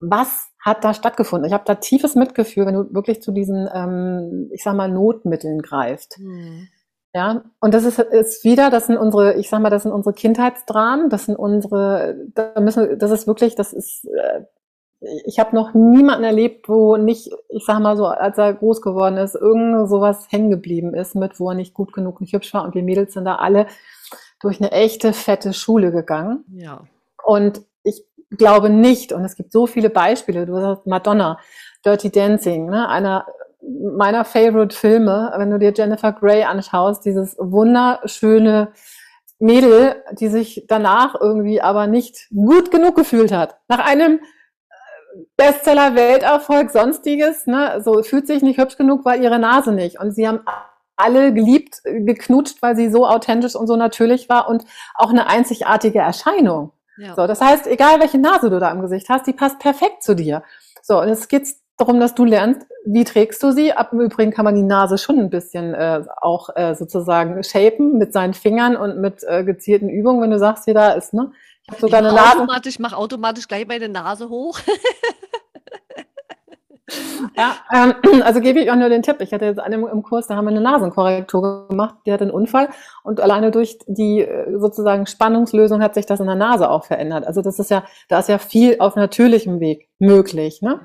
was 0.00 0.50
hat 0.58 0.84
da 0.84 0.92
stattgefunden? 0.92 1.46
Ich 1.46 1.54
habe 1.54 1.64
da 1.64 1.76
tiefes 1.76 2.14
Mitgefühl, 2.14 2.66
wenn 2.66 2.74
du 2.74 2.92
wirklich 2.92 3.22
zu 3.22 3.32
diesen, 3.32 3.68
ähm, 3.72 4.50
ich 4.52 4.62
sag 4.62 4.74
mal, 4.74 4.90
Notmitteln 4.90 5.62
greifst. 5.62 6.16
Hm. 6.16 6.68
Ja, 7.12 7.42
und 7.60 7.74
das 7.74 7.84
ist, 7.84 7.98
ist 7.98 8.44
wieder, 8.44 8.70
das 8.70 8.86
sind 8.86 8.96
unsere, 8.96 9.34
ich 9.34 9.48
sag 9.48 9.60
mal, 9.60 9.70
das 9.70 9.82
sind 9.82 9.92
unsere 9.92 10.14
Kindheitsdramen, 10.14 11.10
das 11.10 11.26
sind 11.26 11.36
unsere, 11.36 12.16
da 12.34 12.60
müssen, 12.60 12.98
das 13.00 13.10
ist 13.10 13.26
wirklich, 13.26 13.56
das 13.56 13.72
ist, 13.72 14.04
äh, 14.04 14.44
ich 15.24 15.40
habe 15.40 15.56
noch 15.56 15.74
niemanden 15.74 16.24
erlebt, 16.24 16.68
wo 16.68 16.96
nicht, 16.96 17.30
ich 17.48 17.64
sag 17.64 17.80
mal 17.80 17.96
so, 17.96 18.06
als 18.06 18.38
er 18.38 18.54
groß 18.54 18.80
geworden 18.80 19.16
ist, 19.16 19.34
irgend 19.34 19.88
sowas 19.88 20.26
hängen 20.30 20.50
geblieben 20.50 20.94
ist 20.94 21.16
mit, 21.16 21.40
wo 21.40 21.48
er 21.50 21.56
nicht 21.56 21.74
gut 21.74 21.92
genug, 21.92 22.20
nicht 22.20 22.32
hübsch 22.32 22.54
war 22.54 22.64
und 22.64 22.74
wir 22.74 22.82
Mädels 22.82 23.14
sind 23.14 23.24
da 23.24 23.36
alle 23.36 23.66
durch 24.40 24.60
eine 24.60 24.70
echte 24.70 25.12
fette 25.12 25.52
Schule 25.52 25.90
gegangen. 25.90 26.44
Ja. 26.52 26.84
Und 27.24 27.62
ich 27.82 28.04
glaube 28.30 28.70
nicht, 28.70 29.12
und 29.12 29.24
es 29.24 29.34
gibt 29.34 29.52
so 29.52 29.66
viele 29.66 29.90
Beispiele, 29.90 30.46
du 30.46 30.54
sagst 30.60 30.86
Madonna, 30.86 31.38
Dirty 31.84 32.10
Dancing, 32.10 32.66
ne, 32.66 32.88
einer 32.88 33.26
meiner 33.62 34.24
Favorite 34.24 34.74
Filme, 34.74 35.32
wenn 35.36 35.50
du 35.50 35.58
dir 35.58 35.72
Jennifer 35.74 36.12
Grey 36.12 36.44
anschaust, 36.44 37.04
dieses 37.04 37.36
wunderschöne 37.38 38.72
Mädel, 39.38 40.02
die 40.12 40.28
sich 40.28 40.64
danach 40.68 41.14
irgendwie 41.18 41.60
aber 41.60 41.86
nicht 41.86 42.28
gut 42.30 42.70
genug 42.70 42.94
gefühlt 42.94 43.32
hat. 43.32 43.56
Nach 43.68 43.78
einem 43.78 44.18
äh, 44.18 44.20
Bestseller, 45.36 45.94
Welterfolg, 45.94 46.70
sonstiges, 46.70 47.46
ne, 47.46 47.80
so 47.82 48.02
fühlt 48.02 48.26
sich 48.26 48.42
nicht 48.42 48.58
hübsch 48.58 48.76
genug, 48.76 49.04
weil 49.04 49.22
ihre 49.22 49.38
Nase 49.38 49.72
nicht. 49.72 49.98
Und 49.98 50.12
sie 50.12 50.28
haben 50.28 50.40
alle 50.96 51.32
geliebt, 51.32 51.80
geknutscht, 51.84 52.60
weil 52.60 52.76
sie 52.76 52.90
so 52.90 53.06
authentisch 53.06 53.56
und 53.56 53.66
so 53.66 53.76
natürlich 53.76 54.28
war 54.28 54.48
und 54.48 54.64
auch 54.94 55.10
eine 55.10 55.26
einzigartige 55.26 56.00
Erscheinung. 56.00 56.72
Ja. 56.98 57.14
So, 57.14 57.26
das 57.26 57.40
heißt, 57.40 57.66
egal 57.66 57.98
welche 58.00 58.18
Nase 58.18 58.50
du 58.50 58.58
da 58.58 58.70
im 58.70 58.82
Gesicht 58.82 59.08
hast, 59.08 59.26
die 59.26 59.32
passt 59.32 59.58
perfekt 59.58 60.02
zu 60.02 60.14
dir. 60.14 60.42
So, 60.82 61.00
und 61.00 61.08
jetzt 61.08 61.30
geht's 61.30 61.62
darum, 61.80 62.00
dass 62.00 62.14
du 62.14 62.24
lernst, 62.24 62.66
wie 62.84 63.04
trägst 63.04 63.42
du 63.42 63.52
sie. 63.52 63.72
Ab 63.72 63.90
im 63.92 64.00
Übrigen 64.00 64.30
kann 64.30 64.44
man 64.44 64.54
die 64.54 64.62
Nase 64.62 64.98
schon 64.98 65.18
ein 65.18 65.30
bisschen 65.30 65.74
äh, 65.74 66.02
auch 66.20 66.50
äh, 66.54 66.74
sozusagen 66.74 67.42
shapen 67.42 67.98
mit 67.98 68.12
seinen 68.12 68.34
Fingern 68.34 68.76
und 68.76 68.98
mit 69.00 69.24
äh, 69.26 69.44
gezielten 69.44 69.88
Übungen, 69.88 70.22
wenn 70.22 70.30
du 70.30 70.38
sagst, 70.38 70.66
wie 70.66 70.74
da 70.74 70.92
ist. 70.92 71.14
Ne? 71.14 71.32
Ich 71.64 71.70
habe 71.70 71.80
sogar 71.80 72.00
ich 72.00 72.06
eine 72.06 72.16
Nase. 72.16 72.38
Automatisch, 72.38 72.78
mach 72.78 72.92
automatisch 72.92 73.48
gleich 73.48 73.66
meine 73.66 73.88
Nase 73.88 74.28
hoch. 74.28 74.58
ja, 77.36 77.56
ähm, 77.72 77.94
also 78.22 78.40
gebe 78.40 78.60
ich 78.60 78.70
auch 78.70 78.76
nur 78.76 78.88
den 78.88 79.02
Tipp. 79.02 79.16
Ich 79.20 79.32
hatte 79.32 79.44
jetzt 79.44 79.60
einen 79.60 79.86
im 79.86 80.02
Kurs, 80.02 80.26
da 80.26 80.36
haben 80.36 80.44
wir 80.44 80.50
eine 80.50 80.60
Nasenkorrektur 80.60 81.68
gemacht. 81.68 81.96
Die 82.06 82.12
hat 82.12 82.22
einen 82.22 82.30
Unfall 82.30 82.68
und 83.02 83.20
alleine 83.20 83.50
durch 83.50 83.78
die 83.86 84.20
äh, 84.20 84.58
sozusagen 84.58 85.06
Spannungslösung 85.06 85.82
hat 85.82 85.94
sich 85.94 86.06
das 86.06 86.20
in 86.20 86.26
der 86.26 86.34
Nase 86.34 86.70
auch 86.70 86.84
verändert. 86.84 87.26
Also 87.26 87.42
das 87.42 87.58
ist 87.58 87.70
ja, 87.70 87.84
da 88.08 88.20
ist 88.20 88.28
ja 88.28 88.38
viel 88.38 88.76
auf 88.78 88.96
natürlichem 88.96 89.60
Weg 89.60 89.88
möglich. 89.98 90.62
Ne? 90.62 90.80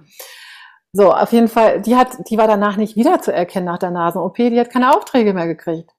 So, 0.97 1.11
auf 1.11 1.33
jeden 1.33 1.49
Fall, 1.49 1.81
die 1.81 1.97
hat, 1.97 2.29
die 2.29 2.37
war 2.37 2.47
danach 2.47 2.77
nicht 2.77 2.95
wiederzuerkennen 2.95 3.65
nach 3.65 3.79
der 3.79 3.91
Nasen-OP, 3.91 4.37
die 4.37 4.57
hat 4.57 4.69
keine 4.69 4.95
Aufträge 4.95 5.33
mehr 5.33 5.45
gekriegt. 5.45 5.91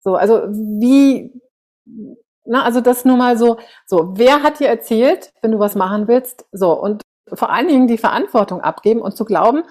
So, 0.00 0.14
also 0.16 0.44
wie, 0.48 1.38
na, 2.46 2.62
also 2.62 2.80
das 2.80 3.04
nur 3.04 3.18
mal 3.18 3.36
so, 3.36 3.58
so, 3.84 4.16
wer 4.16 4.42
hat 4.42 4.58
dir 4.58 4.68
erzählt, 4.68 5.34
wenn 5.42 5.52
du 5.52 5.58
was 5.58 5.74
machen 5.74 6.08
willst? 6.08 6.46
So, 6.50 6.72
und 6.72 7.02
vor 7.30 7.50
allen 7.50 7.68
Dingen 7.68 7.88
die 7.88 7.98
Verantwortung 7.98 8.62
abgeben 8.62 9.02
und 9.02 9.14
zu 9.14 9.26
glauben, 9.26 9.64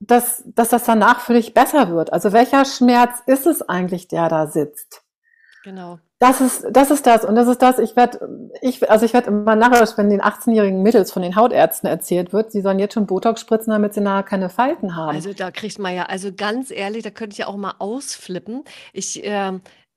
dass, 0.00 0.42
dass 0.46 0.70
das 0.70 0.84
danach 0.84 1.20
für 1.20 1.34
dich 1.34 1.52
besser 1.52 1.90
wird. 1.90 2.10
Also 2.10 2.32
welcher 2.32 2.64
Schmerz 2.64 3.22
ist 3.26 3.46
es 3.46 3.60
eigentlich, 3.60 4.08
der 4.08 4.30
da 4.30 4.46
sitzt? 4.46 5.02
Genau. 5.64 5.98
Das 6.20 6.40
ist, 6.40 6.66
das 6.72 6.90
ist 6.90 7.06
das. 7.06 7.24
Und 7.24 7.36
das 7.36 7.46
ist 7.46 7.62
das, 7.62 7.78
ich 7.78 7.94
werde, 7.94 8.50
ich, 8.60 8.90
also 8.90 9.06
ich 9.06 9.14
werde 9.14 9.28
immer 9.28 9.54
nachher, 9.54 9.86
wenn 9.96 10.10
den 10.10 10.20
18-jährigen 10.20 10.82
Mittels 10.82 11.12
von 11.12 11.22
den 11.22 11.36
Hautärzten 11.36 11.88
erzählt 11.88 12.32
wird, 12.32 12.50
sie 12.50 12.60
sollen 12.60 12.80
jetzt 12.80 12.94
schon 12.94 13.06
Botox 13.06 13.40
spritzen, 13.40 13.70
damit 13.70 13.94
sie 13.94 14.00
nachher 14.00 14.24
keine 14.24 14.48
Falten 14.48 14.96
haben. 14.96 15.14
Also 15.14 15.32
da 15.32 15.52
kriegt 15.52 15.78
man 15.78 15.94
ja, 15.94 16.06
also 16.06 16.32
ganz 16.32 16.72
ehrlich, 16.72 17.04
da 17.04 17.10
könnte 17.10 17.34
ich 17.34 17.38
ja 17.38 17.46
auch 17.46 17.56
mal 17.56 17.74
ausflippen. 17.78 18.64
Ich, 18.92 19.24
äh, 19.24 19.52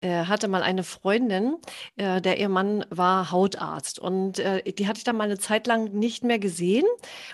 hatte 0.09 0.47
mal 0.47 0.63
eine 0.63 0.83
Freundin, 0.83 1.57
äh, 1.95 2.21
der 2.21 2.39
ihr 2.39 2.49
Mann 2.49 2.85
war 2.89 3.31
Hautarzt. 3.31 3.99
Und 3.99 4.39
äh, 4.39 4.63
die 4.73 4.87
hatte 4.87 4.97
ich 4.97 5.03
dann 5.03 5.17
mal 5.17 5.25
eine 5.25 5.37
Zeit 5.37 5.67
lang 5.67 5.93
nicht 5.93 6.23
mehr 6.23 6.39
gesehen. 6.39 6.85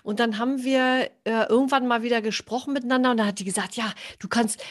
Und 0.03 0.19
dann 0.19 0.37
haben 0.37 0.63
wir 0.63 1.09
äh, 1.23 1.47
irgendwann 1.49 1.87
mal 1.87 2.03
wieder 2.03 2.21
gesprochen 2.21 2.73
miteinander. 2.73 3.11
Und 3.11 3.17
da 3.17 3.25
hat 3.25 3.39
die 3.39 3.45
gesagt, 3.45 3.75
ja, 3.75 3.93
du 4.19 4.27
kannst, 4.27 4.61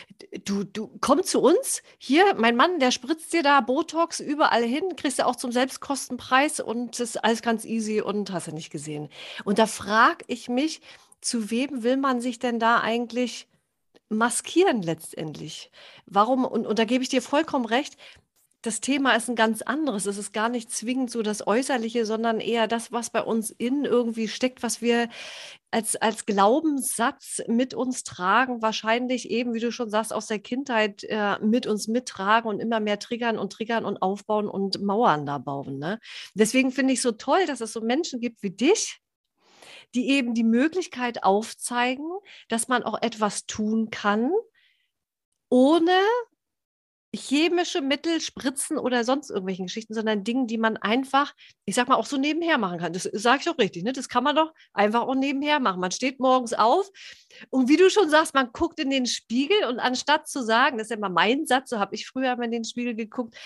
du, 0.44 0.64
du 0.64 0.90
komm 1.00 1.22
zu 1.22 1.40
uns, 1.40 1.82
hier, 1.98 2.34
mein 2.36 2.56
Mann, 2.56 2.78
der 2.78 2.90
spritzt 2.90 3.32
dir 3.32 3.42
da 3.42 3.60
Botox 3.60 4.20
überall 4.20 4.62
hin, 4.62 4.96
kriegst 4.96 5.18
du 5.18 5.26
auch 5.26 5.36
zum 5.36 5.52
Selbstkostenpreis. 5.52 6.60
Und 6.60 7.00
das 7.00 7.10
ist 7.10 7.24
alles 7.24 7.42
ganz 7.42 7.64
easy 7.64 8.00
und 8.00 8.32
hast 8.32 8.48
du 8.48 8.52
nicht 8.52 8.70
gesehen. 8.70 9.08
Und 9.44 9.58
da 9.58 9.66
frage 9.66 10.24
ich 10.28 10.48
mich, 10.48 10.80
zu 11.20 11.50
wem 11.50 11.82
will 11.82 11.96
man 11.96 12.20
sich 12.20 12.38
denn 12.38 12.58
da 12.58 12.80
eigentlich 12.80 13.48
maskieren 14.08 14.82
letztendlich. 14.82 15.70
Warum, 16.06 16.44
und, 16.44 16.66
und 16.66 16.78
da 16.78 16.84
gebe 16.84 17.02
ich 17.02 17.08
dir 17.08 17.22
vollkommen 17.22 17.66
recht, 17.66 17.96
das 18.66 18.80
Thema 18.80 19.14
ist 19.14 19.28
ein 19.28 19.36
ganz 19.36 19.62
anderes. 19.62 20.06
Es 20.06 20.18
ist 20.18 20.32
gar 20.32 20.48
nicht 20.48 20.72
zwingend 20.72 21.10
so 21.10 21.22
das 21.22 21.46
Äußerliche, 21.46 22.04
sondern 22.04 22.40
eher 22.40 22.66
das, 22.66 22.90
was 22.90 23.10
bei 23.10 23.22
uns 23.22 23.50
innen 23.50 23.84
irgendwie 23.84 24.26
steckt, 24.26 24.62
was 24.64 24.82
wir 24.82 25.08
als, 25.70 25.94
als 25.94 26.26
Glaubenssatz 26.26 27.42
mit 27.46 27.74
uns 27.74 28.02
tragen, 28.02 28.62
wahrscheinlich 28.62 29.30
eben, 29.30 29.54
wie 29.54 29.60
du 29.60 29.70
schon 29.70 29.88
sagst, 29.88 30.12
aus 30.12 30.26
der 30.26 30.40
Kindheit 30.40 31.04
äh, 31.04 31.38
mit 31.40 31.68
uns 31.68 31.86
mittragen 31.86 32.50
und 32.50 32.58
immer 32.58 32.80
mehr 32.80 32.98
triggern 32.98 33.38
und 33.38 33.52
triggern 33.52 33.84
und 33.84 34.02
aufbauen 34.02 34.48
und 34.48 34.82
Mauern 34.82 35.26
da 35.26 35.38
bauen. 35.38 35.78
Ne? 35.78 36.00
Deswegen 36.34 36.72
finde 36.72 36.94
ich 36.94 37.02
so 37.02 37.12
toll, 37.12 37.46
dass 37.46 37.60
es 37.60 37.72
so 37.72 37.80
Menschen 37.82 38.20
gibt 38.20 38.42
wie 38.42 38.50
dich, 38.50 39.00
die 39.94 40.10
eben 40.10 40.34
die 40.34 40.44
Möglichkeit 40.44 41.24
aufzeigen, 41.24 42.10
dass 42.48 42.68
man 42.68 42.82
auch 42.82 43.00
etwas 43.02 43.46
tun 43.46 43.90
kann, 43.90 44.30
ohne 45.48 45.92
chemische 47.14 47.80
Mittel, 47.80 48.20
Spritzen 48.20 48.78
oder 48.78 49.04
sonst 49.04 49.30
irgendwelchen 49.30 49.66
Geschichten, 49.66 49.94
sondern 49.94 50.24
Dinge, 50.24 50.46
die 50.46 50.58
man 50.58 50.76
einfach, 50.76 51.34
ich 51.64 51.74
sag 51.74 51.88
mal, 51.88 51.96
auch 51.96 52.06
so 52.06 52.16
nebenher 52.16 52.58
machen 52.58 52.78
kann. 52.78 52.92
Das 52.92 53.04
sage 53.04 53.40
ich 53.42 53.48
auch 53.48 53.58
richtig, 53.58 53.84
ne? 53.84 53.92
Das 53.92 54.08
kann 54.08 54.24
man 54.24 54.36
doch 54.36 54.52
einfach 54.72 55.02
auch 55.02 55.14
nebenher 55.14 55.60
machen. 55.60 55.80
Man 55.80 55.90
steht 55.90 56.20
morgens 56.20 56.52
auf 56.52 56.90
und 57.50 57.68
wie 57.68 57.76
du 57.76 57.90
schon 57.90 58.10
sagst, 58.10 58.34
man 58.34 58.50
guckt 58.52 58.78
in 58.80 58.90
den 58.90 59.06
Spiegel 59.06 59.64
und 59.68 59.78
anstatt 59.78 60.28
zu 60.28 60.42
sagen, 60.42 60.78
das 60.78 60.86
ist 60.86 60.90
ja 60.90 60.96
immer 60.96 61.08
mein 61.08 61.46
Satz, 61.46 61.70
so 61.70 61.78
habe 61.78 61.94
ich 61.94 62.06
früher 62.06 62.32
immer 62.32 62.44
in 62.44 62.52
den 62.52 62.64
Spiegel 62.64 62.94
geguckt, 62.94 63.36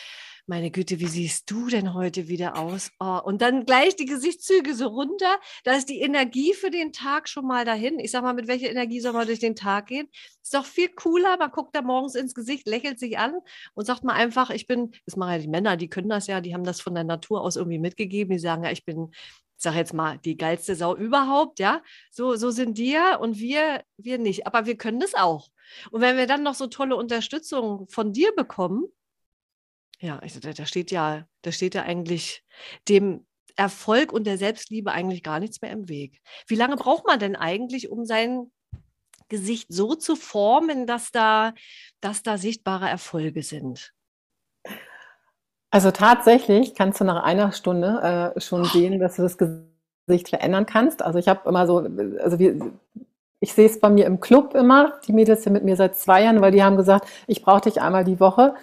meine 0.50 0.72
Güte, 0.72 0.98
wie 0.98 1.06
siehst 1.06 1.48
du 1.48 1.68
denn 1.68 1.94
heute 1.94 2.26
wieder 2.26 2.58
aus? 2.58 2.90
Oh, 2.98 3.20
und 3.24 3.40
dann 3.40 3.64
gleich 3.64 3.94
die 3.94 4.04
Gesichtszüge 4.04 4.74
so 4.74 4.88
runter. 4.88 5.38
Da 5.62 5.76
ist 5.76 5.88
die 5.88 6.00
Energie 6.00 6.54
für 6.54 6.70
den 6.70 6.92
Tag 6.92 7.28
schon 7.28 7.46
mal 7.46 7.64
dahin. 7.64 8.00
Ich 8.00 8.10
sag 8.10 8.22
mal, 8.22 8.34
mit 8.34 8.48
welcher 8.48 8.68
Energie 8.68 9.00
soll 9.00 9.12
man 9.12 9.28
durch 9.28 9.38
den 9.38 9.54
Tag 9.54 9.86
gehen? 9.86 10.08
Ist 10.42 10.52
doch 10.52 10.66
viel 10.66 10.88
cooler. 10.88 11.36
Man 11.38 11.52
guckt 11.52 11.74
da 11.76 11.82
morgens 11.82 12.16
ins 12.16 12.34
Gesicht, 12.34 12.66
lächelt 12.66 12.98
sich 12.98 13.16
an 13.16 13.34
und 13.74 13.84
sagt 13.86 14.02
mal 14.02 14.14
einfach, 14.14 14.50
ich 14.50 14.66
bin, 14.66 14.90
das 15.06 15.14
machen 15.14 15.32
ja 15.34 15.38
die 15.38 15.48
Männer, 15.48 15.76
die 15.76 15.88
können 15.88 16.08
das 16.08 16.26
ja, 16.26 16.40
die 16.40 16.52
haben 16.52 16.64
das 16.64 16.80
von 16.80 16.96
der 16.96 17.04
Natur 17.04 17.42
aus 17.42 17.54
irgendwie 17.54 17.78
mitgegeben. 17.78 18.32
Die 18.32 18.40
sagen 18.40 18.64
ja, 18.64 18.72
ich 18.72 18.84
bin 18.84 19.10
ich 19.12 19.62
sage 19.62 19.76
jetzt 19.76 19.94
mal, 19.94 20.18
die 20.18 20.36
geilste 20.36 20.74
Sau 20.74 20.96
überhaupt, 20.96 21.60
ja. 21.60 21.80
So, 22.10 22.34
so 22.34 22.50
sind 22.50 22.76
ja 22.80 23.14
und 23.14 23.38
wir, 23.38 23.84
wir 23.98 24.18
nicht. 24.18 24.48
Aber 24.48 24.66
wir 24.66 24.76
können 24.76 24.98
das 24.98 25.14
auch. 25.14 25.48
Und 25.92 26.00
wenn 26.00 26.16
wir 26.16 26.26
dann 26.26 26.42
noch 26.42 26.54
so 26.54 26.66
tolle 26.66 26.96
Unterstützung 26.96 27.86
von 27.88 28.12
dir 28.12 28.34
bekommen, 28.34 28.86
ja, 30.00 30.18
also 30.18 30.40
da, 30.40 30.52
da 30.52 30.66
steht 30.66 30.90
ja, 30.90 31.26
da 31.42 31.52
steht 31.52 31.74
ja 31.74 31.82
eigentlich 31.82 32.42
dem 32.88 33.26
Erfolg 33.56 34.12
und 34.12 34.26
der 34.26 34.38
Selbstliebe 34.38 34.92
eigentlich 34.92 35.22
gar 35.22 35.40
nichts 35.40 35.60
mehr 35.60 35.70
im 35.70 35.88
Weg. 35.88 36.20
Wie 36.46 36.54
lange 36.54 36.76
braucht 36.76 37.06
man 37.06 37.18
denn 37.18 37.36
eigentlich, 37.36 37.90
um 37.90 38.04
sein 38.06 38.50
Gesicht 39.28 39.66
so 39.70 39.94
zu 39.94 40.16
formen, 40.16 40.86
dass 40.86 41.10
da, 41.12 41.52
dass 42.00 42.22
da 42.22 42.38
sichtbare 42.38 42.88
Erfolge 42.88 43.42
sind? 43.42 43.92
Also 45.70 45.90
tatsächlich 45.90 46.74
kannst 46.74 47.00
du 47.00 47.04
nach 47.04 47.22
einer 47.22 47.52
Stunde 47.52 48.32
äh, 48.36 48.40
schon 48.40 48.62
oh. 48.62 48.64
sehen, 48.64 48.98
dass 48.98 49.16
du 49.16 49.22
das 49.22 49.38
Gesicht 49.38 50.30
verändern 50.30 50.66
kannst. 50.66 51.02
Also 51.02 51.18
ich 51.18 51.28
habe 51.28 51.48
immer 51.48 51.66
so, 51.66 51.78
also 52.18 52.38
wir, 52.38 52.72
ich 53.38 53.52
sehe 53.52 53.66
es 53.66 53.78
bei 53.78 53.88
mir 53.88 54.06
im 54.06 54.20
Club 54.20 54.54
immer. 54.54 54.98
Die 55.06 55.12
Mädels 55.12 55.44
sind 55.44 55.52
mit 55.52 55.64
mir 55.64 55.76
seit 55.76 55.96
zwei 55.96 56.24
Jahren, 56.24 56.40
weil 56.40 56.50
die 56.50 56.64
haben 56.64 56.76
gesagt, 56.76 57.08
ich 57.26 57.42
brauche 57.42 57.62
dich 57.62 57.80
einmal 57.80 58.04
die 58.04 58.18
Woche 58.18 58.54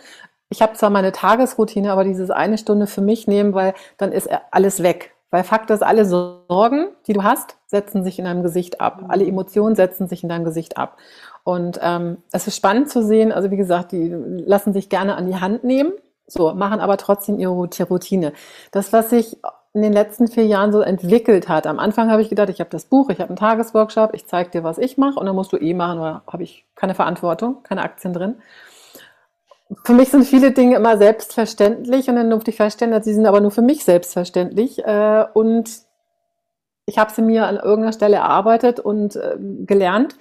ich 0.49 0.61
habe 0.61 0.73
zwar 0.73 0.89
meine 0.89 1.11
Tagesroutine, 1.11 1.91
aber 1.91 2.03
dieses 2.03 2.31
eine 2.31 2.57
Stunde 2.57 2.87
für 2.87 3.01
mich 3.01 3.27
nehmen, 3.27 3.53
weil 3.53 3.73
dann 3.97 4.11
ist 4.11 4.29
alles 4.51 4.81
weg. 4.81 5.13
Weil 5.29 5.43
Fakt 5.43 5.69
ist, 5.71 5.83
alle 5.83 6.05
Sorgen, 6.05 6.87
die 7.05 7.13
du 7.13 7.23
hast, 7.23 7.57
setzen 7.65 8.03
sich 8.03 8.17
in 8.17 8.25
deinem 8.25 8.43
Gesicht 8.43 8.79
ab. 8.79 9.03
Alle 9.09 9.23
mhm. 9.23 9.31
Emotionen 9.31 9.75
setzen 9.75 10.07
sich 10.07 10.23
in 10.23 10.29
deinem 10.29 10.45
Gesicht 10.45 10.77
ab. 10.77 10.97
Und 11.43 11.79
ähm, 11.81 12.17
es 12.31 12.47
ist 12.47 12.55
spannend 12.55 12.89
zu 12.89 13.03
sehen, 13.03 13.31
also 13.31 13.51
wie 13.51 13.57
gesagt, 13.57 13.91
die 13.91 14.09
lassen 14.09 14.73
sich 14.73 14.89
gerne 14.89 15.15
an 15.15 15.27
die 15.27 15.39
Hand 15.39 15.63
nehmen, 15.63 15.91
so, 16.27 16.53
machen 16.53 16.81
aber 16.81 16.97
trotzdem 16.97 17.39
ihre 17.39 17.53
Routine. 17.53 18.33
Das, 18.71 18.91
was 18.91 19.09
sich 19.09 19.37
in 19.73 19.81
den 19.81 19.93
letzten 19.93 20.27
vier 20.27 20.45
Jahren 20.45 20.71
so 20.71 20.81
entwickelt 20.81 21.47
hat. 21.47 21.67
Am 21.67 21.77
Anfang 21.77 22.09
habe 22.09 22.21
ich 22.21 22.29
gedacht, 22.29 22.49
ich 22.49 22.59
habe 22.59 22.69
das 22.69 22.85
Buch, 22.85 23.09
ich 23.09 23.19
habe 23.19 23.29
einen 23.29 23.37
Tagesworkshop, 23.37 24.13
ich 24.13 24.25
zeige 24.25 24.49
dir, 24.49 24.63
was 24.63 24.77
ich 24.77 24.97
mache 24.97 25.19
und 25.19 25.25
dann 25.25 25.35
musst 25.35 25.53
du 25.53 25.57
eh 25.57 25.73
machen, 25.73 25.99
oder 25.99 26.23
habe 26.25 26.43
ich 26.43 26.65
keine 26.75 26.95
Verantwortung, 26.95 27.63
keine 27.63 27.83
Aktien 27.83 28.13
drin 28.13 28.35
für 29.83 29.93
mich 29.93 30.09
sind 30.09 30.25
viele 30.25 30.51
Dinge 30.51 30.75
immer 30.75 30.97
selbstverständlich 30.97 32.09
und 32.09 32.15
dann 32.15 32.29
durfte 32.29 32.51
ich 32.51 32.57
feststellen, 32.57 33.01
sie 33.03 33.13
sind 33.13 33.25
aber 33.25 33.41
nur 33.41 33.51
für 33.51 33.61
mich 33.61 33.83
selbstverständlich. 33.83 34.83
Äh, 34.85 35.25
und 35.33 35.69
ich 36.85 36.97
habe 36.97 37.11
sie 37.11 37.21
mir 37.21 37.47
an 37.47 37.57
irgendeiner 37.57 37.93
Stelle 37.93 38.17
erarbeitet 38.17 38.79
und 38.79 39.15
äh, 39.15 39.35
gelernt, 39.65 40.15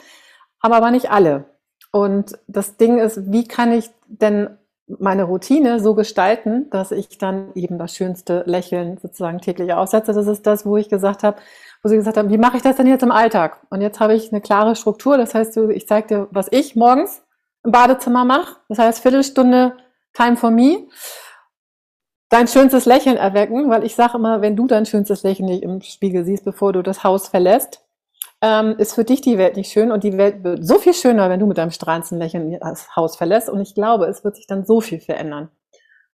aber, 0.61 0.77
aber 0.77 0.91
nicht 0.91 1.11
alle. 1.11 1.45
Und 1.93 2.39
das 2.49 2.77
Ding 2.77 2.99
ist, 2.99 3.33
wie 3.33 3.47
kann 3.47 3.73
ich 3.73 3.91
denn 4.09 4.51
meine 4.87 5.25
Routine 5.25 5.81
so 5.81 5.95
gestalten, 5.95 6.71
dass 6.71 6.93
ich 6.93 7.19
dann 7.19 7.51
eben 7.55 7.79
das 7.79 7.95
schönste 7.95 8.45
Lächeln 8.47 8.99
sozusagen 8.99 9.41
täglich 9.41 9.73
aussetze. 9.73 10.13
Das 10.13 10.27
ist 10.27 10.47
das, 10.47 10.65
wo 10.65 10.77
ich 10.77 10.89
gesagt 10.89 11.25
habe, 11.25 11.39
wo 11.83 11.89
sie 11.89 11.97
gesagt 11.97 12.17
haben, 12.17 12.31
wie 12.31 12.39
mache 12.39 12.57
ich 12.57 12.63
das 12.63 12.77
denn 12.77 12.87
jetzt 12.87 13.03
im 13.03 13.11
Alltag? 13.11 13.61
Und 13.71 13.81
jetzt 13.81 13.99
habe 13.99 14.15
ich 14.15 14.31
eine 14.31 14.41
klare 14.41 14.77
Struktur. 14.77 15.19
Das 15.19 15.35
heißt, 15.35 15.57
ich 15.57 15.89
zeige 15.89 16.07
dir, 16.07 16.29
was 16.31 16.47
ich 16.51 16.77
morgens 16.77 17.23
im 17.67 17.73
Badezimmer 17.73 18.25
mache. 18.25 18.57
Das 18.69 18.79
heißt, 18.79 19.01
Viertelstunde 19.01 19.77
Time 20.15 20.37
for 20.37 20.51
me. 20.51 20.89
Dein 22.31 22.49
schönstes 22.49 22.87
Lächeln 22.87 23.17
erwecken, 23.17 23.71
weil 23.71 23.85
ich 23.85 23.95
sage 23.95 24.17
immer, 24.17 24.41
wenn 24.41 24.57
du 24.57 24.67
dein 24.67 24.87
schönstes 24.87 25.23
Lächeln 25.23 25.47
nicht 25.47 25.63
im 25.63 25.81
Spiegel 25.83 26.25
siehst, 26.25 26.45
bevor 26.45 26.73
du 26.73 26.83
das 26.83 27.05
Haus 27.05 27.29
verlässt, 27.29 27.85
ähm, 28.41 28.75
ist 28.79 28.95
für 28.95 29.05
dich 29.05 29.21
die 29.21 29.39
Welt 29.39 29.57
nicht 29.57 29.71
schön 29.71 29.93
und 29.93 30.03
die 30.03 30.17
Welt 30.17 30.43
wird 30.43 30.67
so 30.67 30.79
viel 30.79 30.95
schöner, 30.95 31.31
wenn 31.31 31.39
du 31.39 31.47
mit 31.47 31.59
deinem 31.59 31.71
strahlendsten 31.71 32.19
Lächeln 32.19 32.59
das 32.61 32.97
Haus 32.97 33.17
verlässt. 33.17 33.49
Und 33.49 33.61
ich 33.61 33.75
glaube, 33.75 34.07
es 34.07 34.25
wird 34.25 34.37
sich 34.37 34.47
dann 34.47 34.65
so 34.65 34.81
viel 34.81 35.01
verändern. 35.01 35.51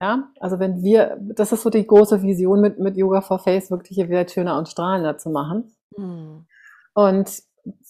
Ja, 0.02 0.30
also 0.40 0.60
wenn 0.60 0.84
wir, 0.84 1.18
das 1.20 1.52
ist 1.52 1.64
so 1.64 1.72
die 1.72 1.86
große 1.86 2.22
Vision 2.22 2.62
mit, 2.62 2.78
mit 2.80 2.96
Yoga 2.98 3.22
for 3.22 3.40
Face, 3.40 3.72
wirklich 3.72 3.98
die 3.98 4.10
Welt 4.10 4.32
schöner 4.32 4.58
und 4.58 4.70
strahlender 4.70 5.18
zu 5.18 5.30
machen. 5.30 5.76
Mhm. 5.98 6.46
Und 6.94 7.44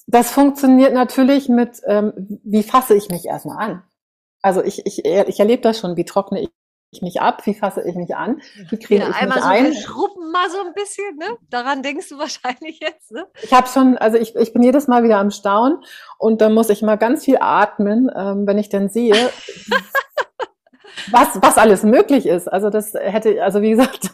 das 0.08 0.32
funktioniert 0.32 0.94
natürlich 0.94 1.50
mit, 1.50 1.82
ähm, 1.86 2.40
wie 2.44 2.64
fasse 2.64 2.96
ich 2.96 3.10
mich 3.10 3.26
erstmal 3.26 3.58
an? 3.58 3.84
Also 4.42 4.64
ich, 4.64 4.86
ich, 4.86 5.06
ich 5.06 5.40
erlebe 5.40 5.62
das 5.62 5.80
schon, 5.80 5.98
wie 5.98 6.06
trockne 6.06 6.48
ich 6.92 7.02
mich 7.02 7.20
ab, 7.20 7.46
wie 7.46 7.54
fasse 7.54 7.84
ich 7.84 7.96
mich 7.96 8.16
an, 8.16 8.42
wie 8.70 8.80
kriege 8.80 9.02
ja, 9.02 9.10
ich 9.10 9.22
mich 9.22 9.34
so 9.34 9.42
ein. 9.42 9.74
Schruppen 9.74 10.32
mal 10.32 10.50
so 10.50 10.62
ein 10.62 10.74
bisschen, 10.74 11.18
ne? 11.18 11.26
Daran 11.50 11.84
denkst 11.84 12.08
du 12.10 12.18
wahrscheinlich 12.20 12.80
jetzt, 12.80 13.12
ne? 13.12 13.28
Ich 13.42 13.54
habe 13.54 13.68
schon, 13.68 13.98
also 13.98 14.18
ich, 14.18 14.36
ich 14.38 14.54
bin 14.54 14.64
jedes 14.64 14.88
Mal 14.88 15.04
wieder 15.04 15.18
am 15.18 15.32
Staunen 15.32 15.84
und 16.18 16.40
dann 16.40 16.54
muss 16.54 16.70
ich 16.70 16.82
mal 16.82 16.98
ganz 16.98 17.26
viel 17.26 17.38
atmen, 17.42 18.10
ähm, 18.16 18.48
wenn 18.48 18.58
ich 18.58 18.70
dann 18.70 18.88
sehe, 18.88 19.14
was, 21.12 21.42
was 21.42 21.58
alles 21.58 21.84
möglich 21.84 22.26
ist. 22.26 22.48
Also 22.48 22.70
das 22.70 22.94
hätte, 22.94 23.44
also 23.44 23.62
wie 23.62 23.72
gesagt, 23.72 24.12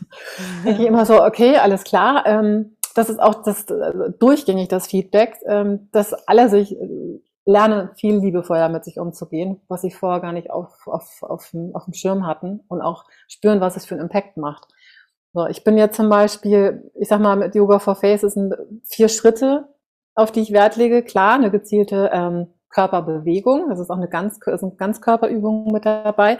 denke 0.65 0.81
ich 0.81 0.87
immer 0.87 1.05
so, 1.05 1.23
okay, 1.23 1.57
alles 1.57 1.83
klar. 1.83 2.25
Ähm, 2.25 2.75
das 2.93 3.09
ist 3.09 3.19
auch 3.19 3.43
das 3.43 3.69
also 3.69 4.09
durchgängig 4.09 4.67
das 4.69 4.87
Feedback, 4.87 5.37
ähm, 5.45 5.89
dass 5.91 6.13
alle 6.13 6.49
sich 6.49 6.79
äh, 6.79 7.19
lernen, 7.45 7.89
viel 7.95 8.17
liebevoller 8.17 8.69
mit 8.69 8.85
sich 8.85 8.99
umzugehen, 8.99 9.61
was 9.67 9.81
sie 9.81 9.91
vorher 9.91 10.21
gar 10.21 10.31
nicht 10.31 10.49
auf, 10.49 10.87
auf, 10.87 11.23
auf, 11.23 11.53
auf 11.73 11.85
dem 11.85 11.93
Schirm 11.93 12.25
hatten 12.25 12.61
und 12.67 12.81
auch 12.81 13.05
spüren, 13.27 13.59
was 13.59 13.75
es 13.75 13.85
für 13.85 13.95
einen 13.95 14.03
Impact 14.03 14.37
macht. 14.37 14.67
So, 15.33 15.47
ich 15.47 15.63
bin 15.63 15.77
jetzt 15.77 15.97
zum 15.97 16.09
Beispiel, 16.09 16.91
ich 16.99 17.07
sag 17.07 17.19
mal, 17.19 17.35
mit 17.35 17.55
Yoga 17.55 17.79
for 17.79 17.95
Faces 17.95 18.35
sind 18.35 18.53
vier 18.83 19.09
Schritte, 19.09 19.67
auf 20.15 20.31
die 20.31 20.41
ich 20.41 20.53
Wert 20.53 20.75
lege. 20.75 21.03
Klar, 21.03 21.33
eine 21.33 21.49
gezielte 21.49 22.11
ähm, 22.13 22.47
Körperbewegung. 22.69 23.69
Das 23.69 23.79
ist 23.79 23.89
auch 23.89 23.97
eine 23.97 24.09
ganz, 24.09 24.39
sind 24.55 24.77
Ganzkörperübungen 24.77 25.73
mit 25.73 25.85
dabei, 25.85 26.37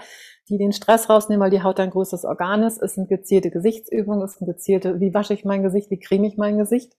die 0.49 0.57
den 0.57 0.73
Stress 0.73 1.09
rausnehmen, 1.09 1.41
weil 1.41 1.51
die 1.51 1.63
Haut 1.63 1.79
ein 1.79 1.89
größtes 1.89 2.25
Organ 2.25 2.63
ist. 2.63 2.81
Es 2.81 2.95
sind 2.95 3.07
gezielte 3.07 3.49
Gesichtsübungen, 3.49 4.23
es 4.23 4.35
sind 4.35 4.47
gezielte, 4.47 4.99
wie 4.99 5.13
wasche 5.13 5.33
ich 5.33 5.45
mein 5.45 5.63
Gesicht, 5.63 5.89
wie 5.89 5.99
creme 5.99 6.25
ich 6.25 6.37
mein 6.37 6.57
Gesicht. 6.57 6.93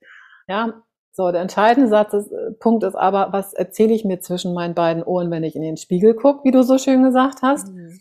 Ja, 0.49 0.83
so, 1.17 1.31
der 1.31 1.43
entscheidende 1.43 1.89
Satz 1.89 2.13
ist, 2.13 2.33
äh, 2.33 2.51
Punkt 2.59 2.83
ist 2.83 2.97
aber, 2.97 3.33
was 3.33 3.55
erzähle 3.55 3.95
ich 3.95 4.05
mir 4.05 4.21
zwischen 4.21 4.53
meinen 4.53 4.75
beiden 4.75 5.05
Ohren, 5.05 5.31
wenn 5.31 5.45
ich 5.45 5.55
in 5.55 5.63
den 5.63 5.77
Spiegel 5.77 6.15
gucke, 6.15 6.43
wie 6.45 6.51
du 6.51 6.65
so 6.65 6.77
schön 6.77 7.05
gesagt 7.05 7.43
hast. 7.43 7.69
Mhm. 7.69 8.01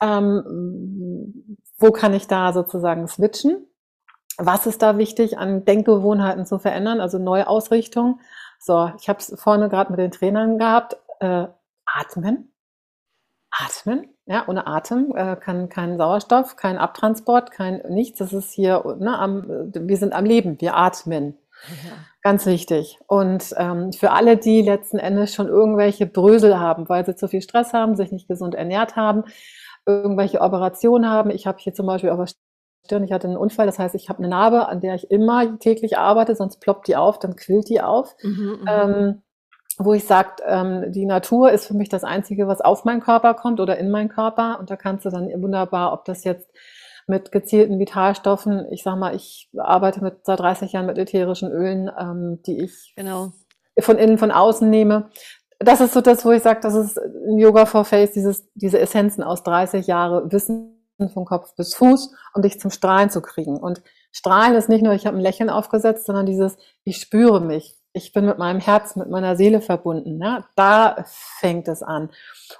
Ähm, 0.00 1.56
wo 1.78 1.92
kann 1.92 2.14
ich 2.14 2.26
da 2.26 2.52
sozusagen 2.52 3.06
switchen? 3.06 3.68
Was 4.38 4.66
ist 4.66 4.82
da 4.82 4.98
wichtig 4.98 5.38
an 5.38 5.64
Denkgewohnheiten 5.64 6.44
zu 6.44 6.58
verändern, 6.58 7.00
also 7.00 7.18
neue 7.18 7.46
Ausrichtung? 7.46 8.20
So, 8.58 8.90
ich 8.98 9.08
habe 9.08 9.20
es 9.20 9.32
vorne 9.38 9.68
gerade 9.68 9.92
mit 9.92 10.00
den 10.00 10.10
Trainern 10.10 10.58
gehabt. 10.58 10.96
Äh, 11.20 11.46
atmen. 11.84 12.52
Atmen. 13.50 14.08
Ja, 14.26 14.44
ohne 14.46 14.66
Atem 14.66 15.12
äh, 15.16 15.36
kann 15.36 15.68
kein 15.68 15.98
Sauerstoff, 15.98 16.56
kein 16.56 16.78
Abtransport, 16.78 17.50
kein 17.50 17.82
nichts. 17.88 18.18
Das 18.18 18.32
ist 18.32 18.52
hier, 18.52 18.96
ne, 18.98 19.18
am, 19.18 19.72
wir 19.74 19.96
sind 19.96 20.12
am 20.12 20.24
Leben, 20.24 20.60
wir 20.60 20.76
atmen. 20.76 21.36
Ja. 21.68 21.92
Ganz 22.22 22.46
wichtig. 22.46 22.98
Und 23.08 23.52
ähm, 23.56 23.92
für 23.92 24.12
alle, 24.12 24.36
die 24.36 24.62
letzten 24.62 24.98
Endes 24.98 25.34
schon 25.34 25.48
irgendwelche 25.48 26.06
Brösel 26.06 26.58
haben, 26.58 26.88
weil 26.88 27.04
sie 27.04 27.16
zu 27.16 27.26
viel 27.26 27.42
Stress 27.42 27.72
haben, 27.72 27.96
sich 27.96 28.12
nicht 28.12 28.28
gesund 28.28 28.54
ernährt 28.54 28.94
haben, 28.94 29.24
irgendwelche 29.86 30.40
Operationen 30.40 31.10
haben. 31.10 31.30
Ich 31.30 31.46
habe 31.48 31.58
hier 31.58 31.74
zum 31.74 31.86
Beispiel 31.86 32.10
auf 32.10 32.18
der 32.18 32.32
Stirn, 32.86 33.04
ich 33.04 33.12
hatte 33.12 33.26
einen 33.26 33.36
Unfall, 33.36 33.66
das 33.66 33.78
heißt, 33.78 33.96
ich 33.96 34.08
habe 34.08 34.20
eine 34.20 34.28
Narbe, 34.28 34.68
an 34.68 34.80
der 34.80 34.94
ich 34.94 35.10
immer 35.10 35.58
täglich 35.58 35.98
arbeite, 35.98 36.36
sonst 36.36 36.60
ploppt 36.60 36.86
die 36.86 36.96
auf, 36.96 37.18
dann 37.18 37.34
quillt 37.34 37.68
die 37.68 37.80
auf. 37.80 38.14
Mhm, 38.22 38.58
mhm. 38.60 38.68
ähm, 38.68 39.22
wo 39.84 39.94
ich 39.94 40.06
sage, 40.06 40.42
ähm, 40.46 40.92
die 40.92 41.06
Natur 41.06 41.50
ist 41.52 41.66
für 41.66 41.74
mich 41.74 41.88
das 41.88 42.04
Einzige, 42.04 42.48
was 42.48 42.60
auf 42.60 42.84
meinen 42.84 43.00
Körper 43.00 43.34
kommt 43.34 43.60
oder 43.60 43.78
in 43.78 43.90
meinen 43.90 44.08
Körper. 44.08 44.58
Und 44.58 44.70
da 44.70 44.76
kannst 44.76 45.04
du 45.04 45.10
dann 45.10 45.28
wunderbar, 45.42 45.92
ob 45.92 46.04
das 46.04 46.24
jetzt 46.24 46.50
mit 47.06 47.32
gezielten 47.32 47.78
Vitalstoffen. 47.78 48.66
Ich 48.70 48.82
sag 48.82 48.96
mal, 48.96 49.14
ich 49.14 49.50
arbeite 49.56 50.02
mit 50.02 50.24
seit 50.24 50.40
30 50.40 50.72
Jahren 50.72 50.86
mit 50.86 50.98
ätherischen 50.98 51.50
Ölen, 51.50 51.90
ähm, 51.98 52.40
die 52.46 52.62
ich 52.62 52.92
genau. 52.96 53.32
von 53.80 53.98
innen, 53.98 54.18
von 54.18 54.30
außen 54.30 54.68
nehme. 54.68 55.10
Das 55.58 55.80
ist 55.80 55.94
so 55.94 56.00
das, 56.00 56.24
wo 56.24 56.32
ich 56.32 56.42
sage, 56.42 56.60
das 56.60 56.74
ist 56.74 57.00
Yoga 57.36 57.66
for 57.66 57.84
Face, 57.84 58.12
dieses, 58.12 58.50
diese 58.54 58.80
Essenzen 58.80 59.22
aus 59.22 59.42
30 59.42 59.86
Jahre 59.86 60.30
Wissen 60.32 60.78
von 61.12 61.24
Kopf 61.24 61.54
bis 61.56 61.74
Fuß, 61.74 62.14
um 62.34 62.42
dich 62.42 62.60
zum 62.60 62.70
Strahlen 62.70 63.10
zu 63.10 63.22
kriegen. 63.22 63.56
Und 63.56 63.82
Strahlen 64.12 64.54
ist 64.54 64.68
nicht 64.68 64.82
nur, 64.82 64.92
ich 64.92 65.06
habe 65.06 65.16
ein 65.16 65.22
Lächeln 65.22 65.50
aufgesetzt, 65.50 66.06
sondern 66.06 66.26
dieses, 66.26 66.56
ich 66.84 66.98
spüre 66.98 67.40
mich. 67.40 67.76
Ich 67.94 68.12
bin 68.12 68.24
mit 68.24 68.38
meinem 68.38 68.60
Herz, 68.60 68.96
mit 68.96 69.10
meiner 69.10 69.36
Seele 69.36 69.60
verbunden. 69.60 70.20
Ja? 70.22 70.46
Da 70.56 71.04
fängt 71.06 71.68
es 71.68 71.82
an. 71.82 72.10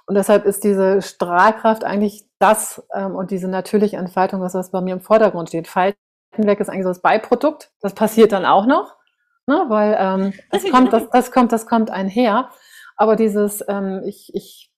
Und 0.07 0.15
deshalb 0.15 0.45
ist 0.45 0.65
diese 0.65 1.01
Strahlkraft 1.01 1.85
eigentlich 1.85 2.27
das 2.39 2.87
ähm, 2.95 3.15
und 3.15 3.31
diese 3.31 3.49
natürliche 3.49 3.97
Entfaltung, 3.97 4.41
was, 4.41 4.55
was 4.55 4.71
bei 4.71 4.81
mir 4.81 4.95
im 4.95 5.01
Vordergrund 5.01 5.49
steht. 5.49 5.69
Faltenweg 5.69 6.61
ist 6.61 6.69
eigentlich 6.69 6.83
so 6.83 6.91
das 6.91 7.03
Beiprodukt. 7.03 7.73
Das 7.81 7.95
passiert 7.95 8.33
dann 8.33 8.45
auch 8.45 8.67
noch, 8.67 8.97
ne? 9.47 9.65
weil 9.69 9.97
ähm, 9.99 10.33
das, 10.51 10.65
kommt, 10.71 10.93
das, 10.93 11.09
das 11.11 11.33
kommt, 11.33 11.53
das 11.53 11.67
kommt 11.67 11.91
einher. 11.91 12.51
Aber 12.97 13.17
dieses, 13.17 13.65
ähm, 13.69 14.03
ich, 14.05 14.35
ich 14.35 14.71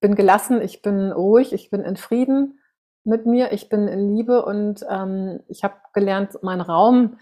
bin 0.00 0.14
gelassen, 0.14 0.62
ich 0.62 0.82
bin 0.82 1.12
ruhig, 1.12 1.52
ich 1.52 1.70
bin 1.70 1.82
in 1.82 1.96
Frieden 1.96 2.60
mit 3.06 3.24
mir, 3.24 3.52
ich 3.52 3.68
bin 3.68 3.86
in 3.86 4.16
Liebe 4.16 4.44
und 4.44 4.84
ähm, 4.90 5.40
ich 5.48 5.62
habe 5.62 5.74
gelernt, 5.92 6.42
meinen 6.42 6.60
Raum 6.60 7.18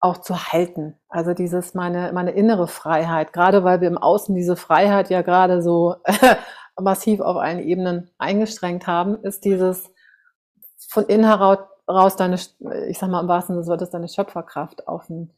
auch 0.00 0.18
zu 0.18 0.52
halten. 0.52 0.94
Also 1.08 1.34
dieses 1.34 1.74
meine 1.74 2.12
meine 2.12 2.30
innere 2.32 2.68
Freiheit, 2.68 3.32
gerade 3.32 3.64
weil 3.64 3.80
wir 3.80 3.88
im 3.88 3.98
Außen 3.98 4.34
diese 4.34 4.56
Freiheit 4.56 5.10
ja 5.10 5.22
gerade 5.22 5.62
so 5.62 5.96
massiv 6.80 7.20
auf 7.20 7.36
allen 7.36 7.60
Ebenen 7.60 8.10
eingeschränkt 8.18 8.86
haben, 8.86 9.22
ist 9.22 9.44
dieses 9.44 9.90
von 10.88 11.04
innen 11.06 11.24
heraus 11.24 12.16
deine, 12.16 12.36
ich 12.88 12.98
sag 12.98 13.10
mal 13.10 13.20
im 13.20 13.28
wahrsten 13.28 13.62
Sinne 13.62 13.76
des 13.76 13.90
deine 13.90 14.08
Schöpferkraft 14.08 14.88
auf 14.88 15.08
ein, 15.10 15.32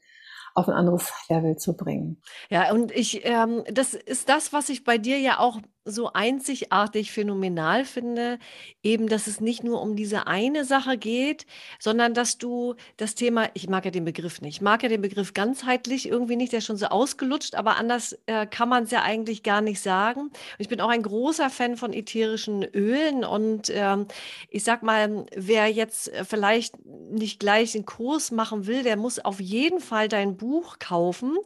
auf 0.54 0.68
ein 0.68 0.74
anderes 0.74 1.12
Level 1.28 1.56
zu 1.56 1.76
bringen. 1.76 2.22
Ja, 2.50 2.72
und 2.72 2.92
ich, 2.92 3.24
ähm, 3.24 3.64
das 3.72 3.94
ist 3.94 4.28
das, 4.28 4.52
was 4.52 4.68
ich 4.68 4.84
bei 4.84 4.98
dir 4.98 5.18
ja 5.18 5.38
auch 5.38 5.58
so 5.84 6.12
einzigartig 6.12 7.10
phänomenal 7.10 7.84
finde, 7.84 8.38
eben, 8.82 9.08
dass 9.08 9.26
es 9.26 9.40
nicht 9.40 9.64
nur 9.64 9.80
um 9.80 9.96
diese 9.96 10.26
eine 10.26 10.64
Sache 10.64 10.98
geht, 10.98 11.46
sondern 11.78 12.12
dass 12.12 12.38
du 12.38 12.74
das 12.96 13.14
Thema, 13.14 13.48
ich 13.54 13.68
mag 13.68 13.84
ja 13.84 13.90
den 13.90 14.04
Begriff 14.04 14.40
nicht, 14.40 14.56
ich 14.56 14.60
mag 14.60 14.82
ja 14.82 14.88
den 14.88 15.00
Begriff 15.00 15.32
ganzheitlich 15.32 16.06
irgendwie 16.06 16.36
nicht, 16.36 16.52
der 16.52 16.58
ist 16.58 16.66
schon 16.66 16.76
so 16.76 16.86
ausgelutscht, 16.86 17.54
aber 17.54 17.76
anders 17.76 18.18
äh, 18.26 18.46
kann 18.46 18.68
man 18.68 18.84
es 18.84 18.90
ja 18.90 19.02
eigentlich 19.02 19.42
gar 19.42 19.62
nicht 19.62 19.80
sagen. 19.80 20.30
ich 20.58 20.68
bin 20.68 20.80
auch 20.80 20.90
ein 20.90 21.02
großer 21.02 21.48
Fan 21.48 21.76
von 21.76 21.92
ätherischen 21.92 22.62
Ölen 22.62 23.24
und 23.24 23.70
ähm, 23.70 24.06
ich 24.50 24.64
sag 24.64 24.82
mal, 24.82 25.26
wer 25.34 25.68
jetzt 25.68 26.12
äh, 26.12 26.24
vielleicht 26.24 26.74
nicht 26.84 27.40
gleich 27.40 27.74
einen 27.74 27.86
Kurs 27.86 28.30
machen 28.30 28.66
will, 28.66 28.82
der 28.82 28.96
muss 28.96 29.18
auf 29.18 29.40
jeden 29.40 29.80
Fall 29.80 30.08
dein 30.08 30.36
Buch 30.36 30.78
kaufen, 30.78 31.36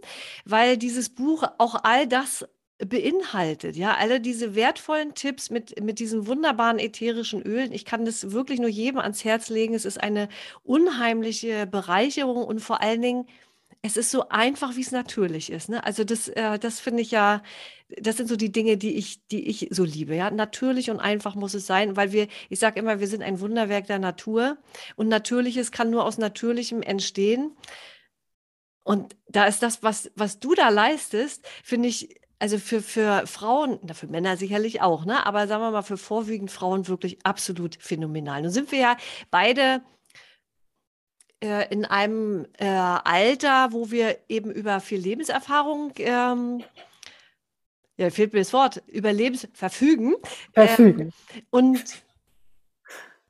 weil 0.44 0.76
dieses 0.76 1.08
Buch 1.08 1.44
auch 1.58 1.76
all 1.84 2.06
das 2.08 2.46
beinhaltet. 2.84 3.76
Ja, 3.76 3.96
alle 3.96 4.20
diese 4.20 4.54
wertvollen 4.54 5.14
Tipps 5.14 5.50
mit, 5.50 5.82
mit 5.82 5.98
diesen 5.98 6.26
wunderbaren 6.26 6.78
ätherischen 6.78 7.42
Ölen. 7.42 7.72
Ich 7.72 7.84
kann 7.84 8.04
das 8.04 8.32
wirklich 8.32 8.60
nur 8.60 8.68
jedem 8.68 9.00
ans 9.00 9.24
Herz 9.24 9.48
legen. 9.48 9.74
Es 9.74 9.84
ist 9.84 10.02
eine 10.02 10.28
unheimliche 10.62 11.66
Bereicherung 11.66 12.44
und 12.44 12.60
vor 12.60 12.80
allen 12.82 13.02
Dingen, 13.02 13.26
es 13.82 13.98
ist 13.98 14.10
so 14.10 14.30
einfach, 14.30 14.76
wie 14.76 14.80
es 14.80 14.92
natürlich 14.92 15.50
ist. 15.50 15.68
Ne? 15.68 15.84
Also 15.84 16.04
das, 16.04 16.28
äh, 16.28 16.58
das 16.58 16.80
finde 16.80 17.02
ich 17.02 17.10
ja, 17.10 17.42
das 18.00 18.16
sind 18.16 18.28
so 18.28 18.36
die 18.36 18.50
Dinge, 18.50 18.78
die 18.78 18.94
ich, 18.96 19.26
die 19.28 19.46
ich 19.46 19.68
so 19.70 19.84
liebe. 19.84 20.14
Ja, 20.14 20.30
natürlich 20.30 20.90
und 20.90 21.00
einfach 21.00 21.34
muss 21.34 21.52
es 21.52 21.66
sein, 21.66 21.94
weil 21.94 22.12
wir, 22.12 22.28
ich 22.48 22.58
sage 22.58 22.80
immer, 22.80 23.00
wir 23.00 23.08
sind 23.08 23.22
ein 23.22 23.40
Wunderwerk 23.40 23.86
der 23.86 23.98
Natur 23.98 24.56
und 24.96 25.08
Natürliches 25.08 25.70
kann 25.70 25.90
nur 25.90 26.04
aus 26.06 26.16
Natürlichem 26.16 26.80
entstehen. 26.82 27.56
Und 28.84 29.16
da 29.28 29.46
ist 29.46 29.62
das, 29.62 29.82
was, 29.82 30.10
was 30.14 30.40
du 30.40 30.54
da 30.54 30.68
leistest, 30.70 31.46
finde 31.62 31.88
ich 31.88 32.20
also 32.44 32.58
für, 32.58 32.82
für 32.82 33.26
Frauen, 33.26 33.78
na, 33.80 33.94
für 33.94 34.06
Männer 34.06 34.36
sicherlich 34.36 34.82
auch, 34.82 35.06
ne? 35.06 35.24
aber 35.24 35.46
sagen 35.46 35.62
wir 35.62 35.70
mal 35.70 35.80
für 35.80 35.96
vorwiegend 35.96 36.50
Frauen 36.50 36.88
wirklich 36.88 37.24
absolut 37.24 37.78
phänomenal. 37.80 38.42
Nun 38.42 38.50
sind 38.50 38.70
wir 38.70 38.80
ja 38.80 38.96
beide 39.30 39.80
äh, 41.42 41.72
in 41.72 41.86
einem 41.86 42.46
äh, 42.58 42.66
Alter, 42.66 43.72
wo 43.72 43.90
wir 43.90 44.18
eben 44.28 44.50
über 44.50 44.80
viel 44.80 45.00
Lebenserfahrung, 45.00 45.94
ähm, 45.96 46.62
ja, 47.96 48.10
fehlt 48.10 48.34
mir 48.34 48.40
das 48.40 48.52
Wort, 48.52 48.82
über 48.88 49.14
Lebens 49.14 49.48
verfügen. 49.54 50.12
Verfügen. 50.52 51.00
Ähm, 51.00 51.42
und 51.48 51.82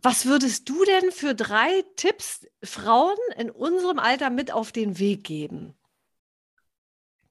was 0.03 0.27
würdest 0.27 0.68
du 0.68 0.85
denn 0.85 1.12
für 1.12 1.37
drei 1.37 1.85
Tipps 1.94 2.48
Frauen 2.64 3.16
in 3.38 3.48
unserem 3.48 4.00
Alter 4.00 4.31
mit 4.31 4.53
auf 4.53 4.72
den 4.72 4.98
Weg 4.98 5.22
geben? 5.22 5.77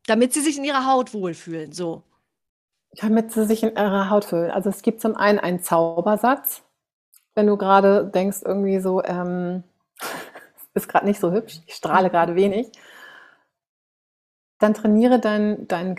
Damit 0.08 0.34
sie 0.34 0.42
sich 0.42 0.58
in 0.58 0.64
ihrer 0.64 0.86
Haut 0.86 1.14
wohlfühlen, 1.14 1.72
so. 1.72 2.04
Damit 2.94 3.32
sie 3.32 3.46
sich 3.46 3.64
in 3.64 3.72
ihrer 3.76 4.10
Haut 4.10 4.26
fühlen. 4.26 4.52
Also 4.52 4.70
es 4.70 4.82
gibt 4.82 5.02
zum 5.02 5.16
einen 5.16 5.40
einen 5.40 5.62
Zaubersatz, 5.62 6.64
wenn 7.36 7.48
du 7.48 7.58
gerade 7.58 8.06
denkst, 8.06 8.40
irgendwie 8.44 8.80
so, 8.80 9.04
ähm, 9.04 9.64
ist 10.74 10.88
gerade 10.88 11.06
nicht 11.06 11.20
so 11.20 11.32
hübsch, 11.32 11.62
ich 11.66 11.76
strahle 11.76 12.10
gerade 12.12 12.36
wenig, 12.36 12.72
dann 14.60 14.74
trainiere 14.74 15.20
deinen 15.20 15.68
dein 15.68 15.96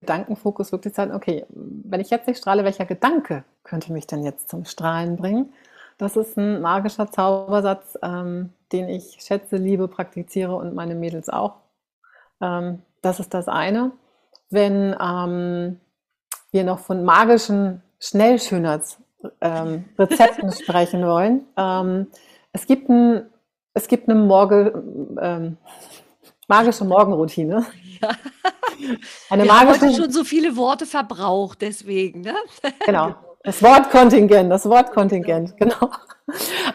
Gedankenfokus 0.00 0.72
wirklich 0.72 0.94
zu 0.94 0.96
sagen, 0.96 1.14
okay, 1.14 1.46
wenn 1.48 2.00
ich 2.00 2.10
jetzt 2.10 2.26
nicht 2.26 2.38
strahle, 2.38 2.64
welcher 2.64 2.84
Gedanke 2.84 3.44
könnte 3.64 3.92
mich 3.92 4.06
denn 4.06 4.24
jetzt 4.24 4.50
zum 4.50 4.64
Strahlen 4.64 5.16
bringen? 5.16 5.52
Das 5.98 6.16
ist 6.16 6.36
ein 6.36 6.60
magischer 6.60 7.10
Zaubersatz, 7.10 7.98
ähm, 8.02 8.52
den 8.72 8.88
ich 8.88 9.18
schätze, 9.20 9.56
liebe, 9.56 9.88
praktiziere 9.88 10.56
und 10.56 10.74
meine 10.74 10.94
Mädels 10.94 11.28
auch. 11.28 11.56
Ähm, 12.40 12.82
das 13.02 13.20
ist 13.20 13.34
das 13.34 13.48
eine. 13.48 13.92
Wenn 14.48 14.96
ähm, 15.00 15.80
wir 16.50 16.64
noch 16.64 16.78
von 16.78 17.04
magischen 17.04 17.82
Schnellschönheitsrezepten 18.00 19.04
ähm, 19.40 20.52
sprechen 20.62 21.06
wollen, 21.06 21.44
ähm, 21.56 22.06
es 22.52 22.66
gibt 22.66 22.88
ein, 22.88 23.26
es 23.74 23.88
gibt 23.88 24.08
eine 24.08 24.18
Morgen, 24.18 25.18
ähm, 25.20 25.56
magische 26.48 26.84
Morgenroutine. 26.84 27.66
Ja. 28.00 28.08
Eine 29.30 29.44
Wir 29.44 29.52
magische, 29.52 29.80
haben 29.80 29.90
heute 29.90 30.02
schon 30.02 30.10
so 30.10 30.24
viele 30.24 30.56
Worte 30.56 30.86
verbraucht, 30.86 31.62
deswegen. 31.62 32.22
Ne? 32.22 32.34
Genau. 32.86 33.14
Das 33.44 33.60
Wortkontingent, 33.60 34.52
das 34.52 34.66
Wortkontingent, 34.66 35.56
genau. 35.56 35.90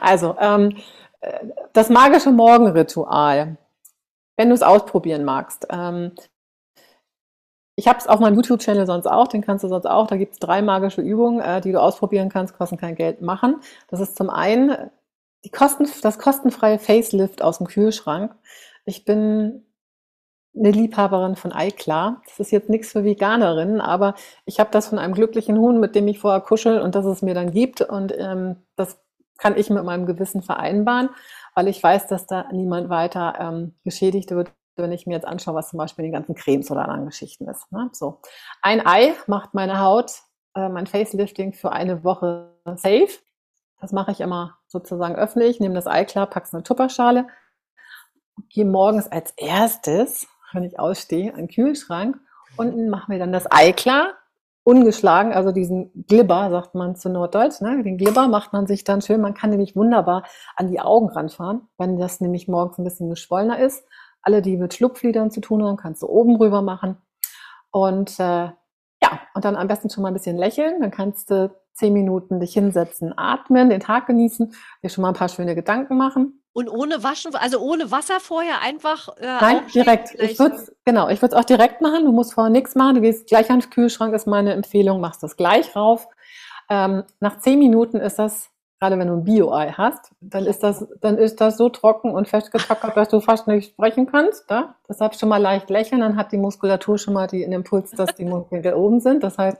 Also, 0.02 0.36
ähm, 0.38 0.76
äh, 1.22 1.40
das 1.72 1.88
magische 1.88 2.30
Morgenritual 2.30 3.56
wenn 4.38 4.50
du 4.50 4.56
es 4.56 4.63
ausprobieren 4.63 5.26
magst. 5.26 5.67
Ähm, 5.69 6.13
ich 7.76 7.88
habe 7.88 8.00
es 8.00 8.08
auf 8.08 8.19
meinem 8.19 8.36
YouTube-Channel 8.36 8.88
sonst 8.88 9.06
auch, 9.06 9.28
den 9.28 9.41
kannst 9.41 9.63
du 9.63 9.67
sonst 9.67 9.86
auch. 9.86 10.08
Da 10.08 10.17
gibt 10.17 10.34
es 10.34 10.39
drei 10.39 10.62
magische 10.62 11.02
Übungen, 11.02 11.41
äh, 11.41 11.62
die 11.62 11.71
du 11.71 11.82
ausprobieren 11.82 12.30
kannst, 12.30 12.58
kosten 12.58 12.78
kein 12.78 12.95
Geld 12.95 13.21
machen. 13.21 13.58
Das 13.88 14.00
ist 14.00 14.17
zum 14.17 14.30
einen 14.30 14.89
die 15.43 15.52
Kosten, 15.52 15.88
das 16.02 16.17
kostenfreie 16.17 16.80
Facelift 16.80 17.43
aus 17.43 17.60
dem 17.60 17.67
Kühlschrank. 17.67 18.34
Ich 18.86 19.06
bin 19.06 19.63
eine 20.58 20.71
Liebhaberin 20.71 21.36
von 21.36 21.52
Eiklar. 21.52 22.21
Das 22.26 22.39
ist 22.39 22.52
jetzt 22.52 22.69
nichts 22.69 22.91
für 22.91 23.04
Veganerinnen, 23.04 23.80
aber 23.80 24.15
ich 24.45 24.60
habe 24.60 24.71
das 24.71 24.88
von 24.88 24.97
einem 24.97 25.13
glücklichen 25.13 25.58
Huhn, 25.60 25.80
mit 25.80 25.93
dem 25.93 26.08
ich 26.08 26.19
vorher 26.19 26.41
kuschel 26.41 26.82
und 26.82 26.95
das 26.95 27.06
es 27.06 27.21
mir 27.21 27.36
dann 27.36 27.52
gibt. 27.52 27.82
Und 27.82 28.13
ähm, 28.17 28.58
das 28.76 29.00
kann 29.38 29.56
ich 29.56 29.69
mit 29.69 29.84
meinem 29.84 30.08
Gewissen 30.08 30.41
vereinbaren, 30.41 31.10
weil 31.58 31.70
ich 31.70 31.82
weiß, 31.82 32.06
dass 32.06 32.28
da 32.28 32.46
niemand 32.52 32.88
weiter 32.89 33.34
ähm, 33.39 33.74
geschädigt 33.84 34.30
wird, 34.30 34.52
wenn 34.76 34.91
ich 34.91 35.08
mir 35.08 35.15
jetzt 35.15 35.26
anschaue, 35.26 35.56
was 35.56 35.70
zum 35.70 35.78
Beispiel 35.78 36.06
in 36.06 36.12
den 36.12 36.20
ganzen 36.20 36.36
Cremes 36.36 36.70
oder 36.70 36.84
anderen 36.84 37.08
Geschichten 37.08 37.50
ist. 37.50 37.72
Ne? 37.72 37.89
So. 37.93 38.22
Ein 38.62 38.86
Ei 38.86 39.15
macht 39.26 39.56
meine 39.56 39.80
Haut, 39.80 40.12
äh, 40.54 40.70
mein 40.70 40.86
Facelifting 40.86 41.54
für 41.54 41.72
eine 41.72 42.04
Woche 42.04 42.54
safe. 42.76 43.10
Das 43.82 43.91
mache 43.91 44.12
ich 44.12 44.22
immer 44.22 44.60
sozusagen 44.67 45.15
öffentlich, 45.15 45.60
nehme 45.60 45.74
das 45.74 45.88
Ei 45.88 46.06
klar, 46.06 46.28
packe 46.28 46.46
es 46.46 46.54
in 46.54 46.58
eine 46.58 46.63
Tupperschale, 46.63 47.26
gehe 48.50 48.65
morgens 48.65 49.12
als 49.12 49.32
erstes, 49.32 50.28
wenn 50.54 50.63
ich 50.63 50.80
ausstehe, 50.80 51.32
an 51.32 51.38
den 51.38 51.48
Kühlschrank 51.48 52.20
und 52.58 52.88
mache 52.88 53.12
mir 53.12 53.17
dann 53.17 53.32
das 53.32 53.52
Ei 53.52 53.72
klar, 53.72 54.13
ungeschlagen, 54.68 55.34
also 55.34 55.52
diesen 55.52 55.92
Glibber, 56.08 56.50
sagt 56.50 56.76
man 56.76 56.96
zu 56.96 57.10
Norddeutsch, 57.10 57.62
ne? 57.62 57.82
den 57.84 57.98
Glibber 57.98 58.28
macht 58.28 58.52
man 58.54 58.68
sich 58.68 58.84
dann 58.84 59.02
schön, 59.02 59.22
man 59.22 59.34
kann 59.34 59.50
nämlich 59.50 59.76
wunderbar 59.76 60.24
an 60.56 60.68
die 60.68 60.80
Augen 60.80 61.10
ranfahren, 61.10 61.62
wenn 61.78 61.98
das 61.98 62.20
nämlich 62.20 62.48
morgens 62.48 62.78
ein 62.78 62.84
bisschen 62.84 63.10
geschwollener 63.10 63.60
ist 63.60 63.84
alle, 64.28 64.42
die 64.42 64.58
mit 64.58 64.74
Schlupfliedern 64.74 65.32
zu 65.32 65.40
tun 65.40 65.64
haben, 65.64 65.78
kannst 65.78 66.04
du 66.04 66.08
oben 66.08 66.36
rüber 66.36 66.62
machen. 66.62 66.98
Und 67.72 68.20
äh, 68.20 68.52
ja, 69.02 69.22
und 69.34 69.46
dann 69.46 69.56
am 69.56 69.70
besten 69.70 69.90
schon 69.90 70.02
mal 70.02 70.10
ein 70.10 70.14
bisschen 70.14 70.38
lächeln. 70.38 70.82
Dann 70.82 70.92
kannst 70.92 71.32
du 71.32 71.56
zehn 71.74 71.94
Minuten 71.94 72.42
dich 72.42 72.54
hinsetzen, 72.54 73.14
atmen, 73.18 73.70
den 73.70 73.80
Tag 73.80 74.06
genießen, 74.06 74.54
dir 74.84 74.90
schon 74.90 75.04
mal 75.04 75.10
ein 75.10 75.14
paar 75.14 75.30
schöne 75.30 75.56
Gedanken 75.56 75.96
machen. 75.96 76.44
Und 76.58 76.70
ohne 76.70 77.04
Waschen, 77.04 77.36
also 77.36 77.60
ohne 77.60 77.91
Wasser 77.91 78.20
vorher 78.20 78.62
einfach. 78.62 79.10
Äh, 79.20 79.26
Nein, 79.26 79.62
direkt. 79.76 80.15
Ich 80.15 80.39
würde 80.39 80.58
genau, 80.86 81.08
ich 81.08 81.22
würde 81.22 81.36
es 81.36 81.39
auch 81.39 81.46
direkt 81.46 81.82
machen. 81.82 82.04
Du 82.04 82.12
musst 82.12 82.34
vorher 82.34 82.50
nichts 82.50 82.74
machen. 82.74 82.96
Du 82.96 83.02
gehst 83.02 83.28
gleich 83.28 83.52
an 83.52 83.60
den 83.60 83.70
Kühlschrank, 83.70 84.12
ist 84.15 84.26
meine 84.26 84.54
Empfehlung. 84.54 85.00
Machst 85.00 85.22
das 85.22 85.38
gleich 85.38 85.76
rauf. 85.76 86.08
Ähm, 86.67 87.04
nach 87.20 87.38
zehn 87.41 87.60
Minuten 87.60 87.98
ist 87.98 88.17
das 88.17 88.50
gerade 88.80 88.98
wenn 88.98 89.08
du 89.08 89.13
ein 89.13 89.24
Bio-Ei 89.24 89.72
hast, 89.72 90.12
dann 90.20 90.46
ist 90.46 90.62
das, 90.63 90.88
dann 91.02 91.20
ist 91.20 91.41
das 91.41 91.58
so 91.58 91.70
trocken 91.70 92.12
und 92.12 92.28
festgetackert, 92.28 92.96
dass 92.96 93.10
du 93.10 93.20
fast 93.22 93.48
nicht 93.48 93.72
sprechen 93.72 94.10
kannst. 94.10 94.50
Da? 94.50 94.76
Deshalb 94.88 95.15
schon 95.15 95.30
mal 95.30 95.41
leicht 95.41 95.70
lächeln, 95.70 96.02
dann 96.02 96.15
hat 96.15 96.32
die 96.32 96.38
Muskulatur 96.38 96.98
schon 96.98 97.13
mal 97.13 97.28
den 97.28 97.52
Impuls, 97.52 97.91
dass 97.91 98.15
die 98.15 98.26
Mundwinkel 98.26 98.74
oben 98.76 99.00
sind. 99.00 99.24
Das 99.24 99.38
heißt, 99.38 99.58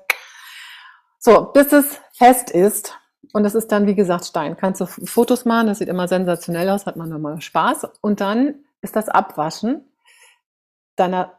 so, 1.20 1.46
bis 1.52 1.74
es 1.74 2.00
fest 2.14 2.52
ist, 2.52 2.94
und 3.34 3.44
das 3.44 3.56
ist 3.56 3.72
dann, 3.72 3.88
wie 3.88 3.96
gesagt, 3.96 4.26
Stein. 4.26 4.58
Kannst 4.58 4.82
du 4.82 4.86
Fotos 4.86 5.46
machen, 5.46 5.68
das 5.68 5.80
sieht 5.80 5.90
immer 5.90 6.08
sensationell 6.08 6.70
aus, 6.70 6.86
hat 6.86 6.96
man 6.96 7.10
nochmal 7.10 7.42
Spaß. 7.42 7.88
Und 8.02 8.22
dann 8.22 8.56
ist 8.82 8.96
das 8.96 9.10
Abwaschen 9.10 9.86
deiner 10.96 11.34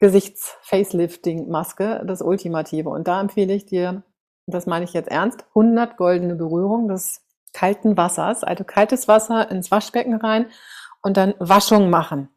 Gesichts-Facelifting-Maske 0.00 2.02
das 2.06 2.22
Ultimative. 2.22 2.88
Und 2.88 3.08
da 3.08 3.20
empfehle 3.20 3.54
ich 3.54 3.66
dir 3.66 4.02
das 4.50 4.66
meine 4.66 4.84
ich 4.84 4.92
jetzt 4.92 5.10
ernst, 5.10 5.44
100 5.50 5.96
goldene 5.96 6.34
Berührungen 6.34 6.88
des 6.88 7.24
kalten 7.52 7.96
Wassers, 7.96 8.44
also 8.44 8.64
kaltes 8.64 9.08
Wasser 9.08 9.50
ins 9.50 9.70
Waschbecken 9.70 10.14
rein 10.14 10.46
und 11.02 11.16
dann 11.16 11.34
Waschung 11.38 11.90
machen. 11.90 12.28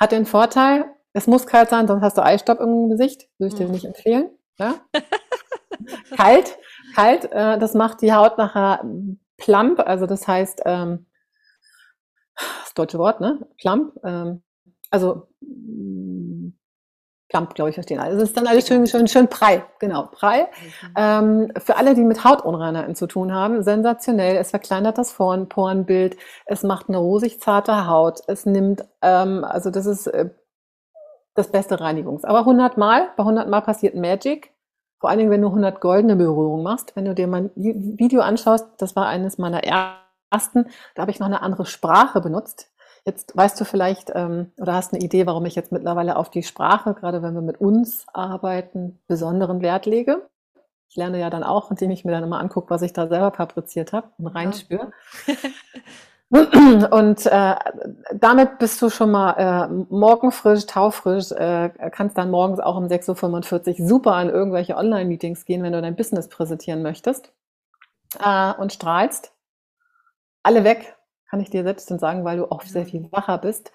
Hat 0.00 0.12
den 0.12 0.26
Vorteil, 0.26 0.86
es 1.12 1.26
muss 1.26 1.46
kalt 1.46 1.70
sein, 1.70 1.86
sonst 1.86 2.02
hast 2.02 2.18
du 2.18 2.24
Eistopp 2.24 2.60
im 2.60 2.90
Gesicht, 2.90 3.28
würde 3.38 3.54
ich 3.54 3.58
dir 3.58 3.66
mhm. 3.66 3.72
nicht 3.72 3.84
empfehlen. 3.84 4.30
Ja? 4.58 4.74
kalt, 6.16 6.58
kalt, 6.96 7.30
äh, 7.32 7.58
das 7.58 7.74
macht 7.74 8.00
die 8.00 8.12
Haut 8.12 8.38
nachher 8.38 8.84
plump, 9.36 9.80
also 9.80 10.06
das 10.06 10.26
heißt, 10.26 10.62
ähm, 10.64 11.06
das 12.34 12.74
deutsche 12.74 12.98
Wort, 12.98 13.20
ne? 13.20 13.46
Plump, 13.58 13.94
ähm, 14.02 14.42
also 14.90 15.28
Plump, 17.28 17.54
glaube 17.54 17.70
ich, 17.70 17.74
verstehen. 17.74 17.98
Also 17.98 18.18
es 18.18 18.30
ist 18.30 18.36
dann 18.36 18.46
alles 18.46 18.68
schön, 18.68 18.86
schön, 18.86 19.08
schön 19.08 19.28
prall, 19.28 19.64
genau, 19.80 20.06
prall. 20.12 20.42
Mhm. 20.42 20.94
Ähm, 20.96 21.52
für 21.58 21.76
alle, 21.76 21.94
die 21.94 22.04
mit 22.04 22.24
Hautunreinheiten 22.24 22.94
zu 22.94 23.06
tun 23.06 23.34
haben, 23.34 23.62
sensationell. 23.62 24.36
Es 24.36 24.50
verkleinert 24.50 24.96
das 24.96 25.12
Porenbild, 25.12 26.16
es 26.46 26.62
macht 26.62 26.88
eine 26.88 26.98
rosig 26.98 27.40
zarte 27.40 27.88
Haut, 27.88 28.20
es 28.28 28.46
nimmt, 28.46 28.84
ähm, 29.02 29.44
also 29.44 29.70
das 29.70 29.86
ist 29.86 30.06
äh, 30.06 30.30
das 31.34 31.50
beste 31.50 31.80
Reinigungs. 31.80 32.24
Aber 32.24 32.40
100 32.40 32.78
Mal, 32.78 33.10
bei 33.16 33.22
100 33.22 33.48
Mal 33.48 33.60
passiert 33.60 33.94
Magic. 33.94 34.52
Vor 35.06 35.10
allen 35.10 35.20
Dingen, 35.20 35.30
wenn 35.30 35.42
du 35.42 35.46
100 35.46 35.80
goldene 35.80 36.16
Berührungen 36.16 36.64
machst. 36.64 36.96
Wenn 36.96 37.04
du 37.04 37.14
dir 37.14 37.28
mein 37.28 37.52
Video 37.54 38.22
anschaust, 38.22 38.66
das 38.78 38.96
war 38.96 39.06
eines 39.06 39.38
meiner 39.38 39.62
ersten, 39.62 40.66
da 40.96 41.02
habe 41.02 41.12
ich 41.12 41.20
noch 41.20 41.28
eine 41.28 41.42
andere 41.42 41.64
Sprache 41.64 42.20
benutzt. 42.20 42.72
Jetzt 43.04 43.36
weißt 43.36 43.60
du 43.60 43.64
vielleicht 43.64 44.10
ähm, 44.16 44.50
oder 44.58 44.74
hast 44.74 44.92
eine 44.92 45.04
Idee, 45.04 45.24
warum 45.24 45.46
ich 45.46 45.54
jetzt 45.54 45.70
mittlerweile 45.70 46.16
auf 46.16 46.28
die 46.28 46.42
Sprache, 46.42 46.92
gerade 46.94 47.22
wenn 47.22 47.34
wir 47.34 47.40
mit 47.40 47.60
uns 47.60 48.04
arbeiten, 48.12 48.98
besonderen 49.06 49.62
Wert 49.62 49.86
lege. 49.86 50.28
Ich 50.88 50.96
lerne 50.96 51.20
ja 51.20 51.30
dann 51.30 51.44
auch, 51.44 51.70
indem 51.70 51.92
ich 51.92 52.04
mir 52.04 52.10
dann 52.10 52.24
immer 52.24 52.40
angucke, 52.40 52.70
was 52.70 52.82
ich 52.82 52.92
da 52.92 53.06
selber 53.06 53.30
fabriziert 53.30 53.92
habe 53.92 54.08
und 54.18 54.26
reinspüre. 54.26 54.90
und 56.28 57.26
äh, 57.26 57.54
damit 58.12 58.58
bist 58.58 58.82
du 58.82 58.90
schon 58.90 59.12
mal 59.12 59.32
äh, 59.32 59.68
morgenfrisch, 59.94 60.66
taufrisch, 60.66 61.30
äh, 61.30 61.70
kannst 61.92 62.18
dann 62.18 62.32
morgens 62.32 62.58
auch 62.58 62.76
um 62.76 62.86
6.45 62.86 63.80
Uhr 63.80 63.88
super 63.88 64.14
an 64.14 64.28
irgendwelche 64.28 64.76
Online-Meetings 64.76 65.44
gehen, 65.44 65.62
wenn 65.62 65.72
du 65.72 65.80
dein 65.80 65.94
Business 65.94 66.28
präsentieren 66.28 66.82
möchtest 66.82 67.32
äh, 68.18 68.52
und 68.54 68.72
strahlst. 68.72 69.32
Alle 70.42 70.64
weg, 70.64 70.96
kann 71.30 71.40
ich 71.40 71.50
dir 71.50 71.62
selbst 71.62 71.90
dann 71.90 72.00
sagen, 72.00 72.24
weil 72.24 72.38
du 72.38 72.50
auch 72.50 72.62
sehr 72.62 72.86
viel 72.86 73.10
wacher 73.12 73.38
bist. 73.38 73.70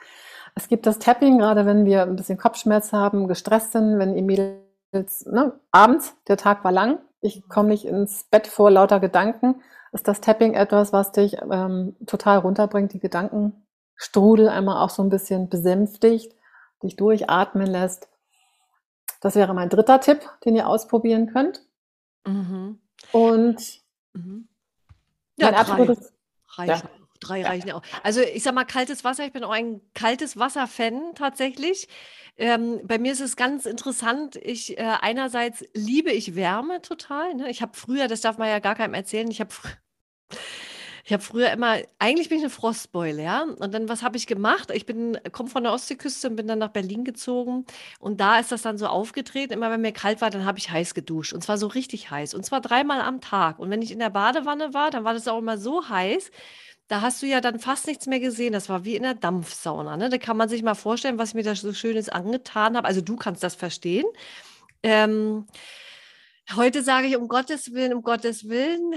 Es 0.56 0.68
gibt 0.68 0.86
das 0.86 1.00
Tapping, 1.00 1.38
gerade 1.38 1.66
wenn 1.66 1.86
wir 1.86 2.04
ein 2.04 2.18
bisschen 2.18 2.38
Kopfschmerz 2.38 2.92
haben, 2.92 3.30
gestresst 3.30 3.72
sind, 3.72 3.98
wenn 3.98 4.16
ihr 4.16 4.24
Mädels, 4.24 5.26
ne, 5.26 5.54
abends, 5.72 6.16
der 6.28 6.36
Tag 6.36 6.66
war 6.66 6.74
lang, 6.74 7.00
ich 7.22 7.48
komme 7.48 7.70
nicht 7.70 7.86
ins 7.86 8.26
Bett 8.26 8.48
vor 8.48 8.72
lauter 8.72 9.00
Gedanken, 9.00 9.62
ist 9.92 10.08
das 10.08 10.22
Tapping 10.22 10.54
etwas, 10.54 10.94
was 10.94 11.12
dich 11.12 11.38
ähm, 11.52 11.96
total 12.06 12.40
runterbringt, 12.40 12.94
die 12.94 13.00
Gedankenstrudel 13.00 14.50
einmal 14.50 14.84
auch 14.84 14.90
so 14.90 15.04
ein 15.04 15.10
bisschen 15.10 15.50
besänftigt, 15.50 16.34
dich 16.82 16.96
durchatmen 16.96 17.68
lässt. 17.68 18.08
Das 19.20 19.36
wäre 19.36 19.54
mein 19.54 19.70
dritter 19.70 20.00
Tipp, 20.00 20.22
den 20.46 20.56
ihr 20.56 20.68
ausprobieren 20.68 21.32
könnt. 21.32 21.62
Mhm. 22.26 22.80
Und 23.12 23.82
mhm. 24.14 24.48
Ja, 25.38 25.48
mein 25.48 25.56
absolutes, 25.56 26.14
ja, 26.58 26.82
drei 27.22 27.44
reichen 27.44 27.72
auch. 27.72 27.82
Also 28.04 28.22
ich 28.22 28.44
sag 28.44 28.54
mal, 28.54 28.66
kaltes 28.66 29.04
Wasser, 29.04 29.26
ich 29.26 29.32
bin 29.32 29.44
auch 29.44 29.52
ein 29.52 29.82
kaltes 29.94 30.38
Wasser-Fan 30.38 31.14
tatsächlich. 31.16 31.88
Ähm, 32.38 32.82
bei 32.84 32.98
mir 32.98 33.12
ist 33.12 33.22
es 33.22 33.36
ganz 33.36 33.66
interessant. 33.66 34.36
Ich 34.38 34.78
äh, 34.78 34.98
einerseits 35.02 35.64
liebe 35.74 36.12
ich 36.12 36.36
Wärme 36.36 36.82
total. 36.82 37.36
Ne? 37.36 37.50
Ich 37.50 37.62
habe 37.62 37.74
früher, 37.76 38.08
das 38.08 38.22
darf 38.22 38.38
man 38.38 38.50
ja 38.50 38.60
gar 38.60 38.76
keinem 38.76 38.94
erzählen, 38.94 39.30
ich 39.30 39.40
habe 39.40 39.52
ich 41.06 41.14
habe 41.14 41.24
früher 41.24 41.52
immer, 41.52 41.78
eigentlich 42.00 42.30
bin 42.30 42.38
ich 42.38 42.44
eine 42.44 42.50
Frostbeule, 42.50 43.22
ja. 43.22 43.44
Und 43.44 43.74
dann, 43.74 43.90
was 43.90 44.02
habe 44.02 44.18
ich 44.18 44.28
gemacht? 44.28 44.72
Ich 44.72 44.86
bin, 44.86 45.20
komme 45.32 45.50
von 45.50 45.64
der 45.64 45.74
Ostseeküste 45.74 46.30
und 46.30 46.36
bin 46.36 46.48
dann 46.48 46.60
nach 46.60 46.70
Berlin 46.70 47.04
gezogen. 47.04 47.66
Und 48.00 48.22
da 48.22 48.40
ist 48.40 48.52
das 48.52 48.62
dann 48.62 48.78
so 48.78 48.88
aufgetreten. 48.88 49.54
Immer 49.54 49.72
wenn 49.72 49.82
mir 49.82 49.92
kalt 49.92 50.22
war, 50.22 50.30
dann 50.30 50.46
habe 50.46 50.58
ich 50.58 50.72
heiß 50.72 50.94
geduscht. 50.94 51.34
Und 51.34 51.44
zwar 51.44 51.58
so 51.58 51.68
richtig 51.68 52.12
heiß. 52.12 52.34
Und 52.34 52.46
zwar 52.46 52.62
dreimal 52.62 53.02
am 53.02 53.20
Tag. 53.20 53.60
Und 53.60 53.70
wenn 53.70 53.82
ich 53.82 53.92
in 53.92 54.00
der 54.00 54.10
Badewanne 54.10 54.74
war, 54.74 54.90
dann 54.92 55.04
war 55.04 55.14
das 55.14 55.28
auch 55.28 55.40
immer 55.40 55.58
so 55.58 55.90
heiß, 55.90 56.32
da 56.92 57.00
hast 57.00 57.22
du 57.22 57.26
ja 57.26 57.40
dann 57.40 57.58
fast 57.58 57.88
nichts 57.88 58.06
mehr 58.06 58.20
gesehen. 58.20 58.52
Das 58.52 58.68
war 58.68 58.84
wie 58.84 58.98
in 58.98 59.04
der 59.04 59.14
Dampfsauna. 59.14 59.96
Ne? 59.96 60.10
Da 60.10 60.18
kann 60.18 60.36
man 60.36 60.50
sich 60.50 60.62
mal 60.62 60.76
vorstellen, 60.76 61.18
was 61.18 61.30
ich 61.30 61.36
mir 61.36 61.44
da 61.44 61.56
so 61.56 61.72
Schönes 61.72 62.10
angetan 62.10 62.76
habe. 62.76 62.86
Also 62.86 63.00
du 63.00 63.16
kannst 63.16 63.42
das 63.44 63.56
verstehen. 63.56 64.04
Ähm, 64.84 65.48
heute 66.54 66.84
sage 66.84 67.08
ich 67.08 67.16
um 67.16 67.30
Gottes 67.30 67.72
Willen, 67.72 67.94
um 67.94 68.02
Gottes 68.02 68.50
Willen. 68.50 68.96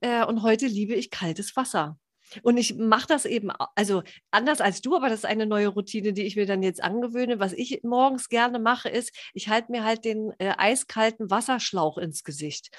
Äh, 0.00 0.24
und 0.24 0.42
heute 0.42 0.66
liebe 0.66 0.94
ich 0.94 1.10
kaltes 1.10 1.54
Wasser. 1.54 1.98
Und 2.42 2.56
ich 2.56 2.76
mache 2.76 3.08
das 3.08 3.26
eben, 3.26 3.50
also 3.74 4.02
anders 4.30 4.62
als 4.62 4.80
du, 4.80 4.96
aber 4.96 5.10
das 5.10 5.18
ist 5.18 5.26
eine 5.26 5.44
neue 5.44 5.68
Routine, 5.68 6.14
die 6.14 6.22
ich 6.22 6.36
mir 6.36 6.46
dann 6.46 6.62
jetzt 6.62 6.82
angewöhne. 6.82 7.40
Was 7.40 7.52
ich 7.52 7.80
morgens 7.82 8.30
gerne 8.30 8.58
mache, 8.58 8.88
ist, 8.88 9.14
ich 9.34 9.50
halte 9.50 9.70
mir 9.70 9.84
halt 9.84 10.06
den 10.06 10.32
äh, 10.38 10.54
eiskalten 10.56 11.30
Wasserschlauch 11.30 11.98
ins 11.98 12.24
Gesicht 12.24 12.70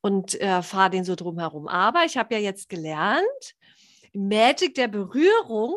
und 0.00 0.40
äh, 0.40 0.62
fahre 0.62 0.90
den 0.90 1.02
so 1.02 1.16
drumherum. 1.16 1.66
Aber 1.66 2.04
ich 2.04 2.16
habe 2.16 2.36
ja 2.36 2.40
jetzt 2.40 2.68
gelernt, 2.68 3.56
Magic 4.14 4.74
der 4.74 4.88
Berührung, 4.88 5.76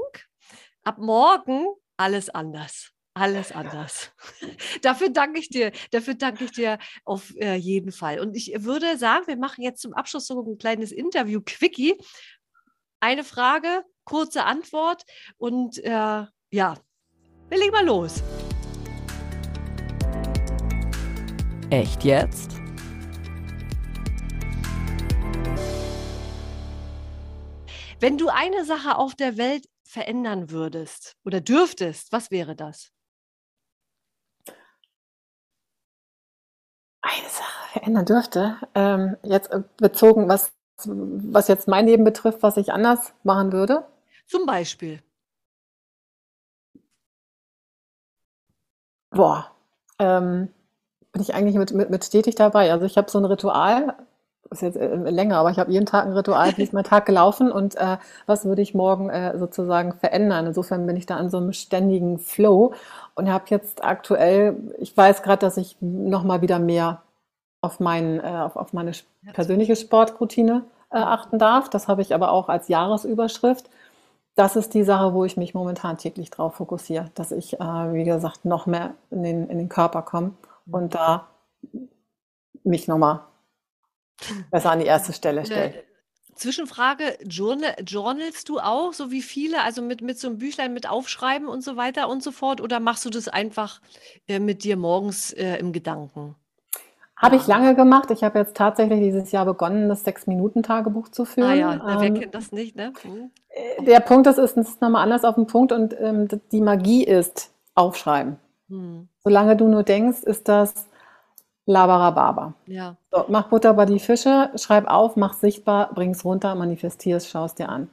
ab 0.83 0.97
morgen 0.97 1.67
alles 1.97 2.29
anders. 2.29 2.91
Alles 3.17 3.53
anders. 3.53 4.11
dafür 4.81 5.09
danke 5.09 5.39
ich 5.39 5.47
dir. 5.47 5.71
Dafür 5.91 6.15
danke 6.15 6.43
ich 6.45 6.51
dir 6.51 6.77
auf 7.05 7.33
äh, 7.37 7.55
jeden 7.55 7.93
Fall. 7.93 8.19
Und 8.19 8.35
ich 8.35 8.51
würde 8.57 8.97
sagen, 8.97 9.27
wir 9.27 9.37
machen 9.37 9.63
jetzt 9.63 9.81
zum 9.81 9.93
Abschluss 9.93 10.27
so 10.27 10.41
ein 10.41 10.57
kleines 10.57 10.91
Interview. 10.91 11.39
Quickie. 11.45 11.95
Eine 12.99 13.23
Frage, 13.23 13.83
kurze 14.03 14.43
Antwort 14.43 15.03
und 15.37 15.77
äh, 15.83 15.89
ja, 15.89 16.77
wir 17.49 17.57
legen 17.57 17.71
mal 17.71 17.85
los. 17.85 18.21
Echt 21.69 22.03
jetzt? 22.03 22.64
Wenn 28.05 28.19
du 28.19 28.27
eine 28.27 28.65
Sache 28.65 28.99
auf 28.99 29.15
der 29.15 29.35
Welt 29.35 29.67
verändern 29.83 30.51
würdest 30.51 31.17
oder 31.25 31.41
dürftest, 31.41 32.11
was 32.11 32.29
wäre 32.29 32.55
das? 32.55 32.91
Eine 37.01 37.29
Sache 37.29 37.69
verändern 37.71 38.05
dürfte. 38.05 38.59
Ähm, 38.75 39.17
jetzt 39.23 39.49
äh, 39.49 39.63
bezogen, 39.77 40.29
was, 40.29 40.53
was 40.83 41.47
jetzt 41.47 41.67
mein 41.67 41.87
Leben 41.87 42.03
betrifft, 42.03 42.43
was 42.43 42.57
ich 42.57 42.71
anders 42.71 43.15
machen 43.23 43.51
würde. 43.51 43.87
Zum 44.27 44.45
Beispiel. 44.45 45.01
Boah, 49.09 49.51
ähm, 49.97 50.53
bin 51.11 51.23
ich 51.23 51.33
eigentlich 51.33 51.55
mit, 51.55 51.71
mit, 51.73 51.89
mit 51.89 52.05
stetig 52.05 52.35
dabei. 52.35 52.71
Also 52.71 52.85
ich 52.85 52.97
habe 52.99 53.09
so 53.09 53.17
ein 53.17 53.25
Ritual, 53.25 53.97
ist 54.51 54.61
jetzt 54.61 54.77
äh, 54.77 54.95
länger, 54.95 55.37
aber 55.37 55.51
ich 55.51 55.59
habe 55.59 55.71
jeden 55.71 55.85
Tag 55.85 56.05
ein 56.05 56.13
Ritual, 56.13 56.55
wie 56.57 56.63
ist 56.63 56.73
mein 56.73 56.83
Tag 56.83 57.05
gelaufen 57.05 57.51
und 57.51 57.75
äh, 57.75 57.97
was 58.25 58.45
würde 58.45 58.61
ich 58.61 58.73
morgen 58.73 59.09
äh, 59.09 59.37
sozusagen 59.37 59.93
verändern. 59.93 60.47
Insofern 60.47 60.85
bin 60.85 60.95
ich 60.95 61.05
da 61.05 61.17
an 61.17 61.29
so 61.29 61.37
einem 61.37 61.53
ständigen 61.53 62.19
Flow 62.19 62.73
und 63.15 63.31
habe 63.31 63.45
jetzt 63.49 63.83
aktuell, 63.83 64.55
ich 64.79 64.95
weiß 64.95 65.23
gerade, 65.23 65.39
dass 65.39 65.57
ich 65.57 65.77
nochmal 65.81 66.41
wieder 66.41 66.59
mehr 66.59 67.01
auf, 67.61 67.79
mein, 67.79 68.19
äh, 68.19 68.23
auf, 68.23 68.55
auf 68.55 68.73
meine 68.73 68.91
persönliche 69.33 69.75
Sportroutine 69.75 70.63
äh, 70.91 70.97
achten 70.97 71.39
darf. 71.39 71.69
Das 71.69 71.87
habe 71.87 72.01
ich 72.01 72.13
aber 72.13 72.31
auch 72.31 72.49
als 72.49 72.67
Jahresüberschrift. 72.67 73.69
Das 74.35 74.55
ist 74.55 74.73
die 74.73 74.83
Sache, 74.83 75.13
wo 75.13 75.23
ich 75.25 75.37
mich 75.37 75.53
momentan 75.53 75.97
täglich 75.97 76.29
drauf 76.29 76.55
fokussiere, 76.55 77.09
dass 77.15 77.31
ich, 77.31 77.59
äh, 77.59 77.93
wie 77.93 78.03
gesagt, 78.03 78.45
noch 78.45 78.65
mehr 78.65 78.93
in 79.09 79.23
den, 79.23 79.49
in 79.49 79.57
den 79.57 79.69
Körper 79.69 80.01
komme 80.01 80.31
und 80.69 80.93
da 80.93 81.27
mich 82.63 82.87
nochmal 82.87 83.21
besser 84.51 84.71
an 84.71 84.79
die 84.79 84.85
erste 84.85 85.13
Stelle 85.13 85.45
stellen. 85.45 85.73
Zwischenfrage, 86.35 87.17
Journal, 87.25 87.75
journalst 87.85 88.49
du 88.49 88.59
auch, 88.59 88.91
so 88.91 89.09
wie 89.09 89.21
viele, 89.21 89.61
also 89.63 89.81
mit, 89.81 90.01
mit 90.01 90.19
so 90.19 90.27
einem 90.27 90.37
Büchlein 90.37 90.73
mit 90.73 90.89
Aufschreiben 90.89 91.47
und 91.47 91.63
so 91.63 91.77
weiter 91.77 92.09
und 92.09 92.21
so 92.21 92.31
fort, 92.31 92.59
oder 92.59 92.81
machst 92.81 93.05
du 93.05 93.09
das 93.09 93.29
einfach 93.29 93.79
äh, 94.27 94.39
mit 94.39 94.65
dir 94.65 94.75
morgens 94.75 95.31
äh, 95.31 95.55
im 95.57 95.71
Gedanken? 95.71 96.35
Habe 97.15 97.37
ich 97.37 97.47
lange 97.47 97.75
gemacht. 97.75 98.11
Ich 98.11 98.25
habe 98.25 98.39
jetzt 98.39 98.57
tatsächlich 98.57 98.99
dieses 98.99 99.31
Jahr 99.31 99.45
begonnen, 99.45 99.87
das 99.87 100.03
Sechs-Minuten-Tagebuch 100.03 101.07
zu 101.07 101.23
führen. 101.23 101.49
Ah 101.49 101.53
ja, 101.53 101.81
wer 101.85 102.07
ähm, 102.07 102.19
kennt 102.19 102.35
das 102.35 102.51
nicht, 102.51 102.75
ne? 102.75 102.91
Hm. 103.03 103.31
Äh, 103.49 103.83
der 103.85 104.01
Punkt 104.01 104.27
ist, 104.27 104.37
es 104.37 104.57
ist 104.57 104.81
nochmal 104.81 105.03
anders 105.03 105.23
auf 105.23 105.35
den 105.35 105.47
Punkt 105.47 105.71
und 105.71 105.95
ähm, 105.97 106.27
die 106.51 106.59
Magie 106.59 107.05
ist 107.05 107.51
aufschreiben. 107.73 108.35
Hm. 108.67 109.07
Solange 109.23 109.55
du 109.55 109.69
nur 109.69 109.83
denkst, 109.83 110.23
ist 110.23 110.49
das 110.49 110.89
Labarababa. 111.65 112.53
Ja. 112.67 112.95
So, 113.11 113.25
mach 113.27 113.49
Butter 113.49 113.73
bei 113.73 113.85
die 113.85 113.99
Fische, 113.99 114.51
schreib 114.55 114.87
auf, 114.87 115.15
mach 115.15 115.33
sichtbar, 115.33 115.93
bring's 115.93 116.23
runter, 116.23 116.53
manifestierst, 116.55 117.29
schaust 117.29 117.59
dir 117.59 117.69
an. 117.69 117.89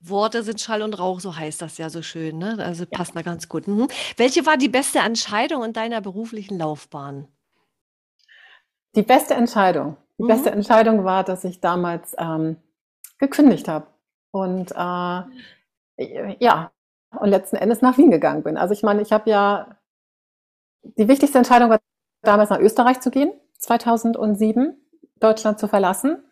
Worte 0.00 0.42
sind 0.42 0.60
Schall 0.60 0.82
und 0.82 0.98
Rauch, 0.98 1.20
so 1.20 1.36
heißt 1.36 1.60
das 1.60 1.76
ja 1.76 1.90
so 1.90 2.02
schön, 2.02 2.38
ne? 2.38 2.56
Also 2.58 2.84
ja. 2.84 2.90
passt 2.90 3.14
da 3.14 3.22
ganz 3.22 3.48
gut. 3.48 3.68
Mhm. 3.68 3.88
Welche 4.16 4.46
war 4.46 4.56
die 4.56 4.68
beste 4.68 5.00
Entscheidung 5.00 5.62
in 5.64 5.72
deiner 5.72 6.00
beruflichen 6.00 6.58
Laufbahn? 6.58 7.28
Die 8.94 9.02
beste 9.02 9.34
Entscheidung. 9.34 9.96
Die 10.18 10.22
mhm. 10.22 10.28
beste 10.28 10.50
Entscheidung 10.50 11.04
war, 11.04 11.22
dass 11.22 11.44
ich 11.44 11.60
damals 11.60 12.14
ähm, 12.18 12.56
gekündigt 13.18 13.68
habe. 13.68 13.88
Und 14.30 14.70
äh, 14.70 16.36
ja, 16.38 16.70
und 17.18 17.28
letzten 17.28 17.56
Endes 17.56 17.82
nach 17.82 17.98
Wien 17.98 18.10
gegangen 18.10 18.42
bin. 18.42 18.56
Also 18.56 18.72
ich 18.72 18.82
meine, 18.82 19.02
ich 19.02 19.12
habe 19.12 19.28
ja 19.28 19.76
die 20.82 21.08
wichtigste 21.08 21.36
Entscheidung 21.36 21.68
war 21.68 21.78
damals 22.22 22.50
nach 22.50 22.60
Österreich 22.60 23.00
zu 23.00 23.10
gehen, 23.10 23.32
2007, 23.58 24.76
Deutschland 25.18 25.58
zu 25.58 25.68
verlassen. 25.68 26.24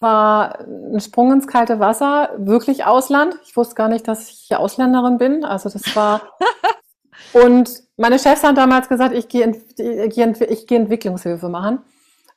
War 0.00 0.60
ein 0.60 1.00
Sprung 1.00 1.32
ins 1.32 1.46
kalte 1.46 1.80
Wasser, 1.80 2.30
wirklich 2.38 2.84
Ausland. 2.84 3.38
Ich 3.44 3.56
wusste 3.56 3.74
gar 3.74 3.88
nicht, 3.88 4.06
dass 4.06 4.30
ich 4.30 4.44
hier 4.46 4.60
Ausländerin 4.60 5.18
bin. 5.18 5.44
Also 5.44 5.68
das 5.68 5.96
war. 5.96 6.22
und 7.32 7.82
meine 7.96 8.18
Chefs 8.18 8.44
haben 8.44 8.54
damals 8.54 8.88
gesagt, 8.88 9.14
ich 9.14 9.28
gehe, 9.28 9.50
ich 9.76 10.66
gehe 10.66 10.78
Entwicklungshilfe 10.78 11.48
machen. 11.48 11.80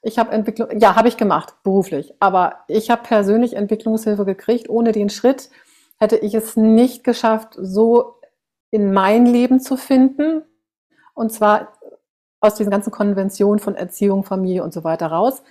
Ich 0.01 0.17
habe 0.17 0.32
Entwicklung, 0.32 0.80
ja, 0.80 0.95
habe 0.95 1.07
ich 1.07 1.17
gemacht, 1.17 1.53
beruflich. 1.63 2.13
Aber 2.19 2.55
ich 2.67 2.89
habe 2.89 3.03
persönlich 3.03 3.55
Entwicklungshilfe 3.55 4.26
gekriegt. 4.26 4.67
Ohne 4.67 4.91
den 4.91 5.09
Schritt 5.09 5.51
hätte 5.99 6.17
ich 6.17 6.34
es 6.34 6.57
nicht 6.57 7.03
geschafft, 7.03 7.55
so 7.61 8.15
in 8.72 8.91
mein 8.91 9.28
Leben 9.28 9.59
zu 9.59 9.78
finden. 9.78 10.41
Und 11.13 11.32
zwar 11.32 11.74
aus 12.41 12.55
diesen 12.55 12.71
ganzen 12.71 12.91
Konventionen 12.91 13.59
von 13.59 13.75
Erziehung, 13.75 14.25
Familie 14.25 14.63
und 14.63 14.73
so 14.73 14.83
weiter 14.83 15.07
raus, 15.07 15.41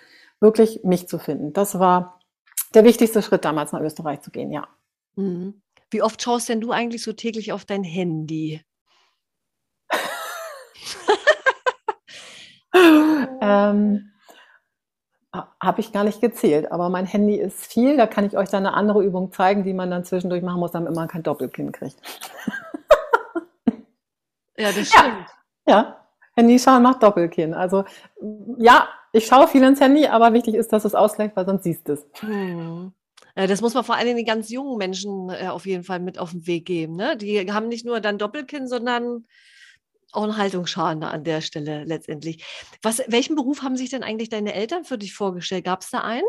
wirklich 0.41 0.80
mich 0.84 1.09
zu 1.09 1.18
finden. 1.18 1.53
Das 1.53 1.78
war 1.78 2.20
der 2.74 2.84
wichtigste 2.84 3.22
Schritt 3.22 3.45
damals 3.45 3.72
nach 3.72 3.80
Österreich 3.80 4.20
zu 4.20 4.30
gehen, 4.30 4.53
ja. 4.53 4.68
Mhm. 5.16 5.62
Wie 5.91 6.03
oft 6.03 6.22
schaust 6.22 6.49
denn 6.49 6.61
du 6.61 6.70
eigentlich 6.72 7.03
so 7.03 7.12
täglich 7.12 7.53
auf 7.53 7.64
dein 7.64 7.84
Handy? 7.84 8.62
ähm, 13.41 14.12
habe 15.32 15.80
ich 15.80 15.93
gar 15.93 16.05
nicht 16.05 16.20
gezählt, 16.20 16.72
aber 16.72 16.88
mein 16.88 17.07
Handy 17.07 17.36
ist 17.36 17.66
viel. 17.66 17.97
Da 17.97 18.07
kann 18.07 18.24
ich 18.24 18.36
euch 18.36 18.49
dann 18.49 18.66
eine 18.66 18.74
andere 18.74 19.05
Übung 19.05 19.32
zeigen, 19.32 19.64
die 19.64 19.74
man 19.74 19.91
dann 19.91 20.05
zwischendurch 20.05 20.43
machen 20.43 20.61
muss, 20.61 20.72
damit 20.72 20.95
man 20.95 21.09
kein 21.09 21.22
Doppelkinn 21.22 21.72
kriegt. 21.72 21.97
ja, 24.57 24.72
das 24.72 24.88
stimmt. 24.88 25.26
Ja, 25.66 25.74
ja. 25.74 25.99
Handy 26.41 26.59
schauen 26.59 26.82
macht 26.82 27.03
Doppelkinn. 27.03 27.55
Also 27.55 27.84
ja, 28.59 28.88
ich 29.12 29.26
schaue 29.26 29.49
viel 29.49 29.62
ins 29.62 29.80
Handy, 29.80 30.07
aber 30.07 30.32
wichtig 30.32 30.55
ist, 30.55 30.72
dass 30.72 30.84
es 30.84 30.95
ausgleichst, 30.95 31.36
weil 31.36 31.47
sonst 31.47 31.64
siehst 31.64 31.88
du 31.88 31.93
es. 31.93 32.07
Hm. 32.20 32.93
Das 33.34 33.61
muss 33.61 33.74
man 33.74 33.84
vor 33.84 33.97
allem 33.97 34.16
den 34.16 34.26
ganz 34.26 34.51
jungen 34.51 34.76
Menschen 34.76 35.30
äh, 35.30 35.49
auf 35.49 35.66
jeden 35.66 35.84
Fall 35.84 36.01
mit 36.01 36.18
auf 36.18 36.32
den 36.32 36.47
Weg 36.47 36.66
geben. 36.66 36.97
Ne? 36.97 37.16
Die 37.16 37.53
haben 37.53 37.68
nicht 37.68 37.86
nur 37.86 38.01
dann 38.01 38.18
Doppelkinn, 38.18 38.66
sondern 38.66 39.26
auch 40.12 40.24
einen 40.24 40.36
Haltungsschaden 40.36 41.05
an 41.05 41.24
der 41.24 41.41
Stelle 41.41 41.84
letztendlich. 41.84 42.45
Was, 42.82 43.03
welchen 43.07 43.36
Beruf 43.36 43.62
haben 43.62 43.76
sich 43.76 43.91
denn 43.91 44.03
eigentlich 44.03 44.28
deine 44.28 44.55
Eltern 44.55 44.84
für 44.84 44.99
dich 44.99 45.14
vorgestellt? 45.14 45.64
Gab 45.64 45.82
es 45.82 45.91
da 45.91 46.01
einen? 46.01 46.26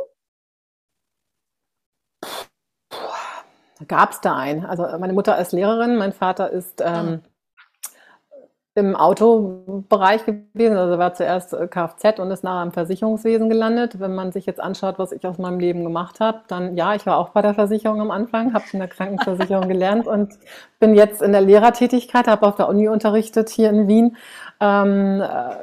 Gab 3.88 4.12
es 4.12 4.22
da 4.22 4.36
einen? 4.36 4.66
Also 4.66 4.84
meine 5.00 5.14
Mutter 5.14 5.38
ist 5.40 5.54
Lehrerin, 5.54 5.98
mein 5.98 6.14
Vater 6.14 6.52
ist 6.52 6.82
ähm, 6.86 7.22
im 8.74 8.96
Autobereich 8.96 10.26
gewesen. 10.26 10.78
Also 10.78 10.98
war 10.98 11.14
zuerst 11.14 11.54
äh, 11.54 11.68
Kfz 11.68 12.20
und 12.20 12.32
ist 12.32 12.44
nachher 12.44 12.64
im 12.64 12.72
Versicherungswesen 12.72 13.50
gelandet. 13.50 14.00
Wenn 14.00 14.16
man 14.16 14.32
sich 14.32 14.46
jetzt 14.46 14.62
anschaut, 14.62 14.98
was 14.98 15.12
ich 15.12 15.28
aus 15.28 15.38
meinem 15.38 15.60
Leben 15.60 15.84
gemacht 15.84 16.20
habe, 16.22 16.42
dann 16.48 16.78
ja, 16.78 16.96
ich 16.96 17.06
war 17.06 17.18
auch 17.18 17.30
bei 17.30 17.42
der 17.42 17.54
Versicherung 17.54 18.00
am 18.00 18.12
Anfang, 18.12 18.54
habe 18.54 18.64
in 18.72 18.80
der 18.80 18.88
Krankenversicherung 18.88 19.68
gelernt 19.68 20.08
und 20.08 20.34
bin 20.80 20.96
jetzt 20.96 21.22
in 21.22 21.34
der 21.34 21.42
Lehrertätigkeit, 21.42 22.28
habe 22.28 22.48
auf 22.48 22.56
der 22.56 22.70
Uni 22.70 22.88
unterrichtet 22.88 23.50
hier 23.50 23.70
in 23.70 23.88
Wien. 23.88 24.16
Ähm, 24.62 25.22
äh, 25.22 25.56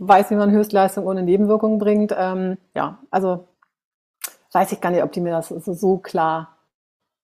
weiß, 0.00 0.30
wie 0.30 0.36
man 0.36 0.50
Höchstleistung 0.50 1.06
ohne 1.06 1.22
Nebenwirkungen 1.22 1.78
bringt. 1.78 2.14
Ähm, 2.16 2.56
ja, 2.74 2.98
also 3.10 3.46
weiß 4.52 4.72
ich 4.72 4.80
gar 4.80 4.90
nicht, 4.90 5.04
ob 5.04 5.12
die 5.12 5.20
mir 5.20 5.30
das 5.32 5.48
so, 5.48 5.60
so 5.60 5.98
klar 5.98 6.56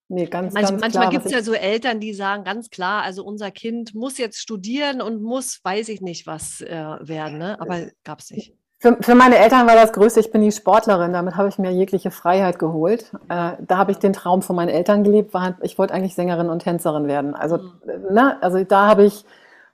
Nee, 0.09 0.27
ganz, 0.27 0.55
Manch, 0.55 0.69
ganz 0.69 0.81
manchmal 0.81 1.09
gibt 1.11 1.27
es 1.27 1.33
ja 1.33 1.43
so 1.43 1.53
Eltern, 1.53 1.99
die 1.99 2.15
sagen 2.15 2.45
ganz 2.45 2.71
klar, 2.71 3.03
also 3.03 3.25
unser 3.25 3.51
Kind 3.51 3.95
muss 3.95 4.19
jetzt 4.19 4.39
studieren 4.41 5.01
und 5.01 5.21
muss, 5.21 5.61
weiß 5.65 5.89
ich 5.89 6.01
nicht, 6.01 6.27
was 6.27 6.61
äh, 6.61 6.69
werden, 7.01 7.39
ne? 7.39 7.61
aber 7.61 7.87
gab 8.05 8.21
es 8.21 8.31
nicht. 8.31 8.55
Für, 8.79 8.97
für, 9.01 9.15
meine 9.15 9.39
Eltern 9.39 9.67
war 9.67 9.75
das 9.75 9.93
Größte, 9.93 10.21
ich 10.21 10.31
bin 10.31 10.43
die 10.43 10.53
Sportlerin, 10.53 11.13
damit 11.13 11.37
habe 11.37 11.49
ich 11.49 11.59
mir 11.59 11.73
jegliche 11.73 12.11
Freiheit 12.11 12.59
geholt. 12.59 13.11
Äh, 13.29 13.53
da 13.59 13.79
habe 13.79 13.91
ich 13.91 13.99
den 13.99 14.13
Traum 14.13 14.43
von 14.43 14.55
meinen 14.55 14.69
Eltern 14.69 15.03
gelebt, 15.03 15.35
war, 15.35 15.57
ich 15.63 15.79
wollte 15.79 15.95
eigentlich 15.95 16.15
Sängerin 16.15 16.51
und 16.51 16.61
Tänzerin 16.61 17.09
werden. 17.09 17.35
Also, 17.35 17.57
mhm. 17.57 18.15
ne, 18.15 18.41
also 18.43 18.63
da 18.63 18.87
habe 18.87 19.05
ich 19.05 19.25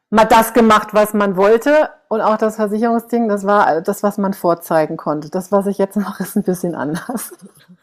mal 0.08 0.24
das 0.24 0.54
gemacht, 0.54 0.88
was 0.92 1.14
man 1.14 1.36
wollte 1.36 1.90
und 2.08 2.20
auch 2.20 2.36
das 2.36 2.56
Versicherungsding, 2.56 3.28
das 3.28 3.44
war 3.44 3.80
das, 3.80 4.02
was 4.02 4.18
man 4.18 4.34
vorzeigen 4.34 4.96
konnte. 4.96 5.30
Das, 5.30 5.50
was 5.50 5.66
ich 5.66 5.78
jetzt 5.78 5.96
mache, 5.96 6.22
ist 6.22 6.36
ein 6.36 6.42
bisschen 6.42 6.74
anders. 6.74 7.32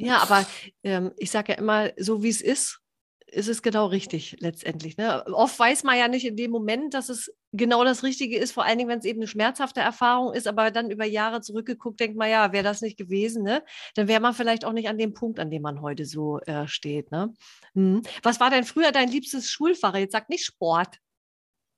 Ja, 0.00 0.18
aber 0.18 0.46
ähm, 0.82 1.12
ich 1.18 1.30
sage 1.30 1.52
ja 1.52 1.58
immer, 1.58 1.90
so 1.98 2.22
wie 2.22 2.30
es 2.30 2.40
ist, 2.40 2.80
ist 3.26 3.48
es 3.48 3.62
genau 3.62 3.86
richtig 3.86 4.36
letztendlich. 4.40 4.96
Ne? 4.96 5.24
Oft 5.26 5.58
weiß 5.58 5.84
man 5.84 5.96
ja 5.98 6.08
nicht 6.08 6.26
in 6.26 6.36
dem 6.36 6.50
Moment, 6.50 6.94
dass 6.94 7.08
es 7.08 7.32
genau 7.52 7.84
das 7.84 8.02
Richtige 8.02 8.36
ist, 8.36 8.52
vor 8.52 8.64
allen 8.64 8.78
Dingen, 8.78 8.90
wenn 8.90 8.98
es 8.98 9.04
eben 9.04 9.20
eine 9.20 9.28
schmerzhafte 9.28 9.80
Erfahrung 9.80 10.32
ist, 10.32 10.48
aber 10.48 10.70
dann 10.70 10.90
über 10.90 11.04
Jahre 11.04 11.40
zurückgeguckt, 11.40 12.00
denkt 12.00 12.16
man, 12.16 12.30
ja, 12.30 12.52
wäre 12.52 12.64
das 12.64 12.80
nicht 12.80 12.96
gewesen, 12.96 13.42
ne? 13.42 13.62
dann 13.94 14.08
wäre 14.08 14.20
man 14.20 14.34
vielleicht 14.34 14.64
auch 14.64 14.72
nicht 14.72 14.88
an 14.88 14.98
dem 14.98 15.14
Punkt, 15.14 15.38
an 15.38 15.50
dem 15.50 15.62
man 15.62 15.80
heute 15.80 16.04
so 16.06 16.38
äh, 16.40 16.66
steht. 16.66 17.10
Ne? 17.12 17.32
Hm. 17.74 18.02
Was 18.22 18.40
war 18.40 18.50
denn 18.50 18.64
früher 18.64 18.92
dein 18.92 19.08
liebstes 19.08 19.50
Schulfach? 19.50 19.94
Jetzt 19.94 20.12
sag 20.12 20.28
nicht 20.28 20.44
Sport. 20.44 20.96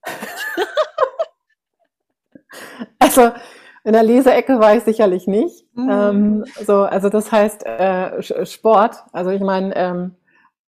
also 2.99 3.33
in 3.85 3.93
der 3.93 4.03
Leseecke 4.03 4.61
war 4.61 4.77
ich 4.77 4.85
sicherlich 4.85 5.27
nicht. 5.27 5.67
Mhm. 5.75 5.91
Ähm, 5.91 6.45
so, 6.65 6.83
also 6.83 7.09
das 7.09 7.33
heißt 7.33 7.67
äh, 7.67 8.47
Sport. 8.47 9.05
Also 9.13 9.31
ich 9.31 9.41
meine, 9.41 9.75
ähm, 9.77 10.15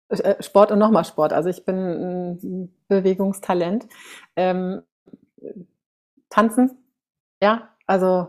äh, 0.09 0.41
Sport 0.41 0.71
und 0.71 0.79
nochmal 0.79 1.05
Sport. 1.05 1.33
Also 1.33 1.49
ich 1.49 1.65
bin 1.65 1.75
ein 1.75 2.73
Bewegungstalent. 2.87 3.87
Ähm, 4.35 4.81
tanzen, 6.29 6.77
ja, 7.41 7.69
also 7.87 8.27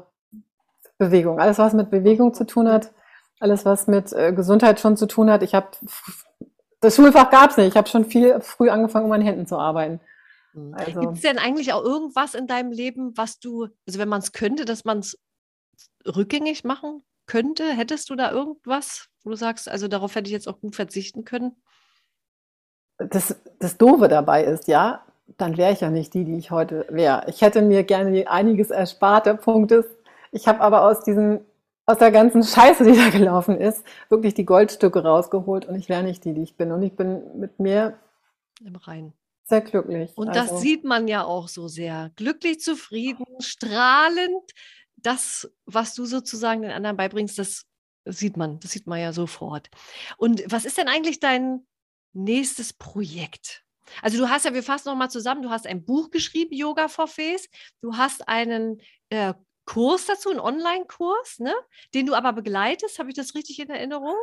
Bewegung. 0.99 1.41
Alles, 1.41 1.59
was 1.59 1.73
mit 1.73 1.91
Bewegung 1.91 2.35
zu 2.35 2.45
tun 2.45 2.69
hat, 2.69 2.93
alles, 3.41 3.65
was 3.65 3.87
mit 3.87 4.13
äh, 4.13 4.33
Gesundheit 4.33 4.81
schon 4.81 4.97
zu 4.97 5.07
tun 5.07 5.31
hat. 5.31 5.43
Ich 5.43 5.55
habe 5.55 5.69
das 6.81 6.97
Schulfach 6.97 7.31
gab 7.31 7.51
es 7.51 7.57
nicht. 7.57 7.69
Ich 7.69 7.77
habe 7.77 7.89
schon 7.89 8.05
viel 8.05 8.41
früh 8.41 8.69
angefangen, 8.69 9.07
um 9.07 9.13
an 9.13 9.21
Händen 9.21 9.47
zu 9.47 9.57
arbeiten. 9.57 10.01
Mhm. 10.55 10.75
Also, 10.75 11.01
Gibt 11.01 11.15
es 11.15 11.21
denn 11.23 11.39
eigentlich 11.39 11.73
auch 11.73 11.83
irgendwas 11.83 12.35
in 12.35 12.47
deinem 12.47 12.73
Leben, 12.73 13.17
was 13.17 13.39
du, 13.39 13.69
also 13.87 13.99
wenn 13.99 14.09
man 14.09 14.21
es 14.21 14.33
könnte, 14.33 14.65
dass 14.65 14.85
man 14.85 14.99
es 14.99 15.19
rückgängig 16.07 16.65
machen 16.65 17.03
könnte? 17.27 17.73
Hättest 17.73 18.11
du 18.11 18.17
da 18.17 18.31
irgendwas, 18.31 19.09
wo 19.23 19.31
du 19.31 19.37
sagst, 19.37 19.69
also 19.69 19.89
darauf 19.89 20.15
hätte 20.15 20.29
ich 20.29 20.33
jetzt 20.33 20.49
auch 20.49 20.61
gut 20.61 20.77
verzichten 20.77 21.25
können? 21.25 21.57
Das, 22.99 23.35
das 23.59 23.79
Doofe 23.79 24.09
dabei 24.09 24.45
ist, 24.45 24.69
ja, 24.69 25.05
dann 25.39 25.57
wäre 25.57 25.73
ich 25.73 25.81
ja 25.81 25.91
nicht 25.91 26.15
die, 26.15 26.25
die 26.25 26.37
ich 26.37 26.51
heute 26.51 26.87
wäre. 26.91 27.25
Ich 27.29 27.41
hätte 27.41 27.63
mir 27.63 27.85
gerne 27.85 28.31
einiges 28.31 28.71
erspart. 28.71 29.27
Der 29.27 29.35
Punkt 29.35 29.73
ist, 29.73 29.89
ich 30.31 30.47
habe 30.47 30.61
aber 30.61 30.83
aus 30.83 31.03
diesen, 31.03 31.41
aus 31.87 31.99
der 31.99 32.11
ganzen 32.11 32.43
Scheiße, 32.43 32.85
die 32.85 32.97
da 32.97 33.09
gelaufen 33.11 33.59
ist, 33.59 33.85
wirklich 34.09 34.35
die 34.35 34.45
Goldstücke 34.45 35.03
rausgeholt 35.03 35.67
und 35.67 35.75
ich 35.77 35.89
wäre 35.89 36.03
nicht 36.03 36.25
die, 36.25 36.35
die 36.35 36.43
ich 36.43 36.57
bin. 36.57 36.71
Und 36.71 36.83
ich 36.83 36.95
bin 36.95 37.39
mit 37.39 37.59
mir 37.59 37.95
im 38.65 38.77
Reinen. 38.77 39.15
Sehr 39.45 39.61
glücklich. 39.61 40.13
Und 40.17 40.29
also. 40.29 40.55
das 40.55 40.61
sieht 40.61 40.85
man 40.85 41.09
ja 41.09 41.25
auch 41.25 41.49
so 41.49 41.69
sehr. 41.69 42.11
Glücklich, 42.17 42.61
zufrieden, 42.61 43.25
strahlend. 43.41 44.53
Das, 44.97 45.51
was 45.67 45.95
du 45.95 46.05
sozusagen 46.05 46.63
den 46.63 46.71
anderen 46.71 46.97
beibringst, 46.97 47.39
das 47.39 47.65
sieht 48.05 48.37
man. 48.37 48.61
Das 48.61 48.71
sieht 48.71 48.87
man 48.87 49.01
ja 49.01 49.13
sofort. 49.13 49.69
Und 50.17 50.43
was 50.47 50.65
ist 50.65 50.79
denn 50.79 50.89
eigentlich 50.89 51.21
dein 51.21 51.67
nächstes 52.13 52.73
Projekt? 52.73 53.65
Also 54.01 54.17
du 54.19 54.29
hast 54.31 54.45
ja, 54.45 54.55
wir 54.55 54.63
fassen 54.63 54.89
nochmal 54.89 55.11
zusammen, 55.11 55.43
du 55.43 55.51
hast 55.51 55.67
ein 55.67 55.85
Buch 55.85 56.11
geschrieben, 56.11 56.55
Yoga 56.55 56.89
for 56.89 57.09
Face. 57.09 57.49
Du 57.81 57.97
hast 57.97 58.29
einen 58.29 58.81
äh, 59.11 59.35
Kurs 59.65 60.07
dazu, 60.07 60.31
einen 60.31 60.41
Online-Kurs, 60.41 61.41
ne? 61.41 61.53
den 61.95 62.07
du 62.07 62.15
aber 62.15 62.33
begleitest. 62.33 62.99
Habe 62.99 63.11
ich 63.11 63.17
das 63.17 63.35
richtig 63.35 63.59
in 63.59 63.71
Erinnerung? 63.71 64.17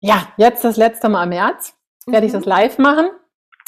Ja, 0.00 0.32
jetzt 0.36 0.64
das 0.64 0.76
letzte 0.76 1.08
Mal 1.08 1.24
im 1.24 1.30
März 1.30 1.74
werde 2.06 2.26
mhm. 2.26 2.26
ich 2.26 2.32
das 2.32 2.44
live 2.44 2.78
machen. 2.78 3.08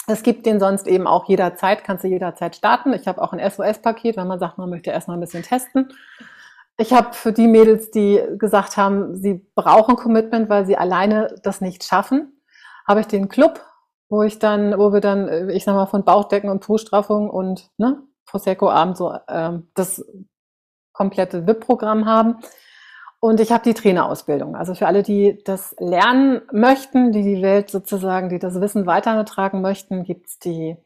Es 0.08 0.22
gibt 0.22 0.46
den 0.46 0.60
sonst 0.60 0.86
eben 0.86 1.06
auch 1.06 1.28
jederzeit, 1.28 1.82
kannst 1.82 2.04
du 2.04 2.08
jederzeit 2.08 2.54
starten. 2.54 2.92
Ich 2.92 3.08
habe 3.08 3.20
auch 3.20 3.32
ein 3.32 3.50
SOS-Paket, 3.50 4.16
wenn 4.16 4.28
man 4.28 4.38
sagt, 4.38 4.56
man 4.56 4.70
möchte 4.70 4.90
erstmal 4.90 5.16
ein 5.16 5.20
bisschen 5.20 5.42
testen. 5.42 5.92
Ich 6.78 6.92
habe 6.92 7.12
für 7.12 7.32
die 7.32 7.48
Mädels, 7.48 7.90
die 7.90 8.22
gesagt 8.38 8.76
haben, 8.76 9.16
sie 9.16 9.44
brauchen 9.54 9.96
Commitment, 9.96 10.48
weil 10.48 10.66
sie 10.66 10.76
alleine 10.76 11.34
das 11.42 11.60
nicht 11.60 11.84
schaffen, 11.84 12.40
habe 12.86 13.00
ich 13.00 13.06
den 13.06 13.28
Club, 13.28 13.64
wo 14.08 14.22
ich 14.22 14.38
dann, 14.38 14.78
wo 14.78 14.92
wir 14.92 15.00
dann, 15.00 15.50
ich 15.50 15.64
sag 15.64 15.74
mal, 15.74 15.86
von 15.86 16.04
Bauchdecken 16.04 16.50
und 16.50 16.60
Po-Straffung 16.60 17.28
und 17.28 17.70
ne, 17.78 18.02
Prosecco-Abend 18.26 18.96
so 18.96 19.16
ähm, 19.28 19.68
das 19.74 20.04
komplette 20.92 21.46
VIP-Programm 21.46 22.06
haben. 22.06 22.38
Und 23.26 23.40
ich 23.40 23.50
habe 23.50 23.64
die 23.64 23.74
Trainerausbildung. 23.74 24.54
Also 24.54 24.76
für 24.76 24.86
alle, 24.86 25.02
die 25.02 25.42
das 25.42 25.74
lernen 25.80 26.42
möchten, 26.52 27.10
die 27.10 27.24
die 27.24 27.42
Welt 27.42 27.70
sozusagen, 27.70 28.28
die 28.28 28.38
das 28.38 28.60
Wissen 28.60 28.86
weitertragen 28.86 29.62
möchten, 29.62 30.04
gibt's 30.04 30.38
die, 30.38 30.76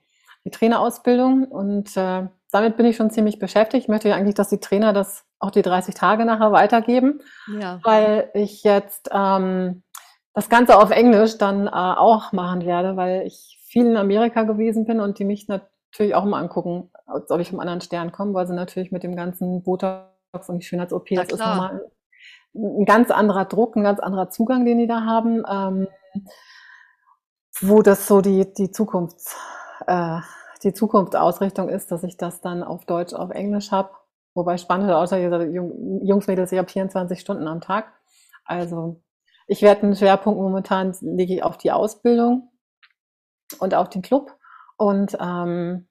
die 0.46 0.50
Trainerausbildung. 0.50 1.44
Und 1.44 1.94
äh, 1.98 2.28
damit 2.50 2.78
bin 2.78 2.86
ich 2.86 2.96
schon 2.96 3.10
ziemlich 3.10 3.38
beschäftigt. 3.38 3.84
Ich 3.84 3.88
möchte 3.88 4.08
ja 4.08 4.14
eigentlich, 4.14 4.36
dass 4.36 4.48
die 4.48 4.58
Trainer 4.58 4.94
das 4.94 5.26
auch 5.38 5.50
die 5.50 5.60
30 5.60 5.94
Tage 5.94 6.24
nachher 6.24 6.50
weitergeben, 6.50 7.20
ja. 7.60 7.78
weil 7.82 8.30
ich 8.32 8.64
jetzt 8.64 9.10
ähm, 9.12 9.82
das 10.32 10.48
Ganze 10.48 10.78
auf 10.78 10.92
Englisch 10.92 11.36
dann 11.36 11.66
äh, 11.66 11.70
auch 11.72 12.32
machen 12.32 12.64
werde, 12.64 12.96
weil 12.96 13.26
ich 13.26 13.58
viel 13.66 13.84
in 13.84 13.98
Amerika 13.98 14.44
gewesen 14.44 14.86
bin 14.86 15.00
und 15.00 15.18
die 15.18 15.26
mich 15.26 15.46
natürlich 15.46 16.14
auch 16.14 16.24
mal 16.24 16.40
angucken, 16.40 16.90
ob 17.06 17.38
ich 17.38 17.50
vom 17.50 17.60
anderen 17.60 17.82
Stern 17.82 18.12
komme, 18.12 18.32
weil 18.32 18.46
sie 18.46 18.54
natürlich 18.54 18.92
mit 18.92 19.02
dem 19.02 19.14
ganzen 19.14 19.62
Botox 19.62 20.48
und 20.48 20.60
die 20.60 20.64
Schönheits-OP, 20.64 21.10
das 21.10 21.28
ist 21.28 21.38
nochmal 21.38 21.82
ein 22.54 22.84
ganz 22.84 23.10
anderer 23.10 23.44
Druck, 23.44 23.76
ein 23.76 23.82
ganz 23.82 24.00
anderer 24.00 24.30
Zugang, 24.30 24.64
den 24.64 24.78
die 24.78 24.86
da 24.86 25.04
haben, 25.04 25.44
ähm, 25.48 25.88
wo 27.60 27.82
das 27.82 28.06
so 28.06 28.20
die, 28.20 28.52
die 28.52 28.70
Zukunfts, 28.70 29.36
äh, 29.86 30.20
die 30.62 30.72
Zukunftsausrichtung 30.72 31.68
ist, 31.68 31.90
dass 31.90 32.02
ich 32.02 32.16
das 32.16 32.40
dann 32.40 32.62
auf 32.62 32.84
Deutsch, 32.84 33.14
auf 33.14 33.30
Englisch 33.30 33.70
habe. 33.70 33.90
Wobei 34.34 34.58
spannend 34.58 34.90
außer 34.90 35.18
Jungs, 35.18 36.26
Mädels, 36.26 36.52
ich 36.52 36.58
habe 36.58 36.70
24 36.70 37.20
Stunden 37.20 37.48
am 37.48 37.60
Tag. 37.60 37.92
Also 38.44 39.02
ich 39.46 39.62
werde 39.62 39.82
einen 39.82 39.96
Schwerpunkt 39.96 40.40
momentan 40.40 40.94
lege 41.00 41.34
ich 41.34 41.42
auf 41.42 41.58
die 41.58 41.72
Ausbildung 41.72 42.50
und 43.58 43.74
auf 43.74 43.88
den 43.90 44.02
Club. 44.02 44.36
Und 44.76 45.16
ähm, 45.20 45.88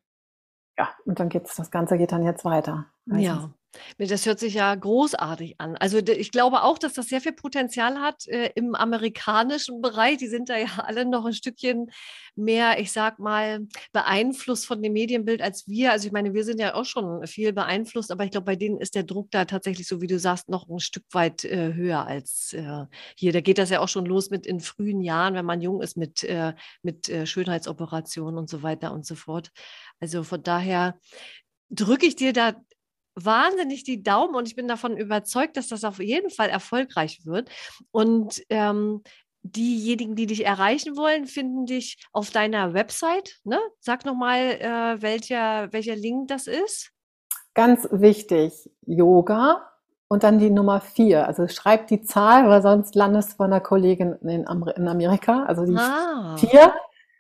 ja, 0.78 0.90
und 1.06 1.20
dann 1.20 1.30
geht's, 1.30 1.56
das 1.58 1.70
Ganze 1.70 1.98
geht 1.98 2.14
dann 2.14 2.24
jetzt 2.24 2.46
weiter. 2.46 2.86
Also, 3.10 3.22
ja. 3.22 3.50
Das 3.98 4.26
hört 4.26 4.40
sich 4.40 4.56
ja 4.56 4.74
großartig 4.74 5.56
an. 5.60 5.76
Also 5.78 5.98
ich 6.00 6.32
glaube 6.32 6.64
auch, 6.64 6.78
dass 6.80 6.94
das 6.94 7.08
sehr 7.08 7.22
viel 7.22 7.34
Potenzial 7.34 8.00
hat 8.00 8.28
äh, 8.28 8.52
im 8.56 8.74
amerikanischen 8.74 9.82
Bereich. 9.82 10.18
Die 10.18 10.28
sind 10.28 10.50
da 10.50 10.58
ja 10.58 10.68
alle 10.78 11.06
noch 11.06 11.26
ein 11.26 11.34
Stückchen 11.34 11.92
mehr, 12.36 12.80
ich 12.80 12.92
sag 12.92 13.20
mal, 13.20 13.68
beeinflusst 13.92 14.66
von 14.66 14.82
dem 14.82 14.94
Medienbild 14.94 15.42
als 15.42 15.68
wir. 15.68 15.92
Also 15.92 16.08
ich 16.08 16.14
meine, 16.14 16.34
wir 16.34 16.44
sind 16.44 16.60
ja 16.60 16.74
auch 16.74 16.86
schon 16.86 17.26
viel 17.28 17.54
beeinflusst, 17.54 18.12
aber 18.12 18.24
ich 18.24 18.32
glaube, 18.32 18.46
bei 18.46 18.56
denen 18.56 18.80
ist 18.80 18.96
der 18.96 19.04
Druck 19.04 19.30
da 19.32 19.46
tatsächlich, 19.46 19.88
so 19.88 20.02
wie 20.02 20.08
du 20.08 20.18
sagst, 20.18 20.50
noch 20.50 20.68
ein 20.68 20.80
Stück 20.80 21.06
weit 21.12 21.44
äh, 21.46 21.74
höher 21.74 22.06
als 22.08 22.54
äh, 22.54 22.86
hier. 23.16 23.34
Da 23.34 23.42
geht 23.42 23.58
das 23.58 23.70
ja 23.70 23.82
auch 23.82 23.90
schon 23.90 24.06
los 24.06 24.30
mit 24.30 24.48
in 24.48 24.62
frühen 24.62 25.02
Jahren, 25.02 25.36
wenn 25.36 25.46
man 25.46 25.62
jung 25.62 25.82
ist, 25.82 25.98
mit, 25.98 26.24
äh, 26.24 26.54
mit 26.82 27.10
äh, 27.10 27.26
Schönheitsoperationen 27.26 28.38
und 28.38 28.50
so 28.50 28.64
weiter 28.64 28.94
und 28.94 29.06
so 29.06 29.16
fort. 29.16 29.52
Also 30.00 30.24
von 30.24 30.42
daher 30.42 30.98
drücke 31.70 32.06
ich 32.06 32.16
dir 32.16 32.34
da 32.34 32.56
wahnsinnig 33.16 33.84
die 33.84 34.04
Daumen 34.04 34.36
und 34.36 34.48
ich 34.48 34.56
bin 34.56 34.68
davon 34.68 34.98
überzeugt, 34.98 35.58
dass 35.58 35.68
das 35.68 35.84
auf 35.84 36.00
jeden 36.00 36.30
Fall 36.30 36.50
erfolgreich 36.50 37.22
wird. 37.26 37.50
Und 37.92 38.42
ähm, 38.50 39.02
diejenigen, 39.44 40.16
die 40.16 40.26
dich 40.26 40.46
erreichen 40.46 40.98
wollen, 40.98 41.26
finden 41.26 41.66
dich 41.66 41.98
auf 42.12 42.32
deiner 42.32 42.74
Website. 42.74 43.40
Ne? 43.44 43.60
Sag 43.80 44.06
nochmal, 44.06 44.40
äh, 44.60 45.02
welcher, 45.02 45.72
welcher 45.72 45.96
Link 45.96 46.28
das 46.28 46.48
ist. 46.48 46.92
Ganz 47.54 47.88
wichtig, 47.92 48.70
Yoga 48.86 49.70
und 50.10 50.24
dann 50.24 50.40
die 50.40 50.50
Nummer 50.50 50.82
vier. 50.82 51.28
Also 51.28 51.48
schreib 51.48 51.88
die 51.88 52.02
Zahl, 52.02 52.50
weil 52.50 52.62
sonst 52.62 52.96
landest 52.96 53.32
du 53.32 53.36
von 53.38 53.46
einer 53.48 53.62
Kollegin 53.62 54.14
in, 54.24 54.46
in 54.76 54.88
Amerika. 54.88 55.44
Also 55.44 55.66
die 55.66 55.78
ah. 55.78 56.36
vier, 56.36 56.74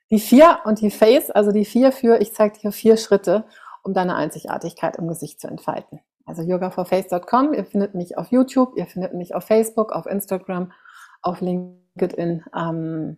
die 0.09 0.19
vier 0.19 0.59
und 0.65 0.81
die 0.81 0.89
Face, 0.89 1.29
also 1.29 1.51
die 1.51 1.65
vier 1.65 1.91
für, 1.91 2.19
ich 2.19 2.33
zeige 2.33 2.59
dir 2.59 2.71
vier 2.71 2.97
Schritte 2.97 3.45
um 3.89 3.93
deine 3.95 4.15
Einzigartigkeit 4.15 4.97
im 4.97 5.07
Gesicht 5.07 5.41
zu 5.41 5.47
entfalten. 5.47 5.99
Also 6.25 6.43
yogaforface.com, 6.43 7.55
ihr 7.55 7.65
findet 7.65 7.95
mich 7.95 8.17
auf 8.19 8.31
YouTube, 8.31 8.77
ihr 8.77 8.85
findet 8.85 9.15
mich 9.15 9.33
auf 9.33 9.45
Facebook, 9.45 9.91
auf 9.91 10.05
Instagram, 10.05 10.71
auf 11.23 11.41
LinkedIn. 11.41 12.45
Ähm, 12.55 13.17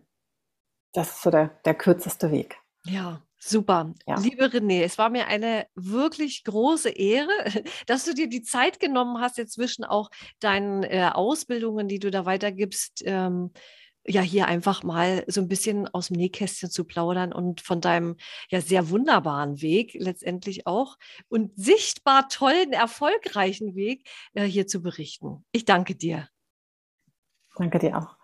das 0.94 1.10
ist 1.10 1.22
so 1.22 1.30
der, 1.30 1.50
der 1.66 1.74
kürzeste 1.74 2.30
Weg. 2.30 2.56
Ja, 2.84 3.20
Super. 3.44 3.92
Ja. 4.06 4.20
Liebe 4.20 4.44
René, 4.44 4.84
es 4.84 4.98
war 4.98 5.10
mir 5.10 5.26
eine 5.26 5.66
wirklich 5.74 6.44
große 6.44 6.90
Ehre, 6.90 7.28
dass 7.88 8.04
du 8.04 8.14
dir 8.14 8.28
die 8.28 8.42
Zeit 8.42 8.78
genommen 8.78 9.20
hast, 9.20 9.36
jetzt 9.36 9.54
zwischen 9.54 9.84
auch 9.84 10.10
deinen 10.38 10.84
äh, 10.84 11.10
Ausbildungen, 11.12 11.88
die 11.88 11.98
du 11.98 12.12
da 12.12 12.24
weitergibst, 12.24 13.02
ähm, 13.04 13.50
ja 14.06 14.20
hier 14.20 14.46
einfach 14.46 14.82
mal 14.82 15.24
so 15.28 15.40
ein 15.40 15.48
bisschen 15.48 15.88
aus 15.88 16.08
dem 16.08 16.16
Nähkästchen 16.16 16.70
zu 16.70 16.84
plaudern 16.84 17.32
und 17.32 17.60
von 17.60 17.80
deinem 17.80 18.16
ja 18.48 18.60
sehr 18.60 18.90
wunderbaren 18.90 19.60
Weg 19.62 19.94
letztendlich 19.94 20.66
auch 20.66 20.98
und 21.28 21.52
sichtbar 21.56 22.28
tollen, 22.28 22.72
erfolgreichen 22.72 23.74
Weg 23.74 24.08
äh, 24.34 24.44
hier 24.44 24.66
zu 24.66 24.82
berichten. 24.82 25.44
Ich 25.52 25.64
danke 25.64 25.94
dir. 25.94 26.28
Danke 27.56 27.78
dir 27.78 27.98
auch. 27.98 28.21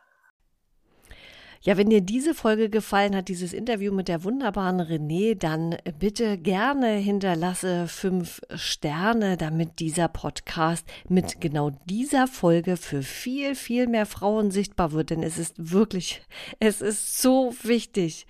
Ja, 1.60 1.76
wenn 1.76 1.90
dir 1.90 2.00
diese 2.00 2.34
Folge 2.34 2.70
gefallen 2.70 3.16
hat, 3.16 3.28
dieses 3.28 3.52
Interview 3.52 3.92
mit 3.92 4.06
der 4.06 4.22
wunderbaren 4.22 4.80
René, 4.80 5.34
dann 5.36 5.76
bitte 5.98 6.38
gerne 6.38 6.92
hinterlasse 6.92 7.88
fünf 7.88 8.40
Sterne, 8.54 9.36
damit 9.36 9.80
dieser 9.80 10.06
Podcast 10.06 10.86
mit 11.08 11.40
genau 11.40 11.70
dieser 11.86 12.28
Folge 12.28 12.76
für 12.76 13.02
viel, 13.02 13.56
viel 13.56 13.88
mehr 13.88 14.06
Frauen 14.06 14.52
sichtbar 14.52 14.92
wird. 14.92 15.10
Denn 15.10 15.24
es 15.24 15.36
ist 15.36 15.54
wirklich, 15.56 16.22
es 16.60 16.80
ist 16.80 17.20
so 17.20 17.52
wichtig. 17.64 18.28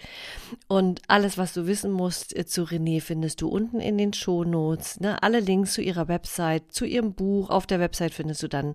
Und 0.67 1.03
alles, 1.07 1.37
was 1.37 1.53
du 1.53 1.67
wissen 1.67 1.93
musst 1.93 2.35
äh, 2.35 2.47
zu 2.47 2.63
René, 2.63 3.03
findest 3.03 3.43
du 3.43 3.49
unten 3.49 3.81
in 3.81 3.99
den 3.99 4.15
Shownotes. 4.15 5.01
Ne? 5.01 5.23
Alle 5.23 5.41
Links 5.41 5.75
zu 5.75 5.83
ihrer 5.83 6.09
Website, 6.09 6.73
zu 6.73 6.87
ihrem 6.87 7.13
Buch. 7.13 7.51
Auf 7.51 7.67
der 7.67 7.79
Website 7.79 8.15
findest 8.15 8.43
du 8.43 8.49
dann 8.49 8.75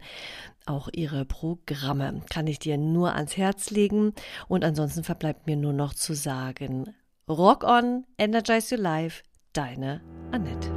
auch 0.66 0.90
ihre 0.92 1.26
Programme. 1.26 2.22
Kann 2.30 2.48
ich 2.48 2.60
dir 2.60 2.78
nur 2.78 3.14
ans 3.16 3.38
Herz 3.38 3.70
legen. 3.70 4.14
Und 4.48 4.64
ansonsten 4.64 5.04
verbleibt 5.04 5.48
mir 5.48 5.58
nur 5.58 5.74
noch 5.74 5.94
zu 5.94 6.14
sagen, 6.14 6.94
Rock 7.30 7.64
on, 7.64 8.06
Energize 8.18 8.76
Your 8.76 8.82
Life, 8.82 9.24
deine 9.54 10.02
Annette. 10.32 10.70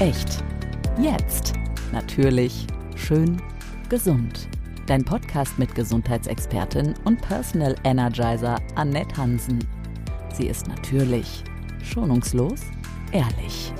Echt. 0.00 0.42
Jetzt. 1.00 1.52
Natürlich. 1.92 2.66
Schön. 2.96 3.40
Gesund. 3.88 4.48
dein 4.86 5.04
Podcast 5.04 5.58
mit 5.58 5.74
Gesundheitsexpertin 5.74 6.94
und 7.04 7.20
Personal 7.22 7.74
Energizer 7.84 8.60
Annette 8.74 9.16
Hansen. 9.16 9.66
Sie 10.32 10.46
ist 10.46 10.66
natürlich, 10.66 11.44
schonungslos, 11.82 12.60
ehrlich. 13.12 13.72